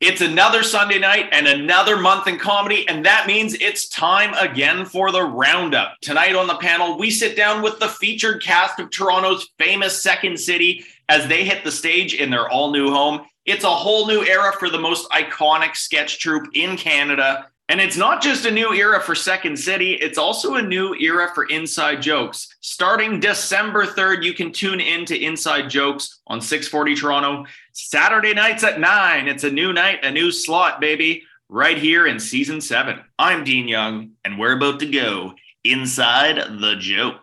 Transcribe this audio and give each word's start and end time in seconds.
It's 0.00 0.20
another 0.20 0.62
Sunday 0.62 1.00
night 1.00 1.28
and 1.32 1.48
another 1.48 1.96
month 1.96 2.28
in 2.28 2.38
comedy, 2.38 2.86
and 2.86 3.04
that 3.04 3.26
means 3.26 3.54
it's 3.54 3.88
time 3.88 4.32
again 4.34 4.84
for 4.84 5.10
the 5.10 5.24
roundup. 5.24 5.96
Tonight 6.02 6.36
on 6.36 6.46
the 6.46 6.54
panel, 6.54 6.96
we 6.96 7.10
sit 7.10 7.36
down 7.36 7.62
with 7.62 7.80
the 7.80 7.88
featured 7.88 8.40
cast 8.40 8.78
of 8.78 8.90
Toronto's 8.90 9.50
famous 9.58 10.00
Second 10.00 10.38
City 10.38 10.84
as 11.08 11.26
they 11.26 11.42
hit 11.42 11.64
the 11.64 11.72
stage 11.72 12.14
in 12.14 12.30
their 12.30 12.48
all 12.48 12.70
new 12.70 12.92
home. 12.92 13.22
It's 13.44 13.64
a 13.64 13.68
whole 13.68 14.06
new 14.06 14.24
era 14.24 14.52
for 14.52 14.70
the 14.70 14.78
most 14.78 15.10
iconic 15.10 15.74
sketch 15.74 16.20
troupe 16.20 16.46
in 16.54 16.76
Canada. 16.76 17.48
And 17.68 17.80
it's 17.80 17.96
not 17.96 18.22
just 18.22 18.46
a 18.46 18.50
new 18.52 18.72
era 18.72 19.00
for 19.00 19.16
Second 19.16 19.58
City, 19.58 19.94
it's 19.94 20.16
also 20.16 20.54
a 20.54 20.62
new 20.62 20.94
era 20.94 21.32
for 21.34 21.44
Inside 21.46 22.00
Jokes. 22.00 22.56
Starting 22.60 23.18
December 23.18 23.84
3rd, 23.84 24.22
you 24.22 24.32
can 24.32 24.52
tune 24.52 24.80
in 24.80 25.04
to 25.06 25.18
Inside 25.18 25.68
Jokes 25.68 26.20
on 26.28 26.40
640 26.40 26.94
Toronto. 26.94 27.44
Saturday 27.80 28.34
nights 28.34 28.64
at 28.64 28.80
9. 28.80 29.28
It's 29.28 29.44
a 29.44 29.50
new 29.50 29.72
night, 29.72 30.04
a 30.04 30.10
new 30.10 30.32
slot, 30.32 30.80
baby, 30.80 31.22
right 31.48 31.78
here 31.78 32.08
in 32.08 32.18
season 32.18 32.60
7. 32.60 32.98
I'm 33.20 33.44
Dean 33.44 33.68
Young, 33.68 34.10
and 34.24 34.36
we're 34.36 34.56
about 34.56 34.80
to 34.80 34.86
go 34.86 35.34
inside 35.62 36.38
the 36.60 36.74
joke. 36.80 37.20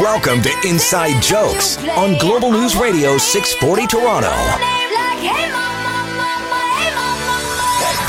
Welcome 0.00 0.40
to 0.42 0.68
Inside 0.68 1.20
Jokes 1.20 1.78
on 1.88 2.16
Global 2.18 2.52
News 2.52 2.76
Radio 2.76 3.18
640 3.18 3.86
Toronto. 3.88 4.30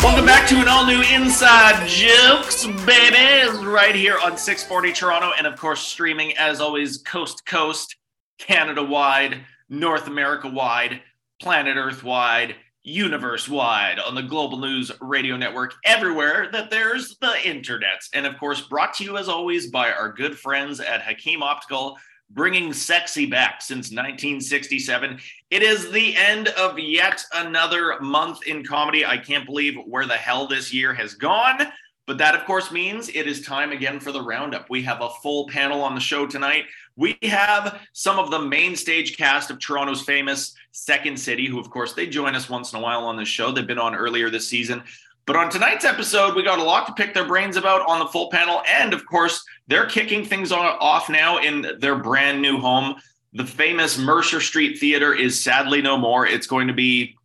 Welcome 0.03 0.27
back 0.27 0.47
to 0.49 0.61
an 0.61 0.67
all 0.67 0.85
new 0.85 1.01
Inside 1.01 1.87
Jokes, 1.87 2.67
baby, 2.85 3.65
right 3.65 3.95
here 3.95 4.19
on 4.23 4.37
640 4.37 4.93
Toronto, 4.93 5.31
and 5.39 5.47
of 5.47 5.59
course, 5.59 5.81
streaming 5.81 6.37
as 6.37 6.61
always, 6.61 6.99
coast 6.99 7.39
to 7.39 7.43
coast, 7.45 7.95
Canada 8.37 8.83
wide, 8.83 9.41
North 9.69 10.07
America 10.07 10.47
wide, 10.47 11.01
planet 11.41 11.77
Earth 11.77 12.03
wide, 12.03 12.55
universe 12.83 13.49
wide 13.49 13.99
on 13.99 14.13
the 14.15 14.21
Global 14.21 14.59
News 14.59 14.91
Radio 15.01 15.35
Network, 15.37 15.73
everywhere 15.83 16.49
that 16.51 16.69
there's 16.69 17.17
the 17.17 17.35
internet. 17.47 18.03
And 18.13 18.25
of 18.25 18.37
course, 18.37 18.61
brought 18.61 18.93
to 18.95 19.03
you 19.03 19.17
as 19.17 19.27
always 19.27 19.67
by 19.67 19.91
our 19.91 20.11
good 20.11 20.37
friends 20.37 20.79
at 20.79 21.01
Hakim 21.01 21.41
Optical 21.41 21.97
bringing 22.31 22.73
sexy 22.73 23.25
back 23.25 23.61
since 23.61 23.91
1967. 23.91 25.19
It 25.51 25.61
is 25.61 25.91
the 25.91 26.15
end 26.15 26.49
of 26.49 26.79
yet 26.79 27.23
another 27.33 27.99
month 28.01 28.45
in 28.47 28.63
comedy. 28.63 29.05
I 29.05 29.17
can't 29.17 29.45
believe 29.45 29.75
where 29.85 30.05
the 30.05 30.13
hell 30.13 30.47
this 30.47 30.73
year 30.73 30.93
has 30.93 31.13
gone. 31.13 31.67
But 32.07 32.19
that, 32.19 32.35
of 32.35 32.45
course, 32.45 32.71
means 32.71 33.09
it 33.09 33.27
is 33.27 33.41
time 33.41 33.71
again 33.71 33.99
for 33.99 34.11
the 34.11 34.21
roundup. 34.21 34.69
We 34.69 34.83
have 34.83 35.01
a 35.01 35.09
full 35.23 35.47
panel 35.47 35.81
on 35.81 35.95
the 35.95 36.01
show 36.01 36.27
tonight. 36.27 36.65
We 36.95 37.17
have 37.23 37.81
some 37.93 38.19
of 38.19 38.29
the 38.29 38.39
main 38.39 38.75
stage 38.75 39.17
cast 39.17 39.49
of 39.49 39.59
Toronto's 39.59 40.03
famous 40.03 40.53
Second 40.71 41.19
City, 41.19 41.47
who, 41.47 41.59
of 41.59 41.69
course, 41.69 41.93
they 41.93 42.05
join 42.05 42.35
us 42.35 42.49
once 42.49 42.73
in 42.73 42.79
a 42.79 42.81
while 42.81 43.05
on 43.05 43.17
the 43.17 43.25
show. 43.25 43.51
They've 43.51 43.65
been 43.65 43.79
on 43.79 43.95
earlier 43.95 44.29
this 44.29 44.47
season. 44.47 44.83
But 45.25 45.35
on 45.35 45.49
tonight's 45.49 45.85
episode, 45.85 46.35
we 46.35 46.43
got 46.43 46.59
a 46.59 46.63
lot 46.63 46.85
to 46.85 46.93
pick 46.93 47.15
their 47.15 47.25
brains 47.25 47.57
about 47.57 47.87
on 47.89 47.97
the 47.97 48.05
full 48.05 48.29
panel. 48.29 48.61
And 48.69 48.93
of 48.93 49.03
course, 49.07 49.43
they're 49.67 49.87
kicking 49.87 50.23
things 50.23 50.51
off 50.51 51.09
now 51.09 51.39
in 51.39 51.65
their 51.79 51.95
brand 51.95 52.39
new 52.39 52.59
home. 52.59 52.95
The 53.33 53.45
famous 53.45 53.97
Mercer 53.97 54.39
Street 54.39 54.77
Theater 54.77 55.15
is 55.15 55.43
sadly 55.43 55.81
no 55.81 55.97
more. 55.97 56.27
It's 56.27 56.45
going 56.45 56.67
to 56.67 56.73
be 56.73 57.17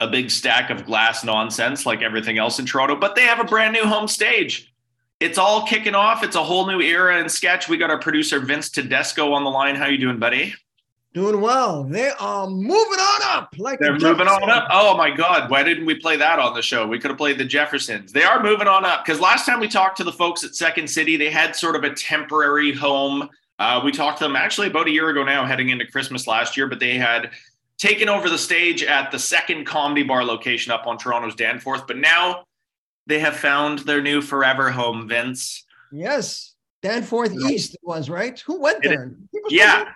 a 0.00 0.08
big 0.08 0.30
stack 0.30 0.70
of 0.70 0.84
glass 0.84 1.24
nonsense 1.24 1.86
like 1.86 2.02
everything 2.02 2.38
else 2.38 2.58
in 2.58 2.66
Toronto, 2.66 2.96
but 2.96 3.14
they 3.14 3.22
have 3.22 3.40
a 3.40 3.44
brand 3.44 3.72
new 3.72 3.84
home 3.84 4.08
stage. 4.08 4.72
It's 5.20 5.38
all 5.38 5.66
kicking 5.66 5.94
off. 5.94 6.22
It's 6.22 6.36
a 6.36 6.44
whole 6.44 6.66
new 6.66 6.80
era 6.80 7.18
in 7.18 7.28
sketch. 7.28 7.68
We 7.68 7.78
got 7.78 7.90
our 7.90 7.98
producer 7.98 8.38
Vince 8.38 8.68
Tedesco 8.68 9.32
on 9.32 9.44
the 9.44 9.50
line. 9.50 9.74
How 9.74 9.86
you 9.86 9.96
doing, 9.96 10.18
buddy? 10.18 10.54
Doing 11.14 11.40
well. 11.40 11.84
They 11.84 12.10
are 12.20 12.46
moving 12.46 12.76
on 12.76 13.20
up. 13.24 13.54
Like 13.56 13.78
they're 13.78 13.98
the 13.98 14.08
moving 14.10 14.28
on 14.28 14.50
up. 14.50 14.68
Oh 14.70 14.94
my 14.98 15.10
God! 15.10 15.50
Why 15.50 15.62
didn't 15.62 15.86
we 15.86 15.94
play 15.94 16.18
that 16.18 16.38
on 16.38 16.52
the 16.52 16.60
show? 16.60 16.86
We 16.86 16.98
could 16.98 17.10
have 17.10 17.16
played 17.16 17.38
the 17.38 17.44
Jeffersons. 17.46 18.12
They 18.12 18.22
are 18.22 18.42
moving 18.42 18.68
on 18.68 18.84
up 18.84 19.06
because 19.06 19.18
last 19.18 19.46
time 19.46 19.58
we 19.58 19.68
talked 19.68 19.96
to 19.96 20.04
the 20.04 20.12
folks 20.12 20.44
at 20.44 20.54
Second 20.54 20.90
City, 20.90 21.16
they 21.16 21.30
had 21.30 21.56
sort 21.56 21.74
of 21.74 21.84
a 21.84 21.94
temporary 21.94 22.74
home. 22.74 23.30
Uh, 23.58 23.80
we 23.82 23.92
talked 23.92 24.18
to 24.18 24.24
them 24.24 24.36
actually 24.36 24.66
about 24.66 24.88
a 24.88 24.90
year 24.90 25.08
ago 25.08 25.24
now, 25.24 25.46
heading 25.46 25.70
into 25.70 25.86
Christmas 25.86 26.26
last 26.26 26.54
year, 26.54 26.66
but 26.66 26.80
they 26.80 26.98
had 26.98 27.30
taken 27.78 28.08
over 28.08 28.28
the 28.28 28.38
stage 28.38 28.82
at 28.82 29.10
the 29.10 29.18
second 29.18 29.64
comedy 29.64 30.02
bar 30.02 30.24
location 30.24 30.72
up 30.72 30.86
on 30.86 30.98
Toronto's 30.98 31.34
Danforth. 31.34 31.86
But 31.86 31.98
now 31.98 32.44
they 33.06 33.18
have 33.18 33.36
found 33.36 33.80
their 33.80 34.02
new 34.02 34.20
forever 34.20 34.70
home, 34.70 35.08
Vince. 35.08 35.64
Yes. 35.92 36.54
Danforth 36.82 37.34
East 37.50 37.76
was, 37.82 38.08
right? 38.08 38.38
Who 38.40 38.60
went 38.60 38.82
there? 38.82 39.12
Yeah. 39.48 39.92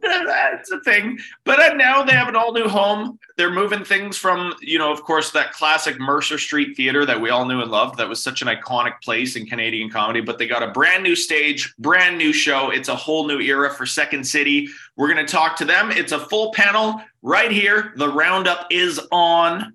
That's 0.00 0.70
a 0.70 0.80
thing. 0.80 1.18
But 1.44 1.60
uh, 1.60 1.74
now 1.74 2.02
they 2.02 2.12
have 2.12 2.28
an 2.28 2.36
all 2.36 2.52
new 2.52 2.68
home. 2.68 3.18
They're 3.36 3.52
moving 3.52 3.84
things 3.84 4.16
from, 4.16 4.54
you 4.60 4.78
know, 4.78 4.92
of 4.92 5.02
course, 5.02 5.30
that 5.30 5.52
classic 5.52 5.98
Mercer 6.00 6.38
Street 6.38 6.76
Theater 6.76 7.06
that 7.06 7.20
we 7.20 7.30
all 7.30 7.46
knew 7.46 7.60
and 7.60 7.70
loved. 7.70 7.98
That 7.98 8.08
was 8.08 8.22
such 8.22 8.42
an 8.42 8.48
iconic 8.48 9.00
place 9.02 9.36
in 9.36 9.46
Canadian 9.46 9.90
comedy. 9.90 10.20
But 10.20 10.38
they 10.38 10.46
got 10.46 10.62
a 10.62 10.70
brand 10.70 11.02
new 11.02 11.16
stage, 11.16 11.74
brand 11.78 12.18
new 12.18 12.32
show. 12.32 12.70
It's 12.70 12.88
a 12.88 12.96
whole 12.96 13.26
new 13.26 13.40
era 13.40 13.72
for 13.72 13.86
Second 13.86 14.24
City. 14.24 14.68
We're 14.96 15.12
going 15.12 15.24
to 15.24 15.32
talk 15.32 15.56
to 15.56 15.64
them. 15.64 15.90
It's 15.90 16.12
a 16.12 16.18
full 16.18 16.52
panel 16.52 17.00
right 17.22 17.50
here. 17.50 17.92
The 17.96 18.08
roundup 18.08 18.66
is 18.70 19.00
on 19.10 19.74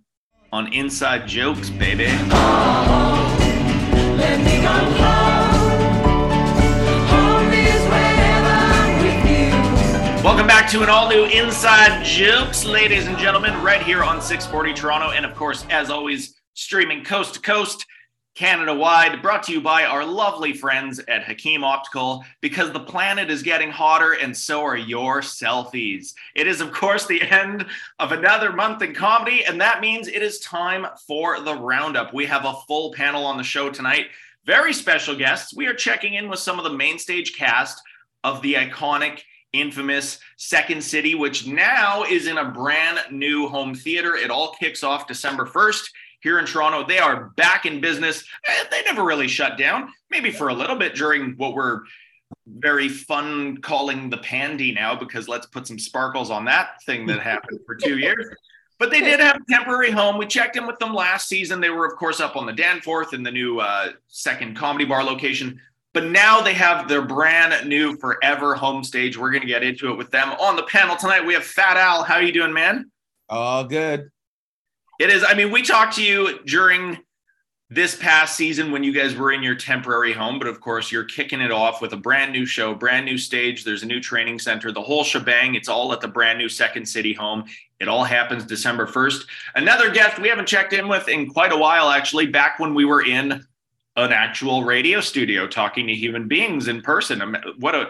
on 0.53 0.72
Inside 0.72 1.28
Jokes, 1.28 1.69
baby. 1.69 2.08
Oh, 2.31 3.38
Welcome 10.27 10.45
back 10.45 10.69
to 10.71 10.83
an 10.83 10.89
all 10.89 11.07
new 11.07 11.23
Inside 11.23 12.03
Jokes, 12.03 12.65
ladies 12.65 13.07
and 13.07 13.17
gentlemen, 13.17 13.63
right 13.63 13.81
here 13.81 14.03
on 14.03 14.21
640 14.21 14.73
Toronto. 14.73 15.11
And 15.11 15.25
of 15.25 15.33
course, 15.35 15.65
as 15.69 15.89
always, 15.89 16.35
streaming 16.53 17.05
coast 17.05 17.35
to 17.35 17.39
coast, 17.39 17.85
Canada 18.35 18.75
wide, 18.75 19.21
brought 19.21 19.41
to 19.43 19.53
you 19.53 19.61
by 19.61 19.85
our 19.85 20.03
lovely 20.03 20.51
friends 20.51 20.99
at 21.07 21.23
Hakim 21.23 21.63
Optical, 21.63 22.25
because 22.41 22.73
the 22.73 22.81
planet 22.81 23.31
is 23.31 23.41
getting 23.41 23.71
hotter 23.71 24.17
and 24.21 24.35
so 24.35 24.66
are 24.66 24.75
your 24.75 25.21
selfies. 25.21 26.13
It 26.35 26.45
is, 26.45 26.59
of 26.59 26.73
course, 26.73 27.05
the 27.05 27.21
end 27.21 27.66
of 27.97 28.11
another 28.11 28.51
month 28.51 28.81
in 28.81 28.93
comedy, 28.93 29.45
and 29.45 29.61
that 29.61 29.79
means 29.79 30.09
it 30.09 30.21
is 30.21 30.41
time 30.41 30.87
for 31.07 31.39
the 31.39 31.55
roundup. 31.55 32.13
We 32.13 32.25
have 32.25 32.43
a 32.43 32.57
full 32.67 32.91
panel 32.91 33.25
on 33.25 33.37
the 33.37 33.43
show 33.43 33.69
tonight. 33.69 34.07
Very 34.45 34.73
special 34.73 35.16
guests. 35.16 35.55
We 35.55 35.67
are 35.67 35.73
checking 35.73 36.16
in 36.16 36.27
with 36.27 36.39
some 36.39 36.57
of 36.57 36.66
the 36.66 36.77
main 36.77 36.99
stage 36.99 37.33
cast 37.33 37.81
of 38.25 38.41
the 38.41 38.55
iconic 38.55 39.21
infamous 39.59 40.19
Second 40.38 40.84
City, 40.84 41.16
which 41.16 41.47
now 41.47 42.03
is 42.03 42.28
in 42.28 42.38
a 42.38 42.51
brand 42.51 43.00
new 43.12 43.47
home 43.47 43.73
theater. 43.73 44.16
It 44.16 44.29
all 44.29 44.53
kicks 44.53 44.84
off 44.84 45.07
December 45.07 45.45
1st 45.45 45.90
here 46.22 46.40
in 46.40 46.45
Toronto. 46.45 46.85
They 46.85 47.00
are 47.00 47.29
back 47.38 47.66
in 47.66 47.81
business. 47.81 48.23
Eh, 48.47 48.63
they 48.72 48.84
never 48.84 49.03
really 49.03 49.28
shut 49.28 49.57
down, 49.57 49.90
maybe 50.09 50.31
for 50.31 50.50
a 50.50 50.53
little 50.53 50.75
bit 50.75 50.96
during 50.96 51.34
what 51.38 51.53
we're 51.53 51.81
very 52.46 52.90
fun 52.90 53.57
calling 53.57 54.09
the 54.09 54.17
pandy 54.17 54.73
now, 54.73 54.96
because 54.96 55.28
let's 55.28 55.46
put 55.46 55.67
some 55.67 55.79
sparkles 55.79 56.29
on 56.29 56.46
that 56.46 56.81
thing 56.85 57.06
that 57.07 57.19
happened 57.19 57.59
for 57.66 57.75
two 57.75 57.97
years. 57.97 58.28
But 58.79 58.91
they 58.91 59.01
did 59.01 59.19
have 59.19 59.38
a 59.38 59.51
temporary 59.51 59.90
home. 59.90 60.17
We 60.17 60.28
checked 60.28 60.56
in 60.56 60.67
with 60.67 60.78
them 60.78 60.94
last 60.94 61.28
season. 61.28 61.59
They 61.59 61.72
were, 61.72 61.85
of 61.85 61.96
course, 61.96 62.19
up 62.19 62.35
on 62.35 62.46
the 62.46 62.53
Danforth 62.53 63.13
in 63.13 63.23
the 63.23 63.31
new 63.31 63.59
uh, 63.59 63.94
second 64.07 64.56
comedy 64.56 64.85
bar 64.85 65.03
location. 65.03 65.59
But 65.97 66.12
now 66.12 66.41
they 66.41 66.53
have 66.53 66.88
their 66.88 67.02
brand 67.02 67.68
new 67.68 67.97
forever 67.97 68.53
home 68.53 68.84
stage. 68.84 69.18
We're 69.18 69.31
going 69.31 69.41
to 69.41 69.47
get 69.47 69.63
into 69.63 69.91
it 69.91 69.97
with 69.97 70.12
them 70.12 70.30
on 70.34 70.56
the 70.56 70.62
panel 70.62 70.96
tonight. 70.96 71.25
We 71.25 71.34
have 71.34 71.41
Phatt 71.41 71.75
Al. 71.75 72.03
How 72.03 72.18
are 72.18 72.22
you 72.22 72.31
doing, 72.31 72.53
man? 72.53 72.91
All 73.30 73.63
good. 73.63 74.12
It 75.00 75.09
is. 75.09 75.25
I 75.28 75.34
mean, 75.34 75.50
we 75.50 75.63
talked 75.63 75.96
to 75.96 76.03
you 76.03 76.38
during 76.46 77.00
this 77.72 77.96
past 77.96 78.35
season 78.35 78.72
when 78.72 78.84
you 78.84 78.94
guys 78.94 79.16
were 79.16 79.31
in 79.31 79.41
your 79.41 79.56
temporary 79.56 80.13
home, 80.13 80.38
but 80.38 80.47
of 80.47 80.62
course, 80.62 80.91
you're 80.91 81.03
kicking 81.03 81.41
it 81.41 81.52
off 81.52 81.81
with 81.81 81.94
a 81.94 81.97
brand 81.97 82.31
new 82.31 82.46
show, 82.46 82.75
brand 82.75 83.03
new 83.03 83.18
stage. 83.18 83.64
There's 83.64 83.81
a 83.81 83.88
new 83.88 84.00
training 84.00 84.38
center, 84.38 84.72
the 84.72 84.79
whole 84.79 85.03
shebang. 85.03 85.56
It's 85.56 85.68
all 85.68 85.91
at 85.94 86.02
the 86.02 86.08
brand 86.08 86.38
new 86.38 86.47
Second 86.47 86.85
City 86.85 87.14
home. 87.14 87.46
It 87.79 87.88
all 87.88 88.03
happens 88.03 88.46
December 88.46 88.85
1st. 88.85 89.26
Another 89.55 89.90
guest 89.90 90.20
we 90.20 90.29
haven't 90.29 90.47
checked 90.47 90.73
in 90.73 90.88
with 90.88 91.08
in 91.08 91.28
quite 91.28 91.52
a 91.52 91.58
while, 91.58 91.90
actually, 91.90 92.28
back 92.28 92.59
when 92.59 92.76
we 92.76 92.85
were 92.85 93.03
in 93.03 93.43
an 93.97 94.14
actual 94.14 94.64
radio 94.64 95.02
studio 95.02 95.47
talking 95.47 95.88
to 95.88 95.94
human 95.94 96.28
beings 96.28 96.67
in 96.67 96.82
person. 96.82 97.35
What 97.58 97.76
a 97.76 97.90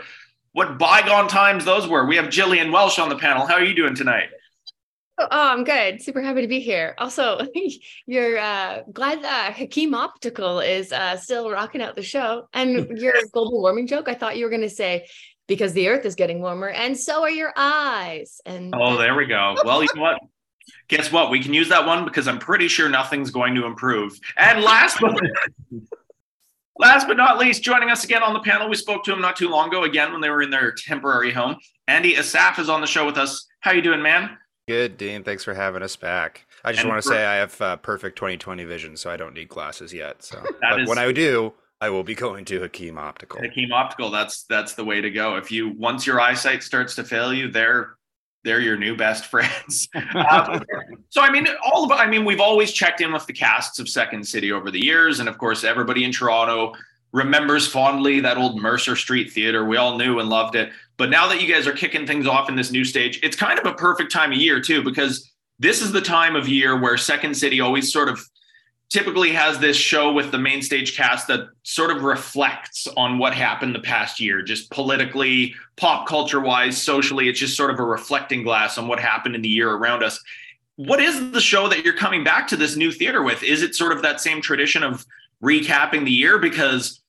what 0.54 0.80
bygone 0.80 1.27
times 1.27 1.65
those 1.65 1.88
were. 1.88 2.06
We 2.07 2.15
have 2.15 2.25
Jillian 2.25 2.71
Welsh 2.71 2.98
on 2.98 3.09
the 3.09 3.18
panel. 3.18 3.45
How 3.45 3.56
are 3.56 3.63
you 3.63 3.75
doing 3.75 3.94
tonight? 3.94 4.30
Oh, 5.19 5.27
I'm 5.31 5.63
good. 5.63 6.01
Super 6.01 6.21
happy 6.21 6.42
to 6.42 6.48
be 6.48 6.59
here. 6.59 6.95
Also, 6.98 7.39
you're 8.06 8.38
uh, 8.38 8.83
glad 8.92 9.24
that 9.24 9.54
Hakim 9.54 9.94
Optical 9.94 10.59
is 10.59 10.92
uh, 10.92 11.18
still 11.18 11.51
rocking 11.51 11.81
out 11.81 11.95
the 11.95 12.04
show. 12.04 12.48
And 12.53 12.98
your 12.98 13.13
global 13.31 13.62
warming 13.62 13.88
joke, 13.88 14.07
I 14.07 14.13
thought 14.13 14.38
you 14.38 14.45
were 14.45 14.50
going 14.50 14.62
to 14.62 14.69
say 14.69 15.07
because 15.48 15.74
the 15.74 15.89
Earth 15.89 16.06
is 16.06 16.15
getting 16.15 16.42
warmer, 16.42 16.69
and 16.69 16.98
so 16.98 17.21
are 17.21 17.30
your 17.30 17.53
eyes. 17.56 18.42
And 18.45 18.74
oh, 18.75 18.98
there 18.98 19.15
we 19.15 19.25
go. 19.25 19.56
Well, 19.63 19.81
you 19.81 19.89
know 19.95 20.01
what? 20.01 20.19
Guess 20.87 21.11
what? 21.11 21.29
We 21.31 21.41
can 21.41 21.53
use 21.53 21.69
that 21.69 21.85
one 21.85 22.05
because 22.05 22.27
I'm 22.27 22.39
pretty 22.39 22.67
sure 22.67 22.87
nothing's 22.89 23.31
going 23.31 23.55
to 23.55 23.65
improve. 23.65 24.17
And 24.37 24.61
last 24.63 24.97
but 25.01 25.19
Last 26.79 27.07
but 27.07 27.17
not 27.17 27.39
least, 27.39 27.63
joining 27.63 27.89
us 27.89 28.03
again 28.03 28.21
on 28.21 28.33
the 28.33 28.39
panel, 28.39 28.69
we 28.69 28.75
spoke 28.75 29.03
to 29.05 29.11
him 29.13 29.19
not 29.19 29.35
too 29.35 29.49
long 29.49 29.69
ago, 29.69 29.83
again 29.83 30.11
when 30.11 30.21
they 30.21 30.29
were 30.29 30.43
in 30.43 30.51
their 30.51 30.71
temporary 30.73 31.31
home. 31.31 31.55
Andy 31.87 32.13
Assaf 32.13 32.59
is 32.59 32.69
on 32.69 32.81
the 32.81 32.87
show 32.87 33.03
with 33.03 33.17
us. 33.17 33.47
How 33.61 33.71
you 33.71 33.81
doing, 33.81 34.01
man? 34.03 34.37
Good, 34.67 34.95
Dean. 34.97 35.23
Thanks 35.23 35.43
for 35.43 35.55
having 35.55 35.81
us 35.81 35.95
back. 35.95 36.45
I 36.63 36.71
just 36.73 36.81
And 36.83 36.89
want 36.91 37.01
to 37.01 37.09
for- 37.09 37.15
say 37.15 37.25
I 37.25 37.35
have 37.37 37.59
uh, 37.61 37.77
perfect 37.77 38.15
2020 38.17 38.63
vision, 38.65 38.95
so 38.95 39.09
I 39.09 39.17
don't 39.17 39.33
need 39.33 39.47
glasses 39.49 39.91
yet. 39.91 40.21
So, 40.21 40.43
but 40.61 40.81
is- 40.81 40.87
when 40.89 40.99
I 40.99 41.11
do, 41.11 41.53
I 41.81 41.89
will 41.89 42.03
be 42.03 42.13
going 42.13 42.45
to 42.45 42.59
Hakim 42.59 42.99
Optical. 42.99 43.39
Hakim 43.41 43.71
Optical. 43.73 44.11
That's 44.11 44.43
that's 44.43 44.75
the 44.75 44.85
way 44.85 45.01
to 45.01 45.09
go. 45.09 45.37
If 45.37 45.51
you 45.51 45.69
once 45.77 46.05
your 46.05 46.19
eyesight 46.21 46.61
starts 46.61 46.93
to 46.95 47.03
fail 47.03 47.33
you, 47.33 47.49
they're 47.49 47.95
they're 48.44 48.60
your 48.60 48.78
new 48.78 48.95
best 48.95 49.25
friends. 49.31 49.88
Um, 50.16 50.63
so 51.10 51.22
I 51.22 51.30
mean, 51.30 51.48
all 51.63 51.84
of 51.84 51.92
I 51.92 52.07
mean, 52.07 52.25
we've 52.25 52.39
always 52.39 52.72
checked 52.72 53.01
in 53.01 53.13
with 53.13 53.25
the 53.25 53.34
casts 53.34 53.80
of 53.80 53.88
Second 53.88 54.28
City 54.28 54.51
over 54.51 54.72
the 54.72 54.84
years, 54.84 55.19
and 55.19 55.30
of 55.30 55.38
course, 55.38 55.63
everybody 55.63 56.04
in 56.04 56.12
Toronto 56.12 56.74
remembers 57.13 57.68
fondly 57.68 58.19
that 58.19 58.38
old 58.38 58.62
Mercer 58.62 58.95
Street 58.95 59.31
Theater. 59.31 59.66
We 59.66 59.78
all 59.78 59.98
knew 59.98 60.19
and 60.19 60.30
loved 60.30 60.56
it. 60.56 60.72
But 60.98 61.10
now 61.10 61.28
that 61.28 61.42
you 61.42 61.51
guys 61.51 61.68
are 61.68 61.74
kicking 61.74 62.06
things 62.06 62.28
off 62.28 62.50
in 62.50 62.56
this 62.56 62.72
new 62.72 62.84
stage, 62.84 63.19
it's 63.24 63.36
kind 63.36 63.60
of 63.60 63.66
a 63.66 63.74
perfect 63.74 64.12
time 64.12 64.31
of 64.31 64.38
year 64.38 64.60
too, 64.60 64.84
because 64.84 65.31
this 65.60 65.81
is 65.81 65.92
the 65.92 66.01
time 66.01 66.36
of 66.36 66.48
year 66.48 66.80
where 66.80 66.98
Second 66.98 67.36
City 67.36 67.62
always 67.62 67.92
sort 67.92 68.10
of 68.10 68.24
typically 68.89 69.31
has 69.31 69.60
this 69.60 69.75
show 69.75 70.13
with 70.13 70.31
the 70.31 70.38
main 70.38 70.62
stage 70.62 70.95
cast 70.95 71.28
that 71.28 71.50
sort 71.63 71.95
of 71.95 72.04
reflects 72.04 72.88
on 72.95 73.18
what 73.18 73.34
happened 73.34 73.75
the 73.75 73.80
past 73.80 74.19
year, 74.19 74.42
just 74.42 74.72
politically, 74.72 75.54
pop 75.75 76.07
culture 76.07 76.39
wise, 76.39 76.81
socially. 76.81 77.28
It's 77.28 77.39
just 77.39 77.57
sort 77.57 77.72
of 77.72 77.80
a 77.80 77.84
reflecting 77.84 78.44
glass 78.44 78.78
on 78.78 78.88
what 78.88 79.00
happened 79.00 79.36
in 79.36 79.42
the 79.42 79.50
year 79.50 79.72
around 79.72 80.04
us. 80.04 80.22
What 80.78 81.01
is 81.01 81.31
the 81.31 81.42
show 81.42 81.68
that 81.68 81.84
you're 81.84 81.95
coming 81.95 82.24
back 82.24 82.48
to 82.50 82.56
this 82.56 82.75
new 82.75 82.92
theater 82.92 83.24
with? 83.24 83.44
Is 83.44 83.62
it 83.62 83.75
sort 83.75 83.92
of 83.92 84.01
that 84.04 84.22
same 84.22 84.42
tradition 84.42 84.84
of 84.84 85.06
recapping 85.44 86.06
the 86.06 86.12
year? 86.12 86.39
Because, 86.39 87.01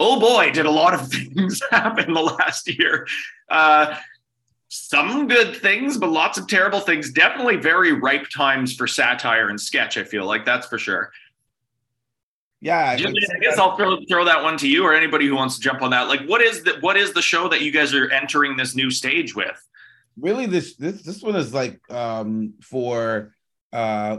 oh 0.00 0.18
boy, 0.18 0.50
did 0.50 0.66
a 0.66 0.70
lot 0.70 0.94
of 0.94 1.08
things 1.12 1.60
happen 1.70 2.14
the 2.14 2.20
last 2.20 2.68
year. 2.78 3.06
Uh, 3.48 3.96
some 4.74 5.28
good 5.28 5.56
things, 5.56 5.98
but 5.98 6.10
lots 6.10 6.38
of 6.38 6.46
terrible 6.48 6.80
things. 6.80 7.10
Definitely 7.10 7.56
very 7.56 7.92
ripe 7.92 8.26
times 8.34 8.74
for 8.74 8.86
satire 8.86 9.48
and 9.48 9.60
sketch, 9.60 9.98
I 9.98 10.04
feel 10.04 10.24
like 10.24 10.44
that's 10.44 10.66
for 10.66 10.78
sure. 10.78 11.10
Yeah, 12.60 12.90
I 12.90 12.96
Jimmy, 12.96 13.18
I 13.34 13.38
guess 13.40 13.58
I'll 13.58 13.76
throw, 13.76 13.98
throw 14.08 14.24
that 14.24 14.42
one 14.42 14.56
to 14.58 14.68
you 14.68 14.84
or 14.84 14.94
anybody 14.94 15.26
who 15.26 15.34
wants 15.34 15.56
to 15.56 15.60
jump 15.60 15.82
on 15.82 15.90
that. 15.90 16.08
Like, 16.08 16.24
what 16.26 16.40
is 16.40 16.62
the 16.62 16.78
what 16.80 16.96
is 16.96 17.12
the 17.12 17.22
show 17.22 17.48
that 17.48 17.60
you 17.60 17.72
guys 17.72 17.92
are 17.92 18.08
entering 18.10 18.56
this 18.56 18.76
new 18.76 18.90
stage 18.90 19.34
with? 19.34 19.60
really 20.18 20.46
this 20.46 20.76
this 20.76 21.02
this 21.02 21.22
one 21.22 21.36
is 21.36 21.54
like 21.54 21.80
um 21.90 22.54
for 22.60 23.34
uh 23.72 24.18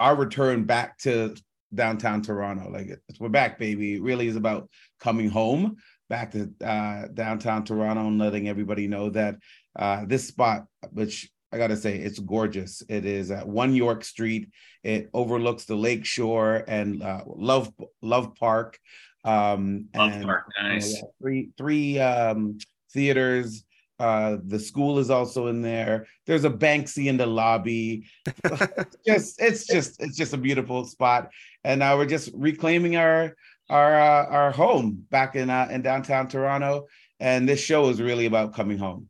our 0.00 0.14
return 0.14 0.64
back 0.64 0.98
to 0.98 1.34
downtown 1.74 2.22
Toronto. 2.22 2.70
Like 2.70 2.88
it's, 3.08 3.18
we're 3.18 3.28
back, 3.28 3.58
baby. 3.58 3.94
It 3.94 4.02
really 4.02 4.28
is 4.28 4.36
about 4.36 4.68
coming 5.00 5.28
home 5.28 5.76
back 6.08 6.32
to 6.32 6.50
uh 6.64 7.08
downtown 7.12 7.64
Toronto 7.64 8.06
and 8.06 8.18
letting 8.18 8.48
everybody 8.48 8.88
know 8.88 9.10
that 9.10 9.36
uh 9.78 10.04
this 10.06 10.28
spot, 10.28 10.66
which 10.90 11.30
I 11.52 11.58
gotta 11.58 11.76
say, 11.76 11.96
it's 11.96 12.18
gorgeous. 12.18 12.82
It 12.88 13.04
is 13.04 13.30
at 13.30 13.46
One 13.46 13.74
York 13.74 14.04
Street. 14.04 14.50
It 14.82 15.08
overlooks 15.14 15.64
the 15.64 15.76
lake 15.76 16.04
shore 16.04 16.64
and 16.66 17.02
uh, 17.02 17.22
Love 17.26 17.72
Love 18.02 18.34
Park. 18.34 18.78
Um, 19.24 19.86
Love 19.94 20.12
and 20.12 20.24
Park, 20.24 20.44
you 20.56 20.62
know, 20.62 20.68
nice. 20.70 20.94
yeah, 20.94 21.08
three 21.20 21.50
three 21.56 21.98
um 21.98 22.58
theaters 22.92 23.64
uh 23.98 24.36
the 24.46 24.58
school 24.58 24.98
is 24.98 25.10
also 25.10 25.46
in 25.46 25.62
there 25.62 26.06
there's 26.26 26.44
a 26.44 26.50
banksy 26.50 27.06
in 27.06 27.16
the 27.16 27.26
lobby 27.26 28.06
just 29.06 29.40
it's 29.40 29.66
just 29.66 30.02
it's 30.02 30.16
just 30.16 30.34
a 30.34 30.36
beautiful 30.36 30.84
spot 30.84 31.30
and 31.64 31.82
uh, 31.82 31.94
we're 31.96 32.04
just 32.04 32.30
reclaiming 32.34 32.96
our 32.96 33.34
our 33.70 33.98
uh, 33.98 34.26
our 34.26 34.50
home 34.50 35.02
back 35.10 35.34
in 35.34 35.48
uh, 35.48 35.66
in 35.70 35.80
downtown 35.80 36.28
toronto 36.28 36.86
and 37.20 37.48
this 37.48 37.60
show 37.60 37.88
is 37.88 38.00
really 38.00 38.26
about 38.26 38.54
coming 38.54 38.76
home 38.76 39.08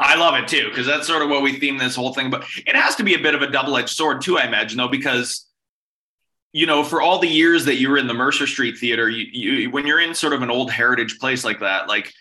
I 0.00 0.16
love 0.16 0.34
it 0.34 0.48
too 0.48 0.68
because 0.68 0.86
that's 0.86 1.06
sort 1.06 1.22
of 1.22 1.28
what 1.28 1.42
we 1.42 1.58
theme 1.58 1.78
this 1.78 1.96
whole 1.96 2.14
thing. 2.14 2.30
But 2.30 2.44
it 2.66 2.76
has 2.76 2.94
to 2.96 3.02
be 3.02 3.14
a 3.14 3.18
bit 3.18 3.34
of 3.34 3.42
a 3.42 3.50
double 3.50 3.76
edged 3.76 3.90
sword 3.90 4.20
too, 4.20 4.38
I 4.38 4.44
imagine, 4.44 4.78
though, 4.78 4.88
because 4.88 5.46
you 6.52 6.66
know, 6.66 6.82
for 6.82 7.02
all 7.02 7.18
the 7.18 7.28
years 7.28 7.64
that 7.66 7.76
you 7.76 7.90
were 7.90 7.98
in 7.98 8.06
the 8.06 8.14
Mercer 8.14 8.46
Street 8.46 8.78
Theater, 8.78 9.08
you, 9.08 9.26
you 9.32 9.70
when 9.70 9.86
you're 9.86 10.00
in 10.00 10.14
sort 10.14 10.32
of 10.32 10.42
an 10.42 10.50
old 10.50 10.70
heritage 10.70 11.18
place 11.18 11.44
like 11.44 11.60
that, 11.60 11.88
like 11.88 12.12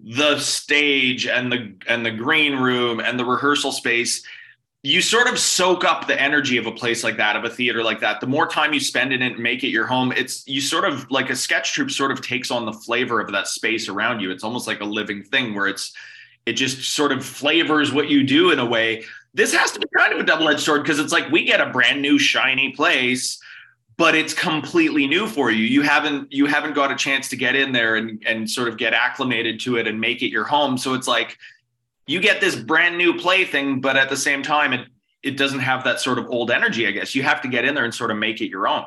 the 0.00 0.38
stage 0.38 1.26
and 1.26 1.52
the 1.52 1.74
and 1.88 2.04
the 2.04 2.10
green 2.10 2.56
room 2.56 3.00
and 3.00 3.18
the 3.18 3.24
rehearsal 3.24 3.70
space, 3.70 4.26
you 4.82 5.00
sort 5.00 5.28
of 5.28 5.38
soak 5.38 5.84
up 5.84 6.06
the 6.06 6.20
energy 6.20 6.56
of 6.56 6.66
a 6.66 6.72
place 6.72 7.04
like 7.04 7.16
that, 7.18 7.36
of 7.36 7.44
a 7.44 7.50
theater 7.50 7.82
like 7.82 8.00
that. 8.00 8.20
The 8.20 8.26
more 8.26 8.46
time 8.46 8.72
you 8.72 8.80
spend 8.80 9.12
in 9.12 9.22
it 9.22 9.32
and 9.32 9.42
make 9.42 9.62
it 9.62 9.68
your 9.68 9.86
home, 9.86 10.12
it's 10.12 10.46
you 10.48 10.60
sort 10.60 10.84
of 10.84 11.08
like 11.10 11.30
a 11.30 11.36
sketch 11.36 11.72
troupe 11.72 11.90
sort 11.90 12.10
of 12.10 12.20
takes 12.20 12.50
on 12.50 12.66
the 12.66 12.72
flavor 12.72 13.20
of 13.20 13.30
that 13.32 13.46
space 13.46 13.88
around 13.88 14.20
you. 14.20 14.30
It's 14.30 14.44
almost 14.44 14.66
like 14.66 14.80
a 14.80 14.84
living 14.84 15.22
thing 15.22 15.54
where 15.54 15.68
it's 15.68 15.92
it 16.46 16.52
just 16.52 16.94
sort 16.94 17.12
of 17.12 17.24
flavors 17.24 17.92
what 17.92 18.08
you 18.08 18.22
do 18.22 18.52
in 18.52 18.58
a 18.58 18.64
way. 18.64 19.04
This 19.34 19.52
has 19.52 19.72
to 19.72 19.80
be 19.80 19.86
kind 19.94 20.14
of 20.14 20.20
a 20.20 20.22
double-edged 20.22 20.60
sword 20.60 20.82
because 20.82 20.98
it's 20.98 21.12
like 21.12 21.30
we 21.30 21.44
get 21.44 21.60
a 21.60 21.70
brand 21.70 22.00
new 22.00 22.18
shiny 22.18 22.72
place, 22.72 23.38
but 23.98 24.14
it's 24.14 24.32
completely 24.32 25.06
new 25.06 25.26
for 25.26 25.50
you. 25.50 25.64
You 25.64 25.82
haven't 25.82 26.32
you 26.32 26.46
haven't 26.46 26.74
got 26.74 26.90
a 26.90 26.96
chance 26.96 27.28
to 27.30 27.36
get 27.36 27.54
in 27.56 27.72
there 27.72 27.96
and 27.96 28.22
and 28.26 28.48
sort 28.48 28.68
of 28.68 28.78
get 28.78 28.94
acclimated 28.94 29.60
to 29.60 29.76
it 29.76 29.86
and 29.86 30.00
make 30.00 30.22
it 30.22 30.30
your 30.30 30.44
home. 30.44 30.78
So 30.78 30.94
it's 30.94 31.08
like 31.08 31.36
you 32.06 32.20
get 32.20 32.40
this 32.40 32.56
brand 32.56 32.96
new 32.96 33.18
plaything, 33.18 33.80
but 33.80 33.96
at 33.96 34.08
the 34.08 34.16
same 34.16 34.42
time 34.42 34.72
it 34.72 34.86
it 35.22 35.36
doesn't 35.36 35.60
have 35.60 35.82
that 35.84 36.00
sort 36.00 36.18
of 36.18 36.28
old 36.28 36.52
energy, 36.52 36.86
I 36.86 36.92
guess. 36.92 37.14
You 37.14 37.24
have 37.24 37.42
to 37.42 37.48
get 37.48 37.64
in 37.64 37.74
there 37.74 37.84
and 37.84 37.92
sort 37.92 38.12
of 38.12 38.16
make 38.16 38.40
it 38.40 38.48
your 38.48 38.68
own. 38.68 38.84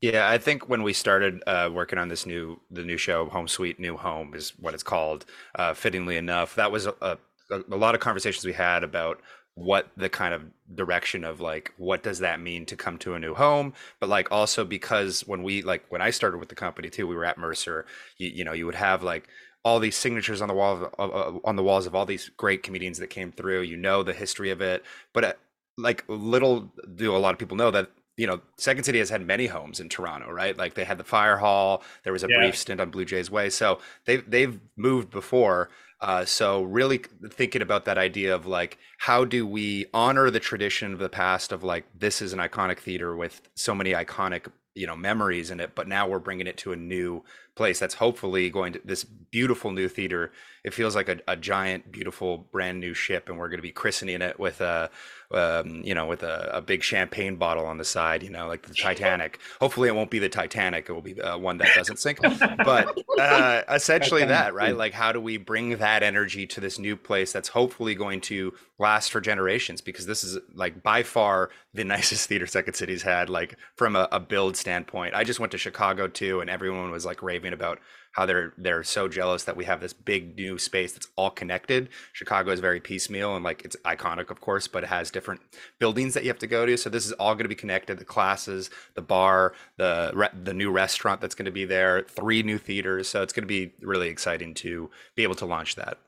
Yeah, 0.00 0.28
I 0.28 0.38
think 0.38 0.68
when 0.68 0.82
we 0.82 0.92
started 0.92 1.42
uh, 1.46 1.70
working 1.72 1.98
on 1.98 2.08
this 2.08 2.26
new 2.26 2.60
the 2.70 2.82
new 2.84 2.98
show, 2.98 3.26
Home 3.26 3.48
Sweet 3.48 3.80
New 3.80 3.96
Home 3.96 4.34
is 4.34 4.50
what 4.58 4.74
it's 4.74 4.82
called. 4.82 5.24
Uh, 5.54 5.72
fittingly 5.74 6.16
enough, 6.16 6.54
that 6.56 6.70
was 6.70 6.86
a, 6.86 6.94
a, 7.00 7.18
a 7.50 7.76
lot 7.76 7.94
of 7.94 8.00
conversations 8.00 8.44
we 8.44 8.52
had 8.52 8.84
about 8.84 9.20
what 9.54 9.88
the 9.96 10.08
kind 10.08 10.34
of 10.34 10.42
direction 10.74 11.22
of 11.24 11.40
like 11.40 11.72
what 11.76 12.02
does 12.02 12.18
that 12.18 12.40
mean 12.40 12.66
to 12.66 12.74
come 12.74 12.98
to 12.98 13.14
a 13.14 13.20
new 13.20 13.34
home 13.34 13.72
but 14.00 14.08
like 14.08 14.26
also 14.32 14.64
because 14.64 15.20
when 15.28 15.44
we 15.44 15.62
like 15.62 15.84
when 15.90 16.02
i 16.02 16.10
started 16.10 16.38
with 16.38 16.48
the 16.48 16.56
company 16.56 16.90
too 16.90 17.06
we 17.06 17.14
were 17.14 17.24
at 17.24 17.38
mercer 17.38 17.86
you, 18.18 18.28
you 18.30 18.44
know 18.44 18.52
you 18.52 18.66
would 18.66 18.74
have 18.74 19.04
like 19.04 19.28
all 19.64 19.78
these 19.78 19.96
signatures 19.96 20.42
on 20.42 20.48
the 20.48 20.54
wall 20.54 20.90
of, 20.98 21.10
of- 21.12 21.40
on 21.44 21.54
the 21.54 21.62
walls 21.62 21.86
of 21.86 21.94
all 21.94 22.04
these 22.04 22.30
great 22.30 22.64
comedians 22.64 22.98
that 22.98 23.10
came 23.10 23.30
through 23.30 23.60
you 23.60 23.76
know 23.76 24.02
the 24.02 24.12
history 24.12 24.50
of 24.50 24.60
it 24.60 24.82
but 25.12 25.22
uh, 25.24 25.32
like 25.78 26.02
little 26.08 26.72
do 26.96 27.14
a 27.14 27.18
lot 27.18 27.32
of 27.32 27.38
people 27.38 27.56
know 27.56 27.70
that 27.70 27.88
you 28.16 28.26
know 28.26 28.40
second 28.56 28.84
city 28.84 28.98
has 28.98 29.10
had 29.10 29.26
many 29.26 29.46
homes 29.46 29.80
in 29.80 29.88
toronto 29.88 30.30
right 30.30 30.56
like 30.56 30.74
they 30.74 30.84
had 30.84 30.98
the 30.98 31.04
fire 31.04 31.36
hall 31.36 31.82
there 32.04 32.12
was 32.12 32.24
a 32.24 32.28
Yeah. 32.28 32.38
brief 32.38 32.56
stint 32.56 32.80
on 32.80 32.90
blue 32.90 33.04
jays 33.04 33.30
way 33.30 33.50
so 33.50 33.78
they've 34.04 34.28
they've 34.28 34.60
moved 34.76 35.10
before 35.10 35.70
uh, 36.00 36.22
so 36.24 36.62
really 36.64 36.98
thinking 37.30 37.62
about 37.62 37.86
that 37.86 37.96
idea 37.96 38.34
of 38.34 38.44
like 38.46 38.76
how 38.98 39.24
do 39.24 39.46
we 39.46 39.86
honor 39.94 40.28
the 40.28 40.40
tradition 40.40 40.92
of 40.92 40.98
the 40.98 41.08
past 41.08 41.50
of 41.50 41.62
like 41.64 41.84
this 41.98 42.20
is 42.20 42.32
an 42.34 42.38
iconic 42.40 42.78
theater 42.78 43.16
with 43.16 43.40
so 43.54 43.74
many 43.74 43.92
iconic 43.92 44.46
you 44.74 44.86
know 44.86 44.96
memories 44.96 45.50
in 45.50 45.60
it 45.60 45.74
but 45.74 45.88
now 45.88 46.06
we're 46.06 46.18
bringing 46.18 46.46
it 46.46 46.56
to 46.58 46.72
a 46.72 46.76
new 46.76 47.24
place 47.54 47.78
that's 47.78 47.94
hopefully 47.94 48.50
going 48.50 48.72
to 48.72 48.80
this 48.84 49.04
beautiful 49.04 49.70
new 49.70 49.88
theater 49.88 50.32
it 50.64 50.74
feels 50.74 50.96
like 50.96 51.08
a, 51.08 51.18
a 51.28 51.36
giant 51.36 51.92
beautiful 51.92 52.38
brand 52.38 52.80
new 52.80 52.94
ship 52.94 53.28
and 53.28 53.38
we're 53.38 53.48
going 53.48 53.58
to 53.58 53.62
be 53.62 53.70
christening 53.70 54.22
it 54.22 54.38
with 54.38 54.60
a 54.60 54.90
um, 55.34 55.82
you 55.84 55.94
know 55.94 56.06
with 56.06 56.22
a, 56.22 56.50
a 56.52 56.60
big 56.60 56.82
champagne 56.82 57.36
bottle 57.36 57.66
on 57.66 57.78
the 57.78 57.84
side 57.84 58.22
you 58.22 58.30
know 58.30 58.46
like 58.46 58.62
the 58.62 58.74
titanic. 58.74 59.38
Hopefully 59.60 59.88
it 59.88 59.94
won't 59.94 60.10
be 60.10 60.18
the 60.18 60.28
titanic. 60.28 60.88
It 60.88 60.92
will 60.92 61.02
be 61.02 61.20
uh, 61.20 61.36
one 61.36 61.58
that 61.58 61.68
doesn't 61.74 61.98
sink. 61.98 62.20
But 62.64 62.98
uh, 63.18 63.62
essentially 63.68 64.24
that 64.24 64.54
right? 64.54 64.76
like 64.76 64.92
how 64.92 65.12
do 65.12 65.20
we 65.20 65.36
bring 65.36 65.78
that 65.78 66.02
energy 66.02 66.46
to 66.46 66.60
this 66.60 66.78
new 66.78 66.96
place 66.96 67.32
that's 67.32 67.48
hopefully 67.48 67.94
going 67.94 68.20
to 68.22 68.54
last 68.78 69.10
for 69.10 69.20
generations? 69.20 69.80
Because 69.80 70.06
this 70.06 70.24
is 70.24 70.38
like 70.54 70.82
by 70.82 71.02
far 71.02 71.50
the 71.72 71.84
nicest 71.94 72.28
theater 72.28 72.46
second 72.46 72.74
city's 72.74 73.02
had 73.02 73.28
like 73.28 73.56
from 73.76 73.96
a, 73.96 74.08
a 74.12 74.20
build 74.20 74.56
standpoint. 74.56 75.14
I 75.14 75.24
just 75.24 75.40
went 75.40 75.52
to 75.52 75.58
chicago 75.58 76.06
too 76.06 76.40
and 76.40 76.48
everyone 76.48 76.90
was 76.90 77.04
like 77.04 77.22
raving 77.22 77.43
about 77.52 77.78
how 78.14 78.24
they're 78.24 78.52
they're 78.56 78.84
so 78.84 79.08
jealous 79.08 79.44
that 79.44 79.56
we 79.56 79.64
have 79.64 79.80
this 79.80 79.92
big 79.92 80.36
new 80.36 80.56
space 80.56 80.92
that's 80.92 81.08
all 81.16 81.30
connected. 81.30 81.88
Chicago 82.12 82.52
is 82.52 82.60
very 82.60 82.80
piecemeal 82.80 83.34
and 83.34 83.44
like 83.44 83.64
it's 83.64 83.76
iconic 83.84 84.30
of 84.30 84.40
course 84.40 84.68
but 84.68 84.84
it 84.84 84.86
has 84.86 85.10
different 85.10 85.40
buildings 85.80 86.14
that 86.14 86.22
you 86.22 86.28
have 86.28 86.38
to 86.38 86.46
go 86.46 86.64
to. 86.64 86.76
So 86.76 86.88
this 86.88 87.04
is 87.04 87.12
all 87.12 87.34
going 87.34 87.44
to 87.44 87.48
be 87.48 87.54
connected 87.54 87.98
the 87.98 88.04
classes 88.04 88.70
the 88.94 89.02
bar 89.02 89.52
the 89.76 90.12
re- 90.14 90.28
the 90.44 90.54
new 90.54 90.70
restaurant 90.70 91.20
that's 91.20 91.34
going 91.34 91.46
to 91.46 91.52
be 91.52 91.64
there 91.64 92.02
three 92.08 92.42
new 92.42 92.58
theaters. 92.58 93.08
So 93.08 93.22
it's 93.22 93.32
going 93.32 93.42
to 93.42 93.48
be 93.48 93.72
really 93.82 94.08
exciting 94.08 94.54
to 94.54 94.90
be 95.16 95.24
able 95.24 95.34
to 95.36 95.46
launch 95.46 95.74
that. 95.74 95.98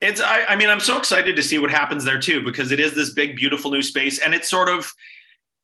It's 0.00 0.20
I, 0.20 0.44
I 0.46 0.56
mean 0.56 0.68
I'm 0.68 0.80
so 0.80 0.98
excited 0.98 1.36
to 1.36 1.42
see 1.44 1.58
what 1.60 1.70
happens 1.70 2.04
there 2.04 2.20
too 2.20 2.42
because 2.42 2.72
it 2.72 2.80
is 2.80 2.94
this 2.94 3.10
big 3.10 3.36
beautiful 3.36 3.70
new 3.70 3.82
space 3.82 4.18
and 4.18 4.34
it's 4.34 4.50
sort 4.50 4.68
of 4.68 4.92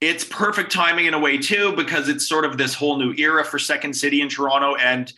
it's 0.02 0.24
perfect 0.24 0.72
timing 0.72 1.06
in 1.06 1.14
a 1.14 1.18
way 1.18 1.38
too 1.38 1.72
because 1.76 2.08
it's 2.08 2.28
sort 2.28 2.44
of 2.44 2.58
this 2.58 2.74
whole 2.74 2.98
new 2.98 3.14
era 3.16 3.44
for 3.44 3.56
Second 3.56 3.94
City 3.94 4.20
in 4.20 4.28
Toronto 4.28 4.74
and 4.74 5.12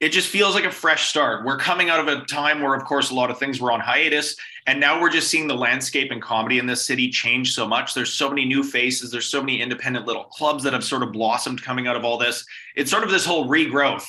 it 0.00 0.12
just 0.12 0.28
feels 0.28 0.54
like 0.54 0.64
a 0.64 0.70
fresh 0.70 1.10
start. 1.10 1.44
We're 1.44 1.58
coming 1.58 1.90
out 1.90 2.00
of 2.00 2.08
a 2.08 2.24
time 2.24 2.62
where 2.62 2.74
of 2.74 2.84
course 2.84 3.10
a 3.10 3.14
lot 3.14 3.30
of 3.30 3.38
things 3.38 3.60
were 3.60 3.70
on 3.70 3.80
hiatus 3.80 4.34
And 4.66 4.80
now 4.80 4.98
we're 4.98 5.10
just 5.10 5.28
seeing 5.28 5.46
the 5.46 5.54
landscape 5.54 6.10
and 6.10 6.22
comedy 6.22 6.58
in 6.58 6.64
this 6.64 6.86
city 6.86 7.10
change 7.10 7.52
so 7.52 7.68
much. 7.68 7.92
There's 7.92 8.14
so 8.14 8.30
many 8.30 8.46
new 8.46 8.62
faces. 8.62 9.10
There's 9.10 9.26
so 9.26 9.42
many 9.42 9.60
independent 9.60 10.06
little 10.06 10.24
clubs 10.24 10.64
that 10.64 10.72
have 10.72 10.84
sort 10.84 11.02
of 11.02 11.12
blossomed 11.12 11.62
coming 11.62 11.86
out 11.86 11.96
of 11.96 12.06
all 12.06 12.16
this. 12.16 12.46
It's 12.76 12.90
sort 12.90 13.04
of 13.04 13.10
this 13.10 13.26
whole 13.26 13.46
regrowth 13.46 14.08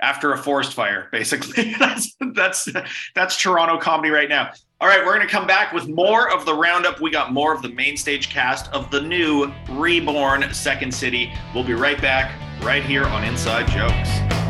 after 0.00 0.32
a 0.32 0.38
forest 0.38 0.74
fire, 0.74 1.08
basically. 1.12 1.74
that's 1.78 2.12
that's 2.32 2.68
that's 3.14 3.40
Toronto 3.40 3.78
comedy 3.78 4.10
right 4.10 4.28
now. 4.28 4.50
All 4.84 4.90
right, 4.90 5.02
we're 5.02 5.14
going 5.14 5.26
to 5.26 5.32
come 5.32 5.46
back 5.46 5.72
with 5.72 5.88
more 5.88 6.30
of 6.30 6.44
the 6.44 6.52
roundup. 6.52 7.00
We 7.00 7.10
got 7.10 7.32
more 7.32 7.54
of 7.54 7.62
the 7.62 7.70
main 7.70 7.96
stage 7.96 8.28
cast 8.28 8.70
of 8.70 8.90
the 8.90 9.00
new 9.00 9.50
reborn 9.70 10.52
Second 10.52 10.92
City. 10.92 11.32
We'll 11.54 11.64
be 11.64 11.72
right 11.72 11.98
back 12.02 12.38
right 12.60 12.84
here 12.84 13.04
on 13.04 13.24
Inside 13.24 13.66
Jokes. 13.68 14.43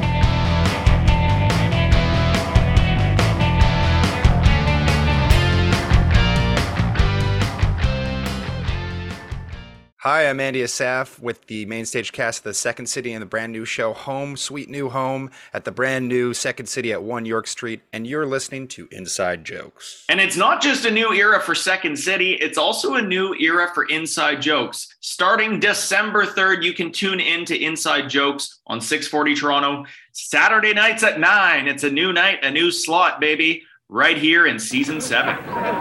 Hi, 10.06 10.28
I'm 10.28 10.38
Andy 10.38 10.60
Assaf 10.60 11.18
with 11.18 11.46
the 11.46 11.64
main 11.64 11.86
stage 11.86 12.12
cast 12.12 12.40
of 12.40 12.44
the 12.44 12.52
Second 12.52 12.90
City 12.90 13.14
and 13.14 13.22
the 13.22 13.26
brand 13.26 13.52
new 13.52 13.64
show 13.64 13.94
Home, 13.94 14.36
Sweet 14.36 14.68
New 14.68 14.90
Home 14.90 15.30
at 15.54 15.64
the 15.64 15.72
brand 15.72 16.08
new 16.08 16.34
Second 16.34 16.66
City 16.66 16.92
at 16.92 17.02
1 17.02 17.24
York 17.24 17.46
Street, 17.46 17.80
and 17.90 18.06
you're 18.06 18.26
listening 18.26 18.68
to 18.68 18.86
Inside 18.92 19.46
Jokes. 19.46 20.04
And 20.10 20.20
it's 20.20 20.36
not 20.36 20.60
just 20.60 20.84
a 20.84 20.90
new 20.90 21.14
era 21.14 21.40
for 21.40 21.54
Second 21.54 21.98
City, 21.98 22.34
it's 22.34 22.58
also 22.58 22.96
a 22.96 23.00
new 23.00 23.34
era 23.36 23.70
for 23.72 23.86
Inside 23.86 24.42
Jokes. 24.42 24.94
Starting 25.00 25.58
December 25.58 26.26
3rd, 26.26 26.64
you 26.64 26.74
can 26.74 26.92
tune 26.92 27.18
in 27.18 27.46
to 27.46 27.56
Inside 27.56 28.10
Jokes 28.10 28.60
on 28.66 28.82
640 28.82 29.34
Toronto. 29.34 29.86
Saturday 30.12 30.74
nights 30.74 31.02
at 31.02 31.18
9. 31.18 31.66
It's 31.66 31.82
a 31.82 31.90
new 31.90 32.12
night, 32.12 32.44
a 32.44 32.50
new 32.50 32.70
slot, 32.70 33.20
baby 33.20 33.64
right 33.90 34.16
here 34.16 34.46
in 34.46 34.58
season 34.58 35.00
seven. 35.00 35.36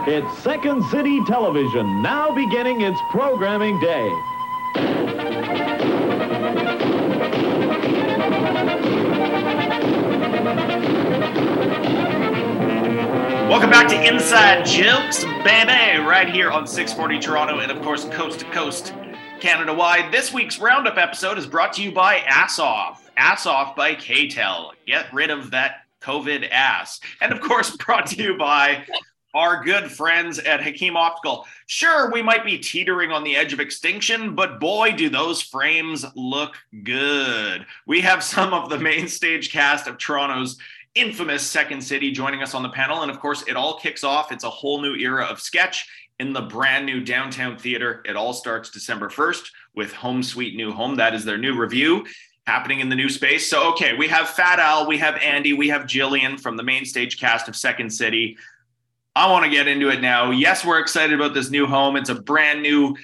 It's 0.06 0.38
Second 0.42 0.84
City 0.90 1.24
Television, 1.24 2.02
now 2.02 2.34
beginning 2.34 2.82
its 2.82 3.00
programming 3.10 3.80
day. 3.80 4.08
Welcome 13.48 13.70
back 13.70 13.88
to 13.88 14.06
Inside 14.06 14.66
Jokes, 14.66 15.24
baby, 15.42 15.98
right 16.04 16.28
here 16.28 16.50
on 16.50 16.66
640 16.66 17.18
Toronto 17.20 17.60
and, 17.60 17.72
of 17.72 17.80
course, 17.82 18.04
coast 18.06 18.40
to 18.40 18.44
coast, 18.46 18.92
Canada 19.40 19.72
wide. 19.72 20.12
This 20.12 20.32
week's 20.32 20.58
Roundup 20.58 20.98
episode 20.98 21.38
is 21.38 21.46
brought 21.46 21.72
to 21.74 21.82
you 21.82 21.90
by 21.90 22.18
Ass 22.18 22.58
Off. 22.58 23.10
Ass 23.16 23.46
Off 23.46 23.74
by 23.74 23.94
KTEL. 23.94 24.72
Get 24.86 25.10
rid 25.12 25.30
of 25.30 25.50
that 25.52 25.83
COVID 26.04 26.48
ass. 26.50 27.00
And 27.20 27.32
of 27.32 27.40
course, 27.40 27.76
brought 27.84 28.06
to 28.06 28.22
you 28.22 28.36
by 28.36 28.84
our 29.34 29.64
good 29.64 29.90
friends 29.90 30.38
at 30.38 30.62
Hakim 30.62 30.96
Optical. 30.96 31.44
Sure, 31.66 32.10
we 32.12 32.22
might 32.22 32.44
be 32.44 32.58
teetering 32.58 33.10
on 33.10 33.24
the 33.24 33.34
edge 33.34 33.52
of 33.52 33.58
extinction, 33.58 34.34
but 34.34 34.60
boy, 34.60 34.92
do 34.92 35.08
those 35.08 35.42
frames 35.42 36.04
look 36.14 36.54
good. 36.84 37.66
We 37.86 38.00
have 38.02 38.22
some 38.22 38.54
of 38.54 38.70
the 38.70 38.78
main 38.78 39.08
stage 39.08 39.50
cast 39.50 39.88
of 39.88 39.98
Toronto's 39.98 40.56
infamous 40.94 41.42
Second 41.42 41.82
City 41.82 42.12
joining 42.12 42.42
us 42.42 42.54
on 42.54 42.62
the 42.62 42.68
panel. 42.68 43.02
And 43.02 43.10
of 43.10 43.18
course, 43.18 43.42
it 43.48 43.56
all 43.56 43.80
kicks 43.80 44.04
off. 44.04 44.30
It's 44.30 44.44
a 44.44 44.50
whole 44.50 44.80
new 44.80 44.94
era 44.94 45.24
of 45.24 45.40
sketch 45.40 45.88
in 46.20 46.32
the 46.32 46.42
brand 46.42 46.86
new 46.86 47.00
downtown 47.00 47.58
theater. 47.58 48.02
It 48.04 48.14
all 48.14 48.32
starts 48.32 48.70
December 48.70 49.08
1st 49.08 49.48
with 49.74 49.92
Home 49.94 50.22
Sweet 50.22 50.54
New 50.54 50.70
Home. 50.70 50.94
That 50.94 51.14
is 51.14 51.24
their 51.24 51.38
new 51.38 51.58
review 51.58 52.04
happening 52.46 52.80
in 52.80 52.88
the 52.88 52.96
new 52.96 53.08
space. 53.08 53.48
So, 53.48 53.70
okay, 53.72 53.94
we 53.96 54.08
have 54.08 54.28
Phatt 54.28 54.58
Al, 54.58 54.86
we 54.86 54.98
have 54.98 55.16
Andy, 55.16 55.52
we 55.52 55.68
have 55.68 55.82
Jillian 55.82 56.38
from 56.38 56.56
the 56.56 56.62
main 56.62 56.84
stage 56.84 57.18
cast 57.18 57.48
of 57.48 57.56
Second 57.56 57.90
City. 57.90 58.36
I 59.16 59.30
want 59.30 59.44
to 59.44 59.50
get 59.50 59.68
into 59.68 59.88
it 59.88 60.00
now. 60.00 60.30
Yes, 60.30 60.64
we're 60.64 60.80
excited 60.80 61.14
about 61.14 61.34
this 61.34 61.50
new 61.50 61.66
home. 61.66 61.96
It's 61.96 62.10
a 62.10 62.16
brand 62.16 62.62
new 62.62 62.96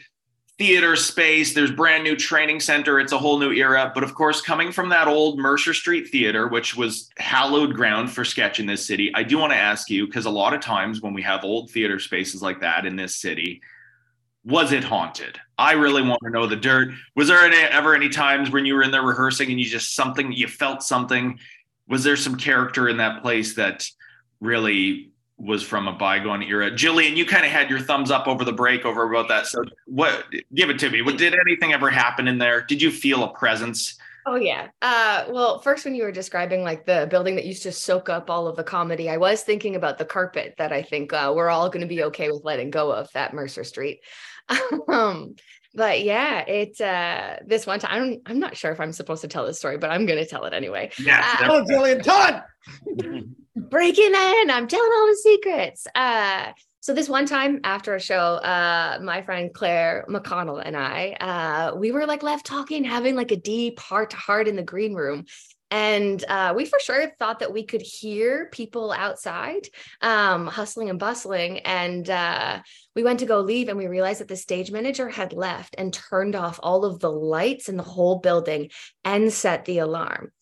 theater 0.59 0.95
space. 0.95 1.55
There's 1.55 1.71
brand 1.71 2.05
new 2.05 2.15
training 2.17 2.61
center. 2.61 3.01
It's 3.01 3.13
a 3.13 3.19
whole 3.19 3.39
new 3.39 3.51
era. 3.51 3.91
But 3.95 4.05
of 4.05 4.15
course, 4.15 4.43
coming 4.43 4.73
from 4.73 4.91
that 4.91 5.09
old 5.09 5.39
Mercer 5.39 5.73
Street 5.73 6.09
Theater, 6.09 6.49
which 6.49 6.77
was 6.77 7.09
hallowed 7.17 7.75
ground 7.75 8.13
for 8.13 8.27
sketch 8.27 8.61
in 8.61 8.67
this 8.67 8.87
city, 8.87 9.11
I 9.15 9.23
do 9.23 9.39
want 9.39 9.53
to 9.53 9.59
ask 9.59 9.89
you 9.89 10.05
because 10.05 10.27
a 10.27 10.31
lot 10.31 10.53
of 10.53 10.61
times 10.61 11.01
when 11.01 11.15
we 11.15 11.23
have 11.23 11.45
old 11.45 11.71
theater 11.71 11.99
spaces 11.99 12.43
like 12.43 12.61
that 12.61 12.85
in 12.85 12.95
this 12.95 13.17
city, 13.17 13.63
was 14.45 14.73
it 14.73 14.85
haunted? 14.85 15.39
I 15.59 15.73
really 15.73 16.03
want 16.03 16.21
to 16.25 16.31
know 16.31 16.47
the 16.47 16.57
dirt. 16.57 16.95
Was 17.15 17.29
there 17.29 17.43
any, 17.43 17.57
ever 17.57 17.95
any 17.95 18.09
times 18.09 18.51
when 18.51 18.65
you 18.65 18.75
were 18.75 18.83
in 18.83 18.91
there 18.91 19.03
rehearsing 19.03 19.51
and 19.51 19.61
you 19.61 19.67
just 19.67 19.95
something, 19.95 20.33
you 20.33 20.49
felt 20.49 20.83
something? 20.83 21.39
Was 21.89 22.05
there 22.05 22.17
some 22.17 22.37
character 22.37 22.89
in 22.89 22.97
that 22.99 23.23
place 23.23 23.55
that 23.57 23.87
really 24.41 25.11
was 25.37 25.63
from 25.63 25.89
a 25.89 25.93
bygone 25.93 26.43
era? 26.43 26.71
Jillian, 26.71 27.17
you 27.17 27.27
kind 27.27 27.45
of 27.45 27.51
had 27.51 27.69
your 27.69 27.81
thumbs 27.81 28.11
up 28.11 28.27
over 28.27 28.45
the 28.45 28.53
break 28.53 28.87
over 28.87 29.11
about 29.13 29.29
that. 29.29 29.47
So 29.47 29.63
what, 29.85 30.25
give 30.55 30.71
it 30.71 30.79
to 30.79 30.89
me. 30.89 31.03
What, 31.03 31.19
did 31.19 31.35
anything 31.35 31.75
ever 31.75 31.91
happen 31.91 32.27
in 32.27 32.39
there? 32.39 32.63
Did 32.63 32.81
you 32.81 32.91
feel 32.91 33.25
a 33.25 33.29
presence? 33.35 33.99
Oh 34.27 34.37
yeah. 34.37 34.69
Uh, 34.83 35.25
well, 35.31 35.61
first 35.61 35.85
when 35.85 35.95
you 35.95 36.03
were 36.03 36.13
describing 36.13 36.63
like 36.63 36.85
the 36.85 37.07
building 37.11 37.37
that 37.37 37.47
used 37.47 37.63
to 37.63 37.73
soak 37.73 38.09
up 38.09 38.29
all 38.29 38.47
of 38.47 38.57
the 38.57 38.65
comedy, 38.65 39.09
I 39.09 39.17
was 39.17 39.43
thinking 39.43 39.77
about 39.77 39.99
the 39.99 40.05
carpet 40.05 40.55
that 40.59 40.73
I 40.73 40.83
think 40.83 41.13
uh, 41.13 41.33
we're 41.35 41.49
all 41.49 41.69
going 41.71 41.81
to 41.81 41.87
be 41.87 42.05
okay 42.05 42.31
with 42.31 42.45
letting 42.45 42.71
go 42.71 42.93
of 42.93 43.11
that 43.13 43.33
Mercer 43.33 43.65
Street. 43.65 44.01
um, 44.89 45.37
but 45.75 46.03
yeah, 46.03 46.41
it's 46.41 46.81
uh 46.81 47.39
this 47.47 47.67
one 47.67 47.79
time. 47.81 48.03
I'm, 48.03 48.21
I'm 48.27 48.39
not 48.39 48.57
sure 48.57 48.73
if 48.73 48.81
I'm 48.81 48.93
supposed 48.93 49.23
to 49.23 49.29
tell 49.29 49.47
this 49.47 49.59
story, 49.59 49.79
but 49.79 49.91
I'm 49.91 50.07
gonna 50.07 50.27
tell 50.27 50.45
it 50.45 50.53
anyway. 50.53 50.91
Yeah, 50.99 51.39
uh, 51.41 51.49
Oh, 51.51 51.65
Jillian, 51.65 52.03
Todd. 52.03 52.43
breaking 53.57 54.13
in. 54.15 54.51
I'm 54.51 54.67
telling 54.67 54.91
all 54.93 55.07
the 55.07 55.19
secrets. 55.23 55.87
Uh 55.95 56.53
so 56.83 56.95
this 56.95 57.11
one 57.11 57.27
time 57.27 57.61
after 57.63 57.95
a 57.95 58.01
show, 58.01 58.17
uh, 58.37 58.99
my 59.03 59.21
friend 59.21 59.53
Claire 59.53 60.07
McConnell 60.09 60.63
and 60.65 60.75
I, 60.75 61.11
uh, 61.21 61.77
we 61.77 61.93
were 61.93 62.07
like 62.07 62.23
left 62.23 62.47
talking, 62.47 62.85
having 62.85 63.15
like 63.15 63.33
a 63.33 63.37
deep 63.37 63.79
heart 63.79 64.11
to 64.11 64.17
heart 64.17 64.49
in 64.49 64.57
the 64.57 64.63
green 64.63 64.95
room. 64.95 65.27
And 65.71 66.25
uh, 66.29 66.53
we 66.57 66.65
for 66.65 66.79
sure 66.81 67.11
thought 67.19 67.41
that 67.41 67.53
we 67.53 67.65
could 67.65 67.83
hear 67.83 68.49
people 68.53 68.93
outside 68.93 69.69
um, 70.01 70.47
hustling 70.47 70.91
and 70.91 70.99
bustling. 70.99 71.61
And 71.61 72.09
uh, 72.09 72.61
we 72.97 73.03
went 73.03 73.21
to 73.21 73.27
go 73.27 73.41
leave 73.41 73.69
and 73.69 73.79
we 73.79 73.87
realized 73.87 74.21
that 74.21 74.29
the 74.29 74.37
stage 74.37 74.73
manager 74.73 75.09
had 75.09 75.33
left 75.33 75.77
and 75.79 75.93
turned 75.93 76.35
off 76.35 76.59
all 76.63 76.85
of 76.85 76.99
the 76.99 77.13
lights 77.13 77.69
in 77.69 77.77
the 77.77 77.83
whole 77.83 78.19
building 78.19 78.71
and 79.05 79.33
set 79.33 79.65
the 79.65 79.79
alarm. 79.79 80.33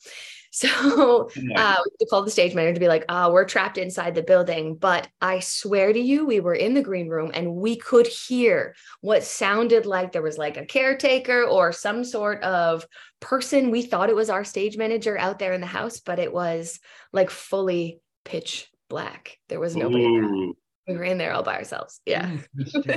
So 0.58 1.28
uh, 1.56 1.76
we 2.00 2.06
called 2.06 2.26
the 2.26 2.30
stage 2.30 2.54
manager 2.54 2.74
to 2.74 2.80
be 2.80 2.88
like, 2.88 3.04
oh, 3.08 3.32
we're 3.32 3.44
trapped 3.44 3.78
inside 3.78 4.14
the 4.14 4.22
building. 4.22 4.76
But 4.76 5.06
I 5.20 5.40
swear 5.40 5.92
to 5.92 5.98
you, 6.00 6.26
we 6.26 6.40
were 6.40 6.54
in 6.54 6.74
the 6.74 6.82
green 6.82 7.08
room 7.08 7.30
and 7.34 7.54
we 7.54 7.76
could 7.76 8.06
hear 8.06 8.74
what 9.00 9.22
sounded 9.22 9.84
like 9.84 10.12
there 10.12 10.22
was 10.22 10.38
like 10.38 10.56
a 10.56 10.64
caretaker 10.64 11.44
or 11.44 11.72
some 11.72 12.02
sort 12.02 12.42
of 12.42 12.86
person. 13.20 13.70
We 13.70 13.82
thought 13.82 14.08
it 14.08 14.16
was 14.16 14.30
our 14.30 14.42
stage 14.42 14.76
manager 14.76 15.18
out 15.18 15.38
there 15.38 15.52
in 15.52 15.60
the 15.60 15.66
house, 15.66 16.00
but 16.00 16.18
it 16.18 16.32
was 16.32 16.80
like 17.12 17.30
fully 17.30 18.00
pitch 18.24 18.70
black. 18.88 19.38
There 19.48 19.60
was 19.60 19.76
nobody. 19.76 20.04
Ooh. 20.04 20.56
We 20.88 20.96
were 20.96 21.04
in 21.04 21.18
there 21.18 21.34
all 21.34 21.42
by 21.42 21.56
ourselves. 21.56 22.00
Yeah. 22.06 22.38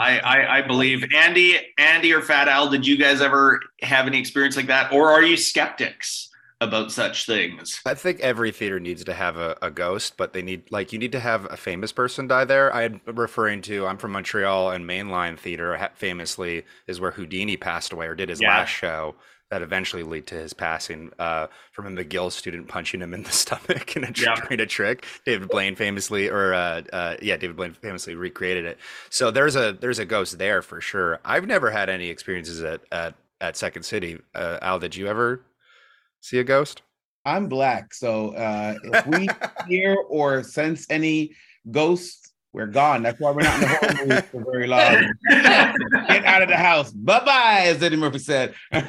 I, 0.00 0.18
I 0.20 0.58
I 0.58 0.62
believe 0.62 1.04
Andy, 1.14 1.58
Andy 1.76 2.14
or 2.14 2.22
Phatt 2.22 2.46
Al, 2.46 2.70
did 2.70 2.86
you 2.86 2.96
guys 2.96 3.20
ever 3.20 3.60
have 3.82 4.06
any 4.06 4.18
experience 4.18 4.56
like 4.56 4.68
that, 4.68 4.90
or 4.90 5.10
are 5.10 5.22
you 5.22 5.36
skeptics 5.36 6.29
about 6.60 6.92
such 6.92 7.26
things? 7.26 7.80
I 7.86 7.94
think 7.94 8.20
every 8.20 8.50
theater 8.52 8.78
needs 8.78 9.04
to 9.04 9.14
have 9.14 9.36
a, 9.36 9.56
a 9.62 9.70
ghost, 9.70 10.16
but 10.16 10.32
they 10.32 10.42
need 10.42 10.70
like 10.70 10.92
you 10.92 10.98
need 10.98 11.12
to 11.12 11.20
have 11.20 11.46
a 11.50 11.56
famous 11.56 11.92
person 11.92 12.26
die 12.26 12.44
there. 12.44 12.74
I'm 12.74 13.00
referring 13.06 13.62
to 13.62 13.86
I'm 13.86 13.96
from 13.98 14.12
Montreal 14.12 14.70
and 14.70 14.84
Mainline 14.84 15.38
Theater 15.38 15.90
famously 15.94 16.64
is 16.86 17.00
where 17.00 17.12
Houdini 17.12 17.56
passed 17.56 17.92
away 17.92 18.06
or 18.06 18.14
did 18.14 18.28
his 18.28 18.40
Yeah. 18.40 18.58
last 18.58 18.70
show. 18.70 19.14
That 19.50 19.62
eventually 19.62 20.04
lead 20.04 20.28
to 20.28 20.36
his 20.36 20.52
passing 20.52 21.10
uh, 21.18 21.48
from 21.72 21.86
a 21.98 22.04
McGill 22.04 22.30
student 22.30 22.68
punching 22.68 23.00
him 23.00 23.12
in 23.12 23.24
the 23.24 23.32
stomach 23.32 23.96
in 23.96 24.04
a 24.04 24.12
tr- 24.12 24.26
Yeah. 24.26 24.34
during 24.48 24.60
a 24.60 24.66
trick. 24.66 25.04
David 25.26 25.48
Blaine 25.48 25.74
famously, 25.74 26.28
or 26.28 26.54
uh, 26.54 26.82
uh, 26.92 27.16
yeah, 27.20 27.36
David 27.36 27.56
Blaine 27.56 27.74
famously 27.74 28.14
recreated 28.14 28.64
it. 28.64 28.78
So 29.08 29.32
there's 29.32 29.56
a 29.56 29.72
there's 29.72 29.98
a 29.98 30.04
ghost 30.04 30.38
there 30.38 30.62
for 30.62 30.80
sure. 30.80 31.18
I've 31.24 31.48
never 31.48 31.68
had 31.72 31.88
any 31.88 32.10
experiences 32.10 32.62
at 32.62 32.82
at, 32.92 33.14
at 33.40 33.56
Second 33.56 33.82
City. 33.82 34.20
Uh, 34.36 34.58
Al, 34.62 34.78
did 34.78 34.94
you 34.94 35.08
ever 35.08 35.40
see 36.20 36.38
a 36.38 36.44
ghost? 36.44 36.82
I'm 37.24 37.48
black, 37.48 37.92
so 37.92 38.30
uh, 38.30 38.76
if 38.82 39.06
we 39.06 39.28
hear 39.68 39.96
or 40.08 40.42
sense 40.42 40.86
any 40.90 41.32
ghosts, 41.70 42.32
we're 42.52 42.66
gone. 42.66 43.02
That's 43.02 43.20
why 43.20 43.30
we're 43.30 43.42
not 43.42 43.54
in 43.54 43.60
the 43.60 43.68
horror 43.68 43.94
movies 44.06 44.22
for 44.30 44.44
very 44.44 44.66
long. 44.66 45.12
Get 45.28 46.24
out 46.24 46.42
of 46.42 46.48
the 46.48 46.56
house. 46.56 46.90
Bye 46.90 47.24
bye, 47.24 47.62
as 47.66 47.82
Eddie 47.82 47.96
Murphy 47.96 48.18
said. 48.18 48.54
My 48.72 48.80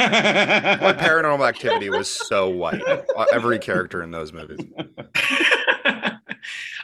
paranormal 0.99 1.47
activity 1.47 1.89
was 1.89 2.09
so 2.09 2.49
white? 2.49 2.81
Uh, 2.81 3.25
Every 3.31 3.59
character 3.59 4.01
in 4.01 4.09
those 4.09 4.33
movies. 4.33 4.59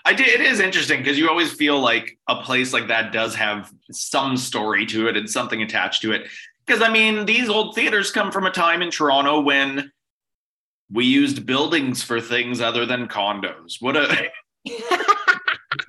I 0.06 0.14
did. 0.14 0.28
It 0.28 0.42
is 0.42 0.60
interesting 0.60 1.00
because 1.00 1.18
you 1.18 1.28
always 1.30 1.52
feel 1.52 1.80
like 1.80 2.18
a 2.28 2.44
place 2.44 2.74
like 2.74 2.88
that 2.90 3.12
does 3.12 3.34
have 3.36 3.72
some 3.92 4.38
story 4.38 4.86
to 4.88 5.08
it 5.08 5.18
and 5.18 5.28
something 5.28 5.64
attached 5.64 6.04
to 6.04 6.12
it. 6.12 6.28
Because 6.66 6.84
I 6.84 6.90
mean, 6.90 7.26
these 7.26 7.50
old 7.50 7.74
theaters 7.74 8.12
come 8.12 8.32
from 8.32 8.46
a 8.46 8.52
time 8.52 8.84
in 8.84 8.92
Toronto 8.92 9.40
when 9.42 9.92
we 10.92 11.06
used 11.06 11.46
buildings 11.46 12.04
for 12.04 12.22
things 12.22 12.62
other 12.62 12.86
than 12.86 13.08
condos. 13.08 13.82
What 13.82 13.98
a 13.98 14.30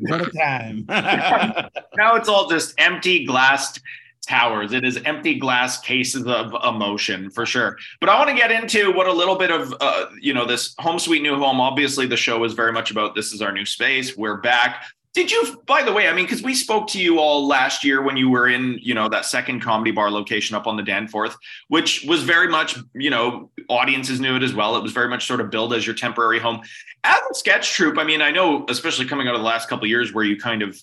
What 0.00 0.20
a 0.20 0.30
time. 0.30 0.84
now 1.96 2.14
it's 2.14 2.28
all 2.28 2.48
just 2.48 2.74
empty 2.78 3.24
glass 3.24 3.80
towers. 4.26 4.72
It 4.72 4.84
is 4.84 4.98
empty 5.04 5.38
glass 5.38 5.80
cases 5.80 6.26
of 6.26 6.54
emotion 6.64 7.30
for 7.30 7.46
sure. 7.46 7.76
But 8.00 8.10
I 8.10 8.18
want 8.18 8.30
to 8.30 8.36
get 8.36 8.50
into 8.50 8.92
what 8.92 9.06
a 9.06 9.12
little 9.12 9.36
bit 9.36 9.50
of, 9.50 9.74
uh, 9.80 10.06
you 10.20 10.34
know, 10.34 10.46
this 10.46 10.74
home 10.78 10.98
sweet 10.98 11.22
new 11.22 11.36
home. 11.36 11.60
Obviously, 11.60 12.06
the 12.06 12.16
show 12.16 12.44
is 12.44 12.52
very 12.52 12.72
much 12.72 12.90
about 12.90 13.14
this 13.14 13.32
is 13.32 13.40
our 13.40 13.52
new 13.52 13.64
space. 13.64 14.16
We're 14.16 14.36
back. 14.36 14.84
Did 15.18 15.32
you, 15.32 15.60
by 15.66 15.82
the 15.82 15.92
way, 15.92 16.06
I 16.06 16.12
mean, 16.12 16.26
because 16.26 16.44
we 16.44 16.54
spoke 16.54 16.86
to 16.90 17.02
you 17.02 17.18
all 17.18 17.48
last 17.48 17.82
year 17.82 18.02
when 18.02 18.16
you 18.16 18.30
were 18.30 18.46
in, 18.46 18.78
you 18.80 18.94
know, 18.94 19.08
that 19.08 19.24
second 19.24 19.58
comedy 19.58 19.90
bar 19.90 20.12
location 20.12 20.54
up 20.54 20.68
on 20.68 20.76
the 20.76 20.82
Danforth, 20.84 21.36
which 21.66 22.04
was 22.06 22.22
very 22.22 22.46
much, 22.46 22.78
you 22.94 23.10
know, 23.10 23.50
audiences 23.68 24.20
knew 24.20 24.36
it 24.36 24.44
as 24.44 24.54
well. 24.54 24.76
It 24.76 24.82
was 24.84 24.92
very 24.92 25.08
much 25.08 25.26
sort 25.26 25.40
of 25.40 25.50
billed 25.50 25.74
as 25.74 25.84
your 25.84 25.96
temporary 25.96 26.38
home. 26.38 26.60
As 27.02 27.18
a 27.32 27.34
sketch 27.34 27.72
troupe, 27.72 27.98
I 27.98 28.04
mean, 28.04 28.22
I 28.22 28.30
know, 28.30 28.64
especially 28.68 29.06
coming 29.06 29.26
out 29.26 29.34
of 29.34 29.40
the 29.40 29.44
last 29.44 29.68
couple 29.68 29.88
years 29.88 30.14
where 30.14 30.24
you 30.24 30.36
kind 30.36 30.62
of 30.62 30.80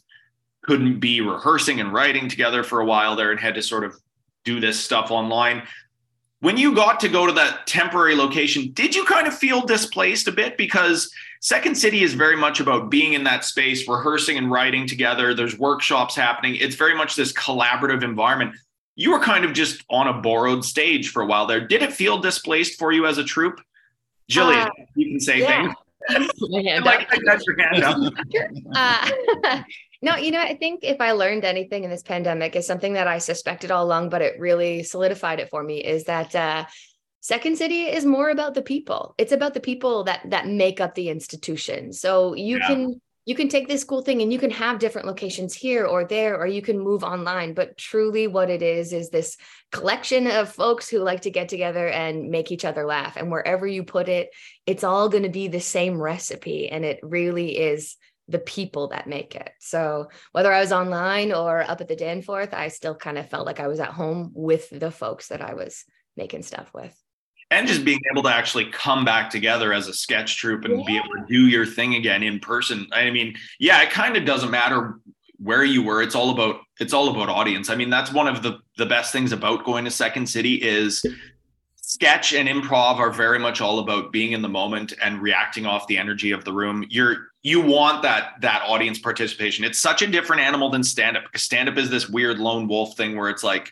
couldn't 0.64 1.00
be 1.00 1.22
rehearsing 1.22 1.80
and 1.80 1.94
writing 1.94 2.28
together 2.28 2.62
for 2.62 2.82
a 2.82 2.86
while 2.86 3.16
there 3.16 3.32
and 3.32 3.40
had 3.40 3.56
to 3.56 3.62
sort 3.62 3.86
of 3.86 3.96
do 4.44 4.60
this 4.60 4.78
stuff 4.78 5.12
online. 5.12 5.64
When 6.42 6.58
you 6.58 6.76
got 6.76 7.00
to 7.00 7.08
go 7.08 7.26
to 7.26 7.32
that 7.32 7.68
temporary 7.68 8.16
location, 8.16 8.74
did 8.74 8.96
you 8.96 9.06
kind 9.06 9.28
of 9.28 9.38
feel 9.38 9.62
displaced 9.62 10.28
a 10.28 10.34
bit? 10.34 10.58
Because 10.58 11.10
Second 11.46 11.76
City 11.76 12.02
is 12.02 12.16
very 12.16 12.36
much 12.36 12.60
about 12.60 12.90
being 12.90 13.14
in 13.14 13.24
that 13.26 13.46
space, 13.46 13.88
rehearsing 13.88 14.40
and 14.40 14.50
writing 14.50 14.88
together. 14.88 15.36
There's 15.36 15.60
workshops 15.60 16.16
happening. 16.16 16.56
It's 16.56 16.74
very 16.74 16.96
much 16.96 17.16
this 17.16 17.32
collaborative 17.34 18.02
environment. 18.02 18.56
You 18.96 19.12
were 19.12 19.20
kind 19.20 19.46
of 19.46 19.54
just 19.54 19.84
on 19.88 20.08
a 20.08 20.14
borrowed 20.22 20.66
stage 20.66 21.12
for 21.12 21.22
a 21.22 21.28
while 21.28 21.46
there. 21.46 21.60
Did 21.60 21.84
it 21.84 21.94
feel 21.94 22.18
displaced 22.18 22.80
for 22.80 22.92
you 22.92 23.06
as 23.06 23.20
a 23.20 23.24
troupe? 23.24 23.62
Jillian, 24.28 24.66
uh, 24.66 24.70
you 24.96 25.12
can 25.12 25.20
say 25.20 25.42
yeah. 25.42 25.72
things. 26.08 26.32
Like, 26.84 27.10
that's 27.26 27.46
your 27.46 27.62
hand 27.62 27.84
up. 27.84 28.14
uh, 28.76 29.62
no, 30.02 30.16
you 30.16 30.32
know, 30.32 30.42
I 30.42 30.56
think 30.56 30.80
if 30.84 31.00
I 31.00 31.12
learned 31.12 31.46
anything 31.46 31.84
in 31.84 31.92
this 31.92 32.02
pandemic 32.02 32.56
is 32.56 32.66
something 32.66 32.94
that 32.94 33.08
I 33.08 33.20
suspected 33.20 33.70
all 33.70 33.86
along, 33.86 34.10
but 34.10 34.24
it 34.24 34.40
really 34.40 34.82
solidified 34.82 35.40
it 35.40 35.50
for 35.52 35.62
me 35.62 35.78
is 35.78 36.06
that 36.06 36.36
uh, 36.36 36.66
Second 37.26 37.58
City 37.58 37.86
is 37.86 38.06
more 38.06 38.30
about 38.30 38.54
the 38.54 38.62
people. 38.62 39.16
It's 39.18 39.32
about 39.32 39.56
the 39.56 39.60
people 39.60 40.04
that 40.04 40.22
that 40.30 40.48
make 40.48 40.80
up 40.80 40.94
the 40.94 41.10
institution. 41.10 41.92
So 41.92 42.36
you 42.36 42.60
yeah. 42.60 42.68
can 42.68 43.02
you 43.26 43.34
can 43.34 43.50
take 43.50 43.68
this 43.68 43.84
cool 43.84 44.04
thing 44.04 44.22
and 44.22 44.32
you 44.32 44.38
can 44.38 44.52
have 44.52 44.78
different 44.78 45.08
locations 45.08 45.56
here 45.56 45.88
or 45.88 46.06
there 46.06 46.40
or 46.40 46.46
you 46.46 46.62
can 46.62 46.78
move 46.78 47.04
online 47.04 47.56
but 47.56 47.80
truly 47.80 48.28
what 48.28 48.52
it 48.52 48.62
is 48.62 48.94
is 48.94 49.10
this 49.10 49.38
collection 49.72 50.28
of 50.28 50.54
folks 50.54 50.88
who 50.88 51.00
like 51.00 51.22
to 51.22 51.32
get 51.32 51.50
together 51.50 51.88
and 51.88 52.30
make 52.30 52.52
each 52.52 52.64
other 52.64 52.86
laugh 52.86 53.18
and 53.18 53.32
wherever 53.32 53.66
you 53.66 53.84
put 53.84 54.08
it 54.08 54.30
it's 54.68 54.84
all 54.84 55.10
going 55.10 55.24
to 55.24 55.40
be 55.42 55.48
the 55.48 55.60
same 55.60 56.00
recipe 56.00 56.70
and 56.70 56.86
it 56.86 57.00
really 57.02 57.58
is 57.58 57.98
the 58.28 58.40
people 58.40 58.90
that 58.90 59.08
make 59.08 59.36
it. 59.36 59.52
So 59.60 60.10
whether 60.32 60.54
I 60.54 60.60
was 60.60 60.72
online 60.72 61.32
or 61.32 61.62
up 61.62 61.82
at 61.82 61.88
the 61.88 61.96
Danforth, 61.96 62.54
I 62.54 62.70
still 62.70 62.96
kind 62.96 63.18
of 63.18 63.30
felt 63.30 63.46
like 63.48 63.60
I 63.60 63.68
was 63.68 63.80
at 63.80 63.90
home 63.90 64.32
with 64.36 64.70
the 64.70 64.92
folks 64.92 65.28
that 65.30 65.42
I 65.42 65.54
was 65.56 65.86
making 66.16 66.44
stuff 66.44 66.72
with. 66.74 66.96
And 67.56 67.68
just 67.68 67.86
being 67.86 68.02
able 68.12 68.22
to 68.24 68.30
actually 68.30 68.66
come 68.66 69.06
back 69.06 69.30
together 69.30 69.72
as 69.72 69.88
a 69.88 69.94
sketch 69.94 70.38
troupe 70.38 70.66
and 70.66 70.80
yeah. 70.80 70.86
be 70.86 70.98
able 70.98 71.08
to 71.08 71.26
do 71.30 71.48
your 71.48 71.66
thing 71.66 71.96
again 71.96 72.22
in 72.22 72.40
person. 72.40 72.88
I 72.92 73.10
mean, 73.12 73.36
yeah, 73.60 73.82
it 73.82 73.92
kind 73.92 74.18
of 74.18 74.26
doesn't 74.26 74.52
matter 74.52 75.00
where 75.38 75.64
you 75.64 75.82
were. 75.82 76.02
It's 76.02 76.16
all 76.16 76.32
about 76.32 76.58
it's 76.82 76.94
all 76.94 77.10
about 77.10 77.30
audience. 77.30 77.70
I 77.70 77.76
mean, 77.76 77.90
that's 77.90 78.12
one 78.12 78.28
of 78.28 78.44
the 78.44 78.60
the 78.78 78.86
best 78.86 79.14
things 79.14 79.32
about 79.32 79.64
going 79.64 79.86
to 79.86 79.92
Second 79.92 80.28
City 80.28 80.56
is 80.56 81.06
sketch 81.78 82.34
and 82.34 82.50
improv 82.50 82.98
are 82.98 83.12
very 83.12 83.40
much 83.40 83.62
all 83.62 83.80
about 83.80 84.12
being 84.12 84.34
in 84.34 84.42
the 84.42 84.50
moment 84.50 84.92
and 85.02 85.22
reacting 85.22 85.66
off 85.66 85.88
the 85.88 85.98
energy 85.98 86.32
of 86.32 86.44
the 86.44 86.52
room 86.52 86.84
you're 86.90 87.28
you 87.44 87.62
want 87.62 88.02
that 88.02 88.34
that 88.42 88.64
audience 88.68 88.98
participation 88.98 89.64
it's 89.64 89.80
such 89.80 90.02
a 90.02 90.08
different 90.08 90.42
animal 90.42 90.72
than 90.72 90.84
stand 90.84 91.16
up 91.16 91.24
because 91.24 91.44
stand 91.44 91.70
up 91.70 91.78
is 91.78 91.92
this 91.92 92.10
weird 92.10 92.40
lone 92.40 92.68
wolf 92.68 92.98
thing 92.98 93.16
where 93.16 93.30
it's 93.30 93.44
like 93.44 93.72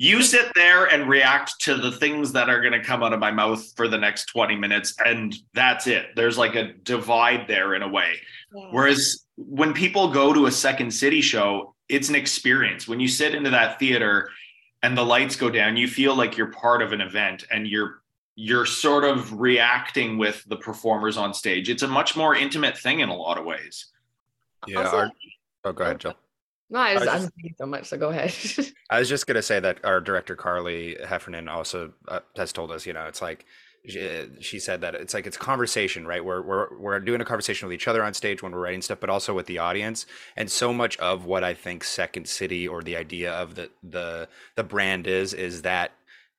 you 0.00 0.22
sit 0.22 0.50
there 0.54 0.86
and 0.86 1.10
react 1.10 1.60
to 1.60 1.74
the 1.74 1.92
things 1.92 2.32
that 2.32 2.48
are 2.48 2.62
going 2.62 2.72
to 2.72 2.82
come 2.82 3.02
out 3.02 3.12
of 3.12 3.20
my 3.20 3.30
mouth 3.30 3.62
for 3.76 3.86
the 3.86 3.98
next 3.98 4.24
20 4.26 4.56
minutes 4.56 4.94
and 5.04 5.36
that's 5.52 5.86
it. 5.86 6.06
There's 6.16 6.38
like 6.38 6.54
a 6.54 6.72
divide 6.72 7.46
there 7.46 7.74
in 7.74 7.82
a 7.82 7.88
way. 7.88 8.14
Yeah. 8.54 8.68
whereas 8.70 9.26
when 9.36 9.74
people 9.74 10.10
go 10.10 10.32
to 10.32 10.46
a 10.46 10.50
second 10.50 10.90
city 10.90 11.20
show 11.20 11.74
it's 11.90 12.08
an 12.08 12.14
experience. 12.14 12.88
When 12.88 12.98
you 12.98 13.08
sit 13.08 13.34
into 13.34 13.50
that 13.50 13.78
theater 13.78 14.30
and 14.82 14.96
the 14.96 15.04
lights 15.04 15.36
go 15.36 15.50
down 15.50 15.76
you 15.76 15.86
feel 15.86 16.14
like 16.14 16.34
you're 16.34 16.50
part 16.50 16.80
of 16.80 16.92
an 16.92 17.02
event 17.02 17.44
and 17.50 17.68
you're 17.68 18.00
you're 18.36 18.64
sort 18.64 19.04
of 19.04 19.38
reacting 19.38 20.16
with 20.16 20.42
the 20.48 20.56
performers 20.56 21.18
on 21.18 21.34
stage. 21.34 21.68
It's 21.68 21.82
a 21.82 21.88
much 21.88 22.16
more 22.16 22.34
intimate 22.34 22.78
thing 22.78 23.00
in 23.00 23.10
a 23.10 23.14
lot 23.14 23.36
of 23.36 23.44
ways. 23.44 23.88
Yeah 24.66 24.78
also, 24.78 24.96
our, 24.96 25.10
oh 25.64 25.72
go 25.72 25.84
ahead 25.84 26.00
jill 26.00 26.14
no, 26.70 26.78
I 26.78 26.94
was, 26.94 27.08
I 27.08 27.18
just, 27.18 27.32
so 27.58 27.66
much. 27.66 27.86
So 27.86 27.98
go 27.98 28.10
ahead. 28.10 28.32
I 28.90 28.98
was 28.98 29.08
just 29.08 29.26
gonna 29.26 29.42
say 29.42 29.60
that 29.60 29.84
our 29.84 30.00
director 30.00 30.36
Carly 30.36 30.96
Heffernan 31.06 31.48
also 31.48 31.92
uh, 32.08 32.20
has 32.36 32.52
told 32.52 32.70
us, 32.70 32.86
you 32.86 32.92
know, 32.92 33.06
it's 33.06 33.20
like 33.20 33.44
she 33.86 34.58
said 34.58 34.82
that 34.82 34.94
it's 34.94 35.14
like 35.14 35.26
it's 35.26 35.38
conversation 35.38 36.06
right 36.06 36.22
we're, 36.22 36.42
we're 36.42 36.78
we're 36.78 37.00
doing 37.00 37.22
a 37.22 37.24
conversation 37.24 37.66
with 37.66 37.74
each 37.74 37.88
other 37.88 38.04
on 38.04 38.12
stage 38.12 38.42
when 38.42 38.52
we're 38.52 38.60
writing 38.60 38.82
stuff 38.82 39.00
but 39.00 39.08
also 39.08 39.34
with 39.34 39.46
the 39.46 39.58
audience 39.58 40.04
and 40.36 40.50
so 40.50 40.70
much 40.72 40.98
of 40.98 41.24
what 41.24 41.42
i 41.42 41.54
think 41.54 41.82
second 41.82 42.28
city 42.28 42.68
or 42.68 42.82
the 42.82 42.94
idea 42.94 43.32
of 43.32 43.54
the 43.54 43.70
the 43.82 44.28
the 44.54 44.62
brand 44.62 45.06
is 45.06 45.32
is 45.32 45.62
that 45.62 45.92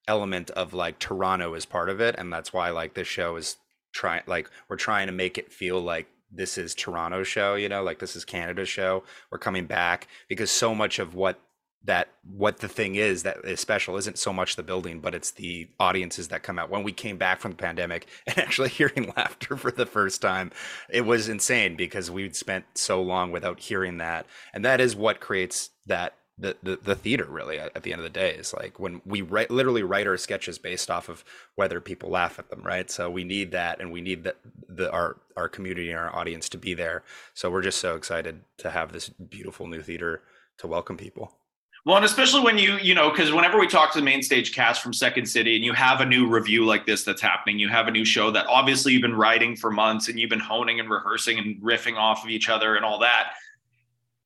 element 0.08 0.52
of 0.52 0.74
like 0.74 1.00
toronto 1.00 1.56
is 1.56 1.66
part 1.66 1.90
of 1.90 2.00
it 2.00 2.14
and 2.18 2.32
that's 2.32 2.54
why 2.54 2.70
like 2.70 2.94
this 2.94 3.08
show 3.08 3.36
is 3.38 3.58
trying 3.92 4.22
like 4.28 4.48
we're 4.70 4.76
trying 4.76 5.08
to 5.08 5.14
make 5.14 5.40
it 5.40 5.52
feel 5.52 5.82
like 5.82 6.08
this 6.32 6.58
is 6.58 6.74
Toronto 6.74 7.24
show, 7.24 7.56
you 7.56 7.70
know, 7.70 7.84
like 7.84 8.00
this 8.00 8.16
is 8.16 8.26
Canada 8.26 8.66
show. 8.66 9.04
We're 9.32 9.38
coming 9.38 9.66
back 9.66 10.08
because 10.28 10.52
so 10.52 10.74
much 10.74 11.00
of 11.00 11.14
what 11.16 11.40
that 11.84 12.10
what 12.24 12.60
the 12.60 12.68
thing 12.68 12.96
is 12.96 13.24
that 13.24 13.38
is 13.44 13.60
special 13.60 13.98
isn't 13.98 14.18
so 14.18 14.32
much 14.32 14.56
the 14.56 14.62
building 14.62 15.00
but 15.00 15.16
it's 15.16 15.32
the 15.32 15.68
audiences 15.80 16.28
that 16.28 16.44
come 16.44 16.60
out 16.60 16.70
when 16.70 16.84
we 16.84 16.92
came 16.92 17.18
back 17.18 17.40
from 17.40 17.52
the 17.52 17.58
pandemic 17.58 18.08
and 18.28 18.38
actually 18.38 18.70
hearing 18.70 19.12
laughter 19.18 19.58
for 19.58 19.72
the 19.72 19.86
first 19.86 20.22
time 20.22 20.52
it 20.90 21.02
was 21.02 21.28
insane 21.28 21.76
because 21.76 22.12
we'd 22.12 22.36
spent 22.36 22.66
so 22.76 23.02
long 23.02 23.32
without 23.32 23.60
hearing 23.60 23.98
that 23.98 24.28
and 24.54 24.64
that 24.64 24.80
is 24.80 24.96
what 24.96 25.20
creates 25.20 25.72
that 25.88 26.14
the, 26.42 26.58
the, 26.64 26.80
the 26.84 26.96
theater 26.96 27.26
really 27.30 27.60
at, 27.60 27.72
at, 27.76 27.84
the 27.84 27.94
end 27.94 28.00
of 28.00 28.04
the 28.04 28.10
day 28.10 28.34
is 28.34 28.54
like 28.54 28.80
when 28.80 29.02
we 29.06 29.22
write 29.22 29.52
literally 29.52 29.84
write 29.84 30.08
our 30.08 30.18
sketches 30.18 30.58
based 30.58 30.90
off 30.90 31.08
of 31.08 31.24
whether 31.56 31.80
people 31.80 32.10
laugh 32.10 32.40
at 32.40 32.50
them 32.50 32.62
right 32.64 32.90
so 32.90 33.10
we 33.10 33.24
need 33.24 33.52
that 33.52 33.80
and 33.80 33.92
we 33.92 34.02
need 34.02 34.24
that 34.24 34.38
the 34.68 34.92
our 34.92 35.18
our 35.38 35.48
community 35.48 35.90
and 35.90 36.00
our 36.00 36.14
audience 36.16 36.50
to 36.50 36.58
be 36.58 36.74
there 36.74 37.04
so 37.34 37.50
we're 37.50 37.62
just 37.62 37.80
so 37.80 37.96
excited 37.96 38.42
to 38.58 38.72
have 38.72 38.92
this 38.92 39.10
beautiful 39.10 39.68
new 39.68 39.82
theater 39.82 40.22
to 40.58 40.68
welcome 40.68 40.98
people 40.98 41.36
well, 41.84 41.96
and 41.96 42.06
especially 42.06 42.42
when 42.42 42.60
you, 42.60 42.78
you 42.78 42.94
know, 42.94 43.10
because 43.10 43.34
whenever 43.34 43.60
we 43.60 43.66
talk 43.66 43.92
to 43.94 44.00
the 44.00 44.06
main 44.06 44.22
stage 44.22 44.54
cast 44.54 44.84
from 44.84 44.94
Second 44.94 45.26
City 45.26 45.56
and 45.56 45.66
you 45.66 45.74
have 45.74 46.00
a 46.00 46.06
new 46.06 46.28
review 46.30 46.64
like 46.64 46.86
this 46.86 47.04
that's 47.04 47.22
happening, 47.22 47.58
you 47.58 47.70
have 47.70 47.88
a 47.88 47.92
new 47.92 48.06
show 48.06 48.30
that 48.30 48.46
obviously 48.48 48.94
you've 48.94 49.02
been 49.02 49.16
writing 49.16 49.56
for 49.56 49.72
months 49.72 50.08
and 50.08 50.20
you've 50.20 50.30
been 50.30 50.40
honing 50.40 50.80
and 50.80 50.92
rehearsing 50.92 51.40
and 51.40 51.60
riffing 51.60 51.98
off 51.98 52.24
of 52.24 52.30
each 52.30 52.50
other 52.50 52.76
and 52.76 52.86
all 52.86 53.00
that. 53.00 53.34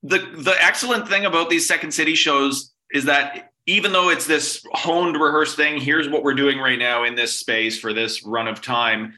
The 0.07 0.19
the 0.37 0.55
excellent 0.61 1.07
thing 1.07 1.25
about 1.25 1.49
these 1.49 1.67
Second 1.67 1.91
City 1.91 2.15
shows 2.15 2.71
is 2.91 3.05
that 3.05 3.51
even 3.65 3.91
though 3.91 4.09
it's 4.09 4.27
this 4.27 4.63
honed 4.73 5.15
rehearsed 5.15 5.55
thing, 5.55 5.81
here's 5.81 6.07
what 6.07 6.23
we're 6.23 6.35
doing 6.35 6.59
right 6.59 6.77
now 6.77 7.03
in 7.03 7.15
this 7.15 7.39
space 7.39 7.79
for 7.79 7.93
this 7.93 8.23
run 8.23 8.47
of 8.47 8.61
time, 8.61 9.13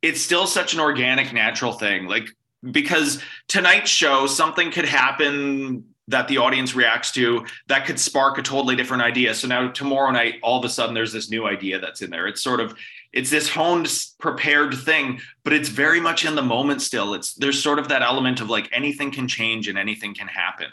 it's 0.00 0.20
still 0.20 0.46
such 0.46 0.72
an 0.72 0.80
organic, 0.80 1.32
natural 1.32 1.72
thing. 1.72 2.06
Like 2.06 2.28
because 2.70 3.22
tonight's 3.48 3.90
show, 3.90 4.26
something 4.26 4.70
could 4.70 4.86
happen 4.86 5.84
that 6.08 6.28
the 6.28 6.38
audience 6.38 6.74
reacts 6.74 7.12
to 7.12 7.46
that 7.68 7.86
could 7.86 7.98
spark 7.98 8.36
a 8.38 8.42
totally 8.42 8.74
different 8.74 9.02
idea. 9.02 9.34
So 9.34 9.46
now 9.46 9.68
tomorrow 9.68 10.10
night, 10.10 10.36
all 10.42 10.58
of 10.58 10.64
a 10.64 10.68
sudden 10.68 10.94
there's 10.94 11.12
this 11.12 11.30
new 11.30 11.46
idea 11.46 11.78
that's 11.78 12.02
in 12.02 12.10
there. 12.10 12.26
It's 12.26 12.42
sort 12.42 12.60
of 12.60 12.76
it's 13.12 13.30
this 13.30 13.48
honed 13.48 13.92
prepared 14.18 14.74
thing, 14.74 15.20
but 15.44 15.52
it's 15.52 15.68
very 15.68 16.00
much 16.00 16.24
in 16.24 16.34
the 16.34 16.42
moment 16.42 16.82
still. 16.82 17.14
It's 17.14 17.34
there's 17.34 17.62
sort 17.62 17.78
of 17.78 17.88
that 17.88 18.02
element 18.02 18.40
of 18.40 18.50
like 18.50 18.68
anything 18.72 19.10
can 19.10 19.26
change 19.26 19.68
and 19.68 19.78
anything 19.78 20.14
can 20.14 20.28
happen. 20.28 20.68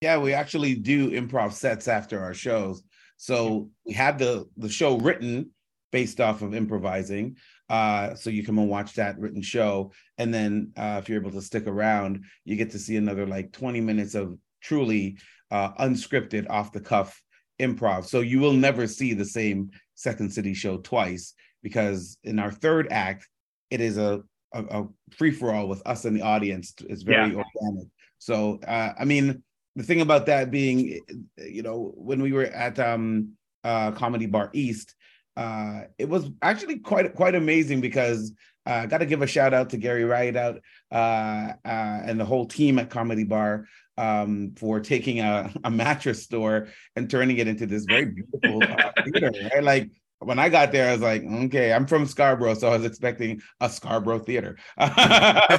Yeah, 0.00 0.18
we 0.18 0.32
actually 0.32 0.74
do 0.74 1.10
improv 1.10 1.52
sets 1.52 1.88
after 1.88 2.20
our 2.20 2.34
shows. 2.34 2.82
So 3.16 3.70
we 3.84 3.92
have 3.94 4.18
the 4.18 4.46
the 4.56 4.68
show 4.68 4.98
written 4.98 5.50
based 5.90 6.20
off 6.20 6.42
of 6.42 6.54
improvising. 6.54 7.36
Uh, 7.68 8.14
so 8.14 8.30
you 8.30 8.44
come 8.44 8.58
and 8.58 8.68
watch 8.68 8.94
that 8.94 9.18
written 9.18 9.42
show, 9.42 9.92
and 10.16 10.32
then 10.32 10.72
uh, 10.76 11.00
if 11.02 11.08
you're 11.08 11.20
able 11.20 11.30
to 11.30 11.42
stick 11.42 11.66
around, 11.66 12.24
you 12.44 12.56
get 12.56 12.70
to 12.70 12.78
see 12.78 12.96
another 12.96 13.26
like 13.26 13.52
20 13.52 13.80
minutes 13.80 14.14
of 14.14 14.38
truly 14.62 15.18
uh, 15.50 15.72
unscripted, 15.74 16.48
off 16.48 16.72
the 16.72 16.80
cuff 16.80 17.22
improv. 17.60 18.04
So 18.04 18.20
you 18.20 18.40
will 18.40 18.52
never 18.52 18.86
see 18.86 19.14
the 19.14 19.24
same 19.24 19.70
Second 19.98 20.32
City 20.32 20.54
show 20.54 20.78
twice 20.78 21.34
because 21.60 22.18
in 22.22 22.38
our 22.38 22.52
third 22.52 22.86
act, 22.92 23.26
it 23.70 23.80
is 23.80 23.98
a 23.98 24.22
a, 24.54 24.64
a 24.64 24.88
free 25.10 25.32
for 25.32 25.52
all 25.52 25.68
with 25.68 25.82
us 25.86 26.04
and 26.04 26.16
the 26.16 26.22
audience. 26.22 26.72
It's 26.88 27.02
very 27.02 27.32
yeah. 27.32 27.42
organic. 27.42 27.88
So 28.18 28.60
uh, 28.66 28.92
I 28.98 29.04
mean, 29.04 29.42
the 29.74 29.82
thing 29.82 30.00
about 30.00 30.26
that 30.26 30.50
being, 30.52 31.00
you 31.36 31.62
know, 31.62 31.92
when 31.96 32.22
we 32.22 32.32
were 32.32 32.44
at 32.44 32.78
um, 32.78 33.32
uh, 33.64 33.90
Comedy 33.90 34.26
Bar 34.26 34.50
East, 34.52 34.94
uh, 35.38 35.84
it 35.98 36.08
was 36.08 36.28
actually 36.42 36.80
quite 36.80 37.14
quite 37.14 37.36
amazing 37.36 37.80
because 37.80 38.32
uh, 38.66 38.80
I 38.82 38.86
got 38.86 38.98
to 38.98 39.06
give 39.06 39.22
a 39.22 39.26
shout 39.26 39.54
out 39.54 39.70
to 39.70 39.76
Gary 39.76 40.02
Rideout 40.02 40.60
uh, 40.90 41.52
uh, 41.64 42.00
and 42.04 42.18
the 42.18 42.24
whole 42.24 42.44
team 42.44 42.78
at 42.80 42.90
Comedy 42.90 43.22
Bar 43.22 43.66
um, 43.96 44.52
for 44.56 44.80
taking 44.80 45.20
a, 45.20 45.52
a 45.62 45.70
mattress 45.70 46.24
store 46.24 46.66
and 46.96 47.08
turning 47.08 47.38
it 47.38 47.46
into 47.46 47.66
this 47.66 47.84
very 47.84 48.06
beautiful 48.06 48.62
uh, 48.64 48.92
theater. 49.12 49.30
Right? 49.54 49.62
Like 49.62 49.90
when 50.18 50.40
I 50.40 50.48
got 50.48 50.72
there, 50.72 50.88
I 50.88 50.92
was 50.92 51.02
like, 51.02 51.22
okay, 51.22 51.72
I'm 51.72 51.86
from 51.86 52.04
Scarborough, 52.04 52.54
so 52.54 52.68
I 52.68 52.76
was 52.76 52.84
expecting 52.84 53.40
a 53.60 53.70
Scarborough 53.70 54.18
theater, 54.18 54.58
but 54.76 54.90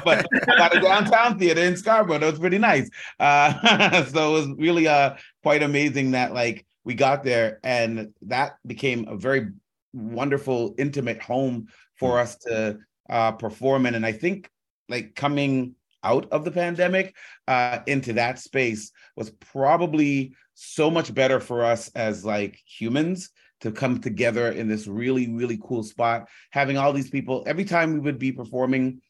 I 0.04 0.56
got 0.58 0.76
a 0.76 0.80
downtown 0.80 1.38
theater 1.38 1.62
in 1.62 1.74
Scarborough. 1.74 2.18
That 2.18 2.32
was 2.32 2.38
pretty 2.38 2.58
nice. 2.58 2.90
Uh, 3.18 4.04
so 4.12 4.28
it 4.28 4.40
was 4.40 4.48
really 4.58 4.86
uh, 4.88 5.16
quite 5.42 5.62
amazing 5.62 6.10
that 6.10 6.34
like 6.34 6.66
we 6.84 6.94
got 6.94 7.24
there, 7.24 7.60
and 7.64 8.12
that 8.22 8.56
became 8.66 9.08
a 9.08 9.16
very 9.16 9.48
wonderful, 9.92 10.74
intimate 10.78 11.20
home 11.20 11.68
for 11.98 12.18
us 12.18 12.36
to 12.36 12.78
uh, 13.08 13.32
perform 13.32 13.86
in. 13.86 13.94
And 13.94 14.06
I 14.06 14.12
think 14.12 14.48
like 14.88 15.14
coming 15.14 15.74
out 16.02 16.30
of 16.32 16.44
the 16.44 16.50
pandemic 16.50 17.14
uh, 17.46 17.80
into 17.86 18.14
that 18.14 18.38
space 18.38 18.92
was 19.16 19.30
probably 19.30 20.34
so 20.54 20.90
much 20.90 21.14
better 21.14 21.40
for 21.40 21.64
us 21.64 21.90
as 21.94 22.24
like 22.24 22.58
humans 22.66 23.30
to 23.60 23.70
come 23.70 24.00
together 24.00 24.50
in 24.50 24.68
this 24.68 24.86
really 24.86 25.30
really 25.30 25.58
cool 25.62 25.82
spot. 25.82 26.28
Having 26.50 26.78
all 26.78 26.92
these 26.92 27.10
people 27.10 27.42
every 27.46 27.64
time 27.64 27.92
we 27.92 28.00
would 28.00 28.18
be 28.18 28.32
performing 28.32 29.00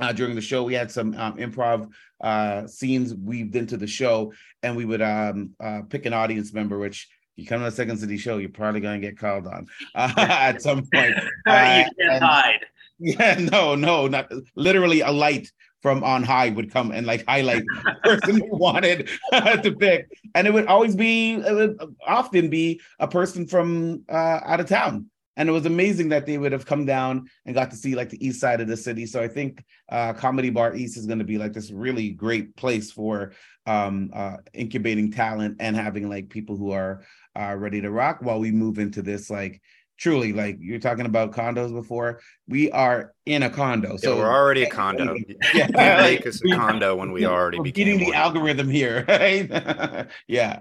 uh, 0.00 0.12
during 0.12 0.34
the 0.34 0.40
show 0.40 0.64
we 0.64 0.74
had 0.74 0.90
some 0.90 1.14
um, 1.14 1.36
improv 1.36 1.88
uh, 2.20 2.66
scenes 2.66 3.14
weaved 3.14 3.54
into 3.54 3.76
the 3.76 3.86
show. 3.86 4.32
And 4.62 4.76
we 4.76 4.84
would 4.84 5.02
um, 5.02 5.50
uh, 5.60 5.82
pick 5.88 6.06
an 6.06 6.12
audience 6.12 6.52
member 6.52 6.78
which 6.78 7.08
you 7.36 7.46
come 7.46 7.60
to 7.60 7.64
the 7.66 7.70
second 7.70 7.96
city 7.98 8.16
show 8.16 8.38
you're 8.38 8.48
probably 8.48 8.80
going 8.80 9.00
to 9.00 9.06
get 9.06 9.18
called 9.18 9.46
on 9.46 9.66
uh, 9.94 10.12
at 10.18 10.62
some 10.62 10.86
point 10.92 11.14
you 11.46 11.84
can't 12.00 12.22
hide. 12.22 12.60
yeah, 12.98 13.36
no, 13.38 13.74
no, 13.74 14.06
not 14.06 14.30
literally 14.56 15.00
a 15.00 15.10
light 15.10 15.50
from 15.84 16.02
on 16.02 16.22
high 16.22 16.48
would 16.48 16.72
come 16.72 16.92
and 16.92 17.06
like 17.06 17.22
highlight 17.26 17.62
the 17.84 17.94
person 18.02 18.36
we 18.36 18.48
wanted 18.48 19.06
to 19.32 19.76
pick. 19.78 20.08
And 20.34 20.46
it 20.46 20.54
would 20.54 20.66
always 20.66 20.96
be, 20.96 21.34
it 21.34 21.52
would 21.52 21.78
often 22.06 22.48
be 22.48 22.80
a 22.98 23.06
person 23.06 23.46
from 23.46 24.02
uh, 24.08 24.40
out 24.46 24.60
of 24.60 24.66
town. 24.66 25.10
And 25.36 25.46
it 25.46 25.52
was 25.52 25.66
amazing 25.66 26.08
that 26.08 26.24
they 26.24 26.38
would 26.38 26.52
have 26.52 26.64
come 26.64 26.86
down 26.86 27.28
and 27.44 27.54
got 27.54 27.70
to 27.72 27.76
see 27.76 27.94
like 27.94 28.08
the 28.08 28.26
east 28.26 28.40
side 28.40 28.62
of 28.62 28.66
the 28.66 28.78
city. 28.78 29.04
So 29.04 29.20
I 29.20 29.28
think 29.28 29.62
uh, 29.90 30.14
Comedy 30.14 30.48
Bar 30.48 30.74
East 30.74 30.96
is 30.96 31.04
going 31.04 31.18
to 31.18 31.24
be 31.24 31.36
like 31.36 31.52
this 31.52 31.70
really 31.70 32.08
great 32.10 32.56
place 32.56 32.90
for 32.90 33.32
um, 33.66 34.10
uh, 34.14 34.38
incubating 34.54 35.10
talent 35.12 35.56
and 35.60 35.76
having 35.76 36.08
like 36.08 36.30
people 36.30 36.56
who 36.56 36.70
are 36.70 37.04
uh, 37.38 37.54
ready 37.56 37.80
to 37.80 37.90
rock 37.90 38.18
while 38.20 38.38
we 38.40 38.50
move 38.50 38.78
into 38.78 39.02
this 39.02 39.30
like 39.30 39.60
truly 39.98 40.32
like 40.32 40.56
you're 40.60 40.80
talking 40.80 41.06
about 41.06 41.30
condos 41.32 41.72
before 41.72 42.20
we 42.48 42.70
are 42.72 43.14
in 43.26 43.44
a 43.44 43.50
condo 43.50 43.96
So 43.96 44.08
so 44.08 44.16
we're 44.18 44.32
already 44.32 44.64
a 44.64 44.70
condo. 44.80 45.14
Yeah, 45.14 45.34
You 45.54 45.72
can't 45.72 46.00
make 46.02 46.26
us 46.26 46.40
a 46.44 46.56
condo 46.56 46.96
when 46.96 47.12
we 47.12 47.24
already 47.26 47.58
we're 47.58 47.64
became 47.64 47.84
beating 47.86 47.98
the 48.00 48.06
one. 48.06 48.14
algorithm 48.14 48.68
here 48.68 49.04
right 49.08 50.08
yeah 50.26 50.60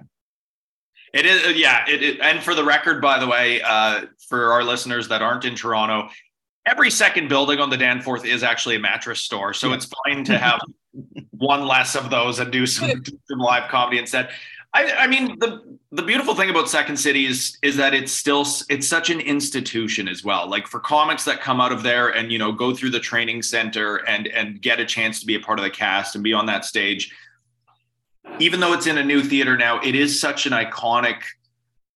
It 1.13 1.25
is, 1.25 1.45
uh, 1.45 1.49
yeah. 1.49 1.86
It, 1.88 2.01
it, 2.03 2.19
and 2.21 2.41
for 2.41 2.55
the 2.55 2.63
record, 2.63 2.99
by 3.01 3.19
the 3.19 3.27
way, 3.27 3.62
uh, 3.62 4.05
for 4.29 4.51
our 4.51 4.63
listeners 4.63 5.07
that 5.09 5.21
aren't 5.21 5.45
in 5.45 5.53
Toronto, 5.55 6.09
every 6.65 6.89
second 6.89 7.27
building 7.27 7.59
on 7.59 7.69
the 7.69 7.77
Danforth 7.77 8.25
is 8.25 8.41
actually 8.41 8.75
a 8.77 8.79
mattress 8.79 9.19
store. 9.19 9.53
So 9.53 9.67
Yeah. 9.69 9.75
it's 9.75 9.88
fine 10.05 10.23
to 10.25 10.38
have 10.39 10.59
one 11.31 11.67
less 11.67 11.95
of 11.95 12.09
those 12.09 12.39
and 12.39 12.51
do 12.51 12.65
some, 12.65 12.89
do 13.01 13.19
some 13.29 13.38
live 13.39 13.69
comedy 13.69 13.99
instead. 13.99 14.29
I, 14.73 14.91
I 14.99 15.07
mean, 15.07 15.38
the 15.39 15.62
the 15.91 16.01
beautiful 16.01 16.33
thing 16.33 16.49
about 16.49 16.67
Second 16.67 16.97
City 16.97 17.27
is 17.27 17.57
is 17.62 17.77
that 17.77 17.93
it's 17.93 18.12
still 18.12 18.45
it's 18.69 18.88
such 18.88 19.09
an 19.09 19.19
institution 19.19 20.07
as 20.07 20.23
well. 20.23 20.49
Like 20.49 20.67
for 20.67 20.79
comics 20.79 21.23
that 21.25 21.41
come 21.41 21.62
out 21.62 21.71
of 21.71 21.83
there 21.83 22.09
and 22.09 22.31
you 22.31 22.39
know 22.39 22.51
go 22.51 22.73
through 22.73 22.89
the 22.89 22.99
training 22.99 23.43
center 23.43 23.97
and 24.07 24.27
and 24.27 24.62
get 24.62 24.79
a 24.79 24.86
chance 24.86 25.19
to 25.19 25.25
be 25.25 25.36
a 25.36 25.39
part 25.39 25.59
of 25.59 25.63
the 25.63 25.69
cast 25.69 26.15
and 26.15 26.23
be 26.23 26.33
on 26.33 26.47
that 26.47 26.65
stage. 26.65 27.13
Even 28.39 28.59
though 28.59 28.73
it's 28.73 28.88
in 28.88 28.97
a 28.97 29.03
new 29.03 29.21
theater 29.21 29.55
now, 29.55 29.79
it 29.81 29.93
is 29.93 30.19
such 30.19 30.47
an 30.47 30.53
iconic 30.53 31.21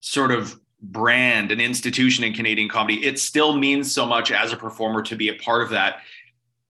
sort 0.02 0.32
of 0.32 0.60
brand, 0.82 1.52
an 1.52 1.60
institution 1.60 2.24
in 2.24 2.34
Canadian 2.34 2.70
comedy. 2.70 3.04
It 3.04 3.18
still 3.18 3.58
means 3.58 3.92
so 3.92 4.06
much 4.06 4.32
as 4.32 4.54
a 4.54 4.58
performer 4.58 5.02
to 5.04 5.16
be 5.16 5.30
a 5.30 5.36
part 5.36 5.64
of 5.64 5.70
that 5.70 6.02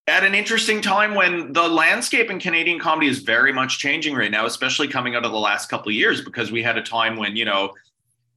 at 0.07 0.23
an 0.23 0.33
interesting 0.33 0.81
time 0.81 1.15
when 1.15 1.51
the 1.51 1.67
landscape 1.67 2.31
in 2.31 2.39
Canadian 2.39 2.79
comedy 2.79 3.07
is 3.07 3.19
very 3.19 3.51
much 3.51 3.77
changing 3.77 4.15
right 4.15 4.31
now, 4.31 4.45
especially 4.45 4.87
coming 4.87 5.15
out 5.15 5.25
of 5.25 5.31
the 5.31 5.39
last 5.39 5.69
couple 5.69 5.89
of 5.89 5.95
years, 5.95 6.21
because 6.21 6.49
we 6.49 6.63
had 6.63 6.77
a 6.77 6.81
time 6.81 7.17
when, 7.17 7.35
you 7.35 7.43
know, 7.43 7.73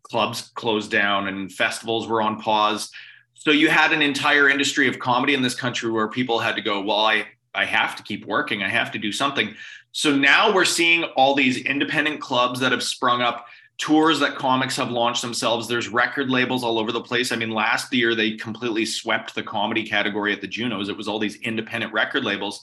clubs 0.03 0.51
closed 0.57 0.91
down 0.91 1.29
and 1.29 1.53
festivals 1.53 2.09
were 2.09 2.21
on 2.21 2.41
pause. 2.41 2.91
So 3.35 3.53
you 3.53 3.69
had 3.69 3.93
an 3.93 4.03
entire 4.03 4.49
industry 4.49 4.89
of 4.89 4.99
comedy 4.99 5.35
in 5.35 5.43
this 5.43 5.55
country 5.55 5.91
where 5.91 6.09
people 6.09 6.41
had 6.41 6.57
to 6.57 6.63
go, 6.63 6.83
well, 6.83 6.99
I, 6.99 7.27
I 7.55 7.65
have 7.65 7.95
to 7.97 8.03
keep 8.03 8.27
working. 8.27 8.65
I 8.65 8.69
have 8.69 8.91
to 8.93 8.99
do 8.99 9.13
something. 9.13 9.55
So 9.93 10.15
now 10.15 10.53
we're 10.53 10.65
seeing 10.65 11.05
all 11.05 11.35
these 11.35 11.59
independent 11.59 12.21
clubs 12.21 12.59
that 12.61 12.73
have 12.73 12.83
sprung 12.83 13.23
up 13.23 13.47
tours 13.81 14.21
that 14.21 14.37
comics 14.37 14.77
have 14.77 14.91
launched 14.91 15.23
themselves. 15.23 15.67
There's 15.67 15.89
record 15.89 16.29
labels 16.29 16.63
all 16.63 16.79
over 16.79 16.93
the 16.93 17.01
place. 17.01 17.33
I 17.33 17.37
mean, 17.37 17.51
last 17.51 17.93
year 17.95 18.15
they 18.15 18.33
completely 18.33 18.85
swept 18.85 19.35
the 19.35 19.43
comedy 19.43 19.85
category 19.85 20.35
at 20.35 20.43
the 20.43 20.47
Junos. 20.47 20.91
It 20.91 20.97
was 20.97 21.09
all 21.09 21.19
these 21.19 21.37
independent 21.37 21.93
record 21.93 22.23
labels. 22.23 22.61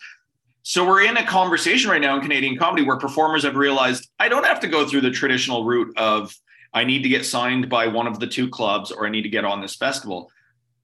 So 0.62 0.86
we're 0.86 1.06
in 1.06 1.17
a 1.17 1.25
conversation 1.25 1.89
right 1.89 2.01
now 2.01 2.15
in 2.15 2.21
Canadian 2.21 2.56
comedy 2.56 2.84
where 2.84 2.97
performers 2.97 3.43
have 3.43 3.56
realized 3.56 4.08
I 4.19 4.30
don't 4.30 4.45
have 4.45 4.60
to 4.60 4.67
go 4.67 4.88
through 4.88 5.01
the 5.01 5.10
traditional 5.10 5.65
route 5.65 5.97
of 5.97 6.36
I 6.71 6.84
need 6.84 7.01
to 7.01 7.10
get 7.10 7.25
signed 7.25 7.67
by 7.67 7.88
one 7.88 8.06
of 8.06 8.19
the 8.19 8.27
two 8.27 8.47
clubs 8.47 8.91
or 8.91 9.08
I 9.08 9.10
need 9.10 9.23
to 9.23 9.30
get 9.30 9.43
on 9.43 9.60
this 9.60 9.75
festival. 9.75 10.30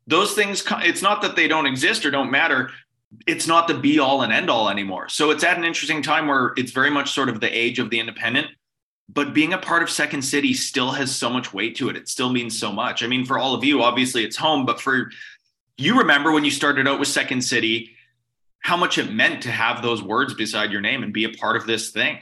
Those 0.07 0.33
things, 0.33 0.63
it's 0.81 1.03
not 1.03 1.21
that 1.21 1.35
they 1.35 1.47
don't 1.47 1.67
exist 1.67 2.07
or 2.07 2.11
don't 2.11 2.31
matter. 2.31 2.71
It's 3.27 3.45
not 3.45 3.67
the 3.67 3.75
be 3.75 3.99
all 3.99 4.23
and 4.23 4.33
end 4.33 4.49
all 4.49 4.69
anymore. 4.69 5.09
So 5.09 5.29
it's 5.29 5.43
at 5.43 5.59
an 5.59 5.63
interesting 5.63 6.01
time 6.01 6.27
where 6.27 6.53
it's 6.57 6.71
very 6.71 6.89
much 6.89 7.11
sort 7.11 7.29
of 7.29 7.39
the 7.39 7.55
age 7.55 7.77
of 7.77 7.91
the 7.91 7.99
independent 7.99 8.47
but 9.09 9.33
being 9.33 9.53
a 9.53 9.57
part 9.57 9.83
of 9.83 9.89
Second 9.89 10.21
City 10.21 10.53
still 10.53 10.91
has 10.91 11.15
so 11.15 11.29
much 11.29 11.53
weight 11.53 11.75
to 11.75 11.89
it. 11.89 11.97
It 11.97 12.07
still 12.07 12.31
means 12.31 12.57
so 12.57 12.71
much. 12.71 13.03
I 13.03 13.07
mean, 13.07 13.25
for 13.25 13.37
all 13.37 13.53
of 13.53 13.63
you, 13.63 13.83
obviously 13.83 14.23
it's 14.23 14.37
home, 14.37 14.65
but 14.65 14.79
for 14.79 15.11
you 15.77 15.97
remember 15.99 16.31
when 16.31 16.45
you 16.45 16.51
started 16.51 16.87
out 16.87 16.99
with 16.99 17.09
Second 17.09 17.41
City, 17.41 17.91
how 18.59 18.77
much 18.77 18.97
it 18.97 19.11
meant 19.11 19.43
to 19.43 19.51
have 19.51 19.81
those 19.81 20.01
words 20.01 20.33
beside 20.33 20.71
your 20.71 20.81
name 20.81 21.03
and 21.03 21.13
be 21.13 21.25
a 21.25 21.29
part 21.29 21.57
of 21.57 21.67
this 21.67 21.91
thing. 21.91 22.17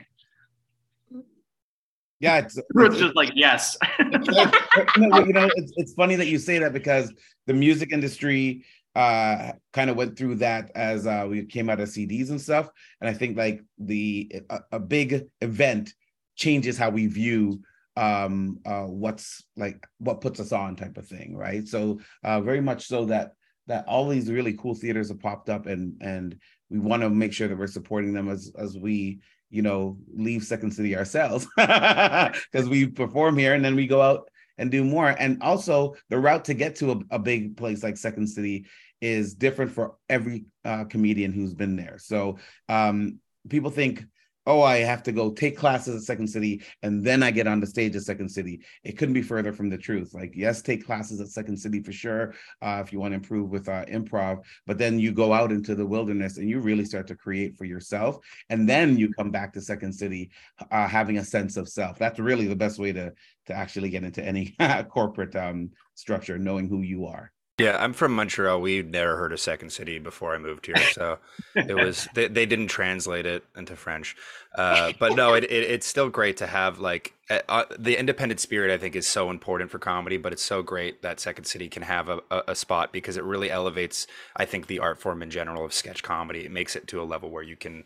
yeah 2.20 2.38
it's, 2.39 2.58
It's 2.58 2.98
just 2.98 3.15
like, 3.15 3.32
yes. 3.36 3.78
no, 4.00 5.20
you 5.20 5.34
know, 5.34 5.50
it's, 5.56 5.74
it's 5.76 5.94
funny 5.94 6.15
that 6.15 6.28
you 6.28 6.39
say 6.39 6.58
that 6.60 6.74
because 6.74 7.13
the 7.48 7.54
music 7.54 7.91
industry 7.91 8.65
uh 8.94 9.54
kind 9.72 9.89
of 9.89 9.96
went 9.96 10.17
through 10.17 10.36
that 10.36 10.70
as 10.76 11.08
uh 11.08 11.26
we 11.30 11.46
came 11.46 11.70
out 11.70 11.80
of 11.80 11.88
CDs 11.88 12.30
and 12.30 12.41
stuff 12.41 12.70
and 13.00 13.10
I 13.10 13.13
think 13.13 13.38
like 13.38 13.63
the 13.78 14.30
a, 14.50 14.60
a 14.74 14.80
big 14.80 15.30
event 15.39 15.94
changes 16.36 16.78
how 16.78 16.89
we 16.89 17.08
view 17.08 17.62
um 17.98 18.58
uh 18.65 18.84
what's 18.84 19.44
like 19.58 19.86
what 19.98 20.22
puts 20.22 20.39
us 20.39 20.54
on 20.54 20.76
type 20.76 20.98
of 20.98 21.08
thing 21.08 21.36
right? 21.36 21.67
So 21.67 22.00
uh 22.24 22.41
very 22.41 22.62
much 22.62 22.88
so 22.88 23.06
that 23.06 23.34
that 23.67 23.86
all 23.88 24.08
these 24.08 24.30
really 24.30 24.54
cool 24.54 24.76
theaters 24.76 25.10
have 25.10 25.20
popped 25.20 25.50
up 25.50 25.65
and 25.65 26.02
and 26.02 26.38
we 26.70 26.80
want 26.80 27.02
to 27.02 27.10
make 27.10 27.34
sure 27.34 27.48
that 27.48 27.58
we're 27.58 27.67
supporting 27.67 28.13
them 28.13 28.30
as 28.30 28.52
as 28.58 28.78
we 28.78 29.20
you 29.50 29.62
know 29.62 29.98
leave 30.13 30.44
second 30.44 30.72
city 30.72 30.96
ourselves 30.96 31.48
because 31.58 32.70
we 32.70 32.88
perform 32.88 33.38
here 33.38 33.54
and 33.54 33.63
then 33.63 33.76
we 33.76 33.88
go 33.88 34.02
out 34.02 34.30
and 34.62 34.70
do 34.70 34.84
more. 34.84 35.10
And 35.10 35.41
also 35.41 35.96
the 36.10 36.20
route 36.20 36.46
to 36.46 36.54
get 36.54 36.76
to 36.78 36.91
a, 36.91 37.15
a 37.15 37.20
big 37.20 37.58
place 37.58 37.84
like 37.84 37.98
second 37.98 38.28
city 38.28 38.67
is 39.02 39.34
different 39.34 39.72
for 39.72 39.96
every 40.08 40.46
uh, 40.63 40.84
comedian 40.86 41.34
who's 41.34 41.56
been 41.56 41.76
there. 41.76 41.98
So 41.98 42.38
um 42.70 43.20
people 43.50 43.72
think 43.72 44.06
oh, 44.45 44.62
I 44.62 44.77
have 44.77 45.04
to 45.04 45.12
go 45.12 45.32
take 45.32 45.58
classes 45.58 45.95
at 45.95 46.01
Second 46.01 46.27
City 46.27 46.63
and 46.82 47.04
then 47.04 47.21
I 47.23 47.32
get 47.32 47.47
on 47.47 47.60
the 47.60 47.67
stage 47.67 47.95
at 47.95 48.01
Second 48.01 48.30
City. 48.30 48.62
It 48.84 48.97
couldn't 48.97 49.13
be 49.13 49.21
further 49.21 49.54
from 49.54 49.69
the 49.69 49.77
truth. 49.77 50.13
Like, 50.13 50.34
yes, 50.36 50.62
take 50.62 50.86
classes 50.86 51.21
at 51.21 51.27
Second 51.27 51.58
City 51.58 51.82
for 51.82 51.91
sure 51.91 52.34
uh, 52.62 52.82
if 52.86 52.91
you 52.91 52.99
want 52.99 53.12
to 53.12 53.15
improve 53.15 53.51
with 53.51 53.69
uh, 53.69 53.86
improv, 53.86 54.43
but 54.65 54.77
then 54.77 54.99
you 54.99 55.12
go 55.12 55.34
out 55.34 55.51
into 55.51 55.75
the 55.75 55.86
wilderness 55.86 56.38
and 56.38 56.49
you 56.49 56.60
really 56.60 56.86
start 56.86 57.08
to 57.08 57.15
create 57.15 57.58
for 57.58 57.65
yourself. 57.65 58.17
And 58.49 58.67
then 58.67 58.97
you 58.97 59.13
come 59.13 59.32
back 59.32 59.54
to 59.54 59.62
Second 59.62 59.93
City 59.93 60.32
uh, 60.71 60.88
having 60.88 61.17
a 61.17 61.25
sense 61.25 61.58
of 61.58 61.69
self. 61.69 61.99
That's 61.99 62.19
really 62.19 62.47
the 62.47 62.56
best 62.56 62.80
way 62.80 62.91
to 62.93 63.13
to 63.47 63.54
actually 63.54 63.89
get 63.89 64.04
into 64.04 64.23
any 64.23 64.56
corporate 64.89 65.36
um, 65.36 65.71
structure, 65.95 66.38
knowing 66.38 66.67
who 66.67 66.82
you 66.82 67.08
are. 67.08 67.32
Yeah, 67.57 67.77
I'm 67.79 67.93
from 67.93 68.15
Montreal. 68.15 68.59
We 68.59 68.81
never 68.81 69.17
heard 69.17 69.33
of 69.33 69.39
Second 69.39 69.71
City 69.71 69.99
before 69.99 70.33
I 70.33 70.39
moved 70.39 70.65
here, 70.65 70.77
so 70.93 71.19
it 71.53 71.75
was 71.75 72.07
they, 72.15 72.27
they 72.27 72.45
didn't 72.45 72.67
translate 72.67 73.25
it 73.25 73.43
into 73.55 73.75
French. 73.75 74.15
Uh, 74.55 74.93
but 74.99 75.15
no, 75.15 75.33
it, 75.33 75.43
it, 75.43 75.69
it's 75.69 75.85
still 75.85 76.09
great 76.09 76.37
to 76.37 76.47
have 76.47 76.79
like 76.79 77.13
uh, 77.29 77.65
the 77.77 77.99
independent 77.99 78.39
spirit. 78.39 78.71
I 78.71 78.77
think 78.77 78.95
is 78.95 79.07
so 79.07 79.29
important 79.29 79.69
for 79.69 79.79
comedy, 79.79 80.17
but 80.17 80.33
it's 80.33 80.41
so 80.41 80.63
great 80.63 81.01
that 81.03 81.19
Second 81.19 81.43
City 81.45 81.69
can 81.69 81.83
have 81.83 82.09
a, 82.09 82.21
a, 82.31 82.43
a 82.49 82.55
spot 82.55 82.91
because 82.91 83.15
it 83.17 83.23
really 83.23 83.51
elevates. 83.51 84.07
I 84.35 84.45
think 84.45 84.65
the 84.65 84.79
art 84.79 84.99
form 84.99 85.21
in 85.21 85.29
general 85.29 85.63
of 85.63 85.73
sketch 85.73 86.01
comedy. 86.01 86.45
It 86.45 86.51
makes 86.51 86.75
it 86.75 86.87
to 86.87 87.01
a 87.01 87.03
level 87.03 87.29
where 87.29 87.43
you 87.43 87.57
can, 87.57 87.83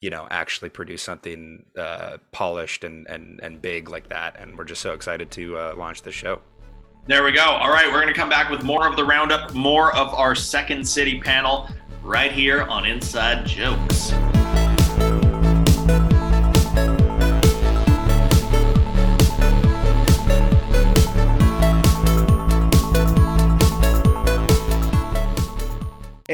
you 0.00 0.08
know, 0.10 0.26
actually 0.30 0.70
produce 0.70 1.02
something 1.02 1.66
uh, 1.76 2.18
polished 2.32 2.82
and 2.82 3.06
and 3.08 3.40
and 3.42 3.60
big 3.60 3.90
like 3.90 4.08
that. 4.08 4.40
And 4.40 4.56
we're 4.56 4.64
just 4.64 4.80
so 4.80 4.92
excited 4.92 5.30
to 5.32 5.58
uh, 5.58 5.74
launch 5.76 6.02
the 6.02 6.12
show. 6.12 6.40
There 7.08 7.24
we 7.24 7.32
go. 7.32 7.40
All 7.40 7.70
right, 7.70 7.86
we're 7.86 8.02
going 8.02 8.12
to 8.12 8.12
come 8.12 8.28
back 8.28 8.50
with 8.50 8.62
more 8.62 8.86
of 8.86 8.94
the 8.94 9.02
roundup, 9.02 9.54
more 9.54 9.96
of 9.96 10.12
our 10.12 10.34
second 10.34 10.86
city 10.86 11.18
panel 11.18 11.66
right 12.02 12.30
here 12.30 12.64
on 12.64 12.84
Inside 12.84 13.46
Jokes. 13.46 14.12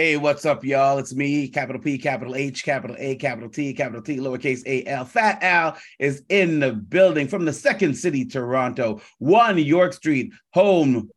Hey, 0.05 0.19
what's 0.19 0.45
up, 0.45 0.63
y'all? 0.63 0.99
It's 0.99 1.15
me, 1.15 1.49
capital 1.49 1.81
P, 1.81 1.97
capital 1.97 2.37
H, 2.37 2.63
capital 2.63 2.95
A, 2.99 3.17
capital 3.17 3.49
T, 3.49 3.73
capital 3.73 4.03
T, 4.03 4.19
lowercase 4.19 4.63
a 4.67 4.85
l. 4.85 5.07
Phatt 5.07 5.43
Al 5.43 5.79
is 5.99 6.23
in 6.29 6.61
the 6.61 6.73
building 6.73 7.27
from 7.27 7.47
the 7.47 7.55
second 7.55 7.95
city, 7.95 8.27
Toronto, 8.27 9.01
1 9.21 9.57
York 9.57 9.95
Street, 9.95 10.35
home 10.53 11.09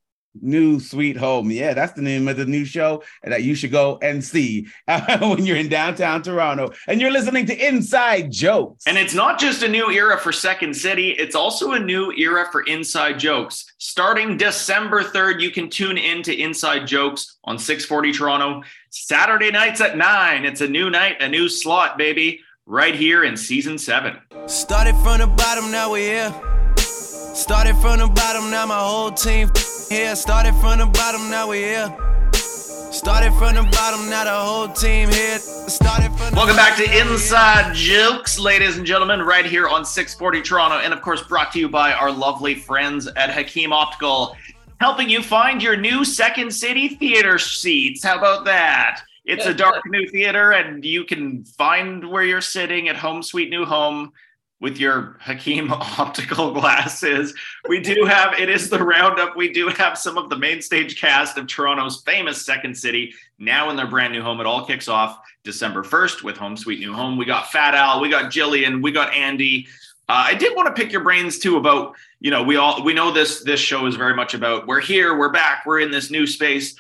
New 0.42 0.80
Sweet 0.80 1.18
Home. 1.18 1.52
Yeah, 1.52 1.74
that's 1.74 1.94
the 1.94 2.02
name 2.02 2.28
of 2.28 2.38
the 2.38 2.46
new 2.46 2.66
show 2.66 3.04
that 3.24 3.44
you 3.44 3.56
should 3.56 3.72
go 3.72 3.98
and 4.02 4.24
see 4.24 4.68
when 5.20 5.46
you're 5.46 5.58
in 5.58 5.70
downtown 5.70 6.22
Toronto 6.22 6.72
and 6.88 7.02
you're 7.02 7.12
listening 7.12 7.46
to 7.48 7.68
Inside 7.68 8.32
Jokes. 8.32 8.86
And 8.88 8.98
it's 8.98 9.14
not 9.14 9.40
just 9.40 9.64
a 9.64 9.68
new 9.68 9.92
era 9.92 10.18
for 10.18 10.32
Second 10.32 10.76
City, 10.76 11.12
it's 11.12 11.36
also 11.36 11.72
a 11.72 11.80
new 11.80 12.12
era 12.14 12.48
for 12.52 12.62
Inside 12.64 13.20
Jokes. 13.20 13.66
Starting 13.78 14.38
December 14.38 15.04
3rd, 15.04 15.42
you 15.42 15.52
can 15.52 15.70
tune 15.70 15.98
in 15.98 16.24
to 16.24 16.36
Inside 16.36 16.88
Jokes 16.88 17.38
on 17.44 17.58
640 17.58 18.12
Toronto, 18.12 18.64
Saturday 18.90 19.52
nights 19.52 19.82
at 19.82 19.98
9. 19.98 20.46
It's 20.46 20.62
a 20.62 20.68
new 20.68 20.90
night, 20.90 21.22
a 21.22 21.28
new 21.28 21.50
slot, 21.50 21.98
baby, 21.98 22.42
right 22.66 22.96
here 22.96 23.24
in 23.24 23.38
season 23.38 23.78
7. 23.78 24.18
Started 24.46 24.96
from 24.98 25.20
the 25.20 25.28
bottom, 25.28 25.72
now 25.72 25.92
we're 25.92 26.30
here. 26.32 26.76
Started 26.78 27.76
from 27.78 28.00
the 28.00 28.08
bottom, 28.08 28.50
now 28.50 28.66
my 28.66 28.80
whole 28.80 29.12
team 29.12 29.50
here. 29.90 30.16
Started 30.16 30.54
from 30.56 30.80
the 30.80 30.86
bottom, 30.86 31.30
now 31.30 31.48
we 31.50 31.60
here. 31.60 31.96
Started 32.34 33.32
from 33.34 33.56
the 33.56 33.68
bottom, 33.72 34.10
now 34.10 34.24
the 34.24 34.32
whole 34.32 34.68
team 34.68 35.10
here. 35.10 35.38
Started 35.38 36.12
from 36.14 36.34
Welcome 36.36 36.56
back 36.56 36.78
to 36.78 37.00
Inside 37.00 37.74
Jokes, 37.76 38.40
ladies 38.40 38.78
and 38.78 38.86
gentlemen, 38.86 39.22
right 39.22 39.46
here 39.46 39.68
on 39.68 39.86
640 39.86 40.42
Toronto, 40.42 40.78
and 40.78 40.94
of 40.94 41.02
course 41.02 41.22
brought 41.24 41.52
to 41.54 41.60
you 41.60 41.70
by 41.70 41.94
our 41.94 42.12
lovely 42.12 42.56
friends 42.56 43.08
at 43.08 43.30
Hakim 43.30 43.74
Optical, 43.74 44.36
helping 44.80 45.10
you 45.10 45.22
find 45.22 45.62
your 45.62 45.78
new 45.78 46.04
Second 46.04 46.52
City 46.52 46.90
theater 46.90 47.38
seats. 47.38 48.04
How 48.04 48.18
about 48.18 48.46
that? 48.46 49.02
It's 49.26 49.46
a 49.46 49.54
dark 49.54 49.84
new 49.88 50.08
theater, 50.08 50.52
and 50.52 50.86
you 50.86 51.04
can 51.04 51.44
find 51.44 52.10
where 52.10 52.24
you're 52.24 52.40
sitting 52.40 52.88
at 52.88 52.96
Home 52.96 53.22
Sweet 53.22 53.50
New 53.50 53.66
Home 53.66 54.14
with 54.60 54.78
your 54.78 55.18
Hakim 55.20 55.72
optical 55.72 56.52
glasses. 56.52 57.34
We 57.68 57.80
do 57.80 58.06
have, 58.06 58.40
it 58.40 58.50
is 58.50 58.70
the 58.70 58.84
roundup. 58.84 59.36
We 59.36 59.54
do 59.54 59.70
have 59.70 59.98
some 59.98 60.18
of 60.18 60.30
the 60.30 60.38
main 60.38 60.62
stage 60.62 61.00
cast 61.00 61.38
of 61.38 61.48
Toronto's 61.48 62.02
famous 62.02 62.44
Second 62.46 62.76
City 62.76 63.14
now 63.38 63.70
in 63.70 63.76
their 63.76 63.88
brand 63.88 64.14
new 64.14 64.22
home. 64.22 64.40
It 64.40 64.48
all 64.48 64.66
kicks 64.66 64.88
off 64.88 65.20
December 65.44 65.84
1st 65.84 66.24
with 66.24 66.38
Home 66.38 66.58
Sweet 66.58 66.80
New 66.80 66.94
Home. 66.94 67.18
We 67.18 67.26
got 67.26 67.46
Phatt 67.46 67.74
Al, 67.74 68.02
we 68.02 68.10
got 68.10 68.32
Jillian, 68.32 68.82
we 68.82 68.92
got 68.92 69.14
Andy. 69.14 69.68
Uh, 70.10 70.24
I 70.28 70.34
did 70.34 70.56
want 70.56 70.74
to 70.74 70.82
pick 70.82 70.92
your 70.92 71.04
brains 71.04 71.38
too 71.38 71.58
about, 71.58 71.96
you 72.20 72.32
know, 72.32 72.42
we 72.42 72.56
all, 72.56 72.84
we 72.84 72.94
know 72.94 73.12
this, 73.12 73.44
this 73.44 73.60
show 73.60 73.86
is 73.86 73.96
very 73.96 74.16
much 74.16 74.34
about 74.34 74.66
we're 74.66 74.80
here, 74.80 75.18
we're 75.18 75.32
back, 75.32 75.66
we're 75.66 75.82
in 75.82 75.92
this 75.92 76.10
new 76.10 76.26
space. 76.26 76.76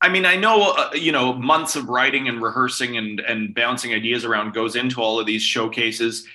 I 0.00 0.08
mean, 0.10 0.26
I 0.26 0.36
know, 0.36 0.72
uh, 0.72 0.90
you 0.92 1.12
know, 1.12 1.32
months 1.32 1.76
of 1.76 1.88
writing 1.88 2.28
and 2.28 2.42
rehearsing 2.42 2.98
and, 2.98 3.20
and 3.20 3.54
bouncing 3.54 3.94
ideas 3.94 4.24
around 4.24 4.52
goes 4.52 4.76
into 4.76 5.00
all 5.00 5.18
of 5.18 5.24
these 5.24 5.42
showcases 5.42 6.26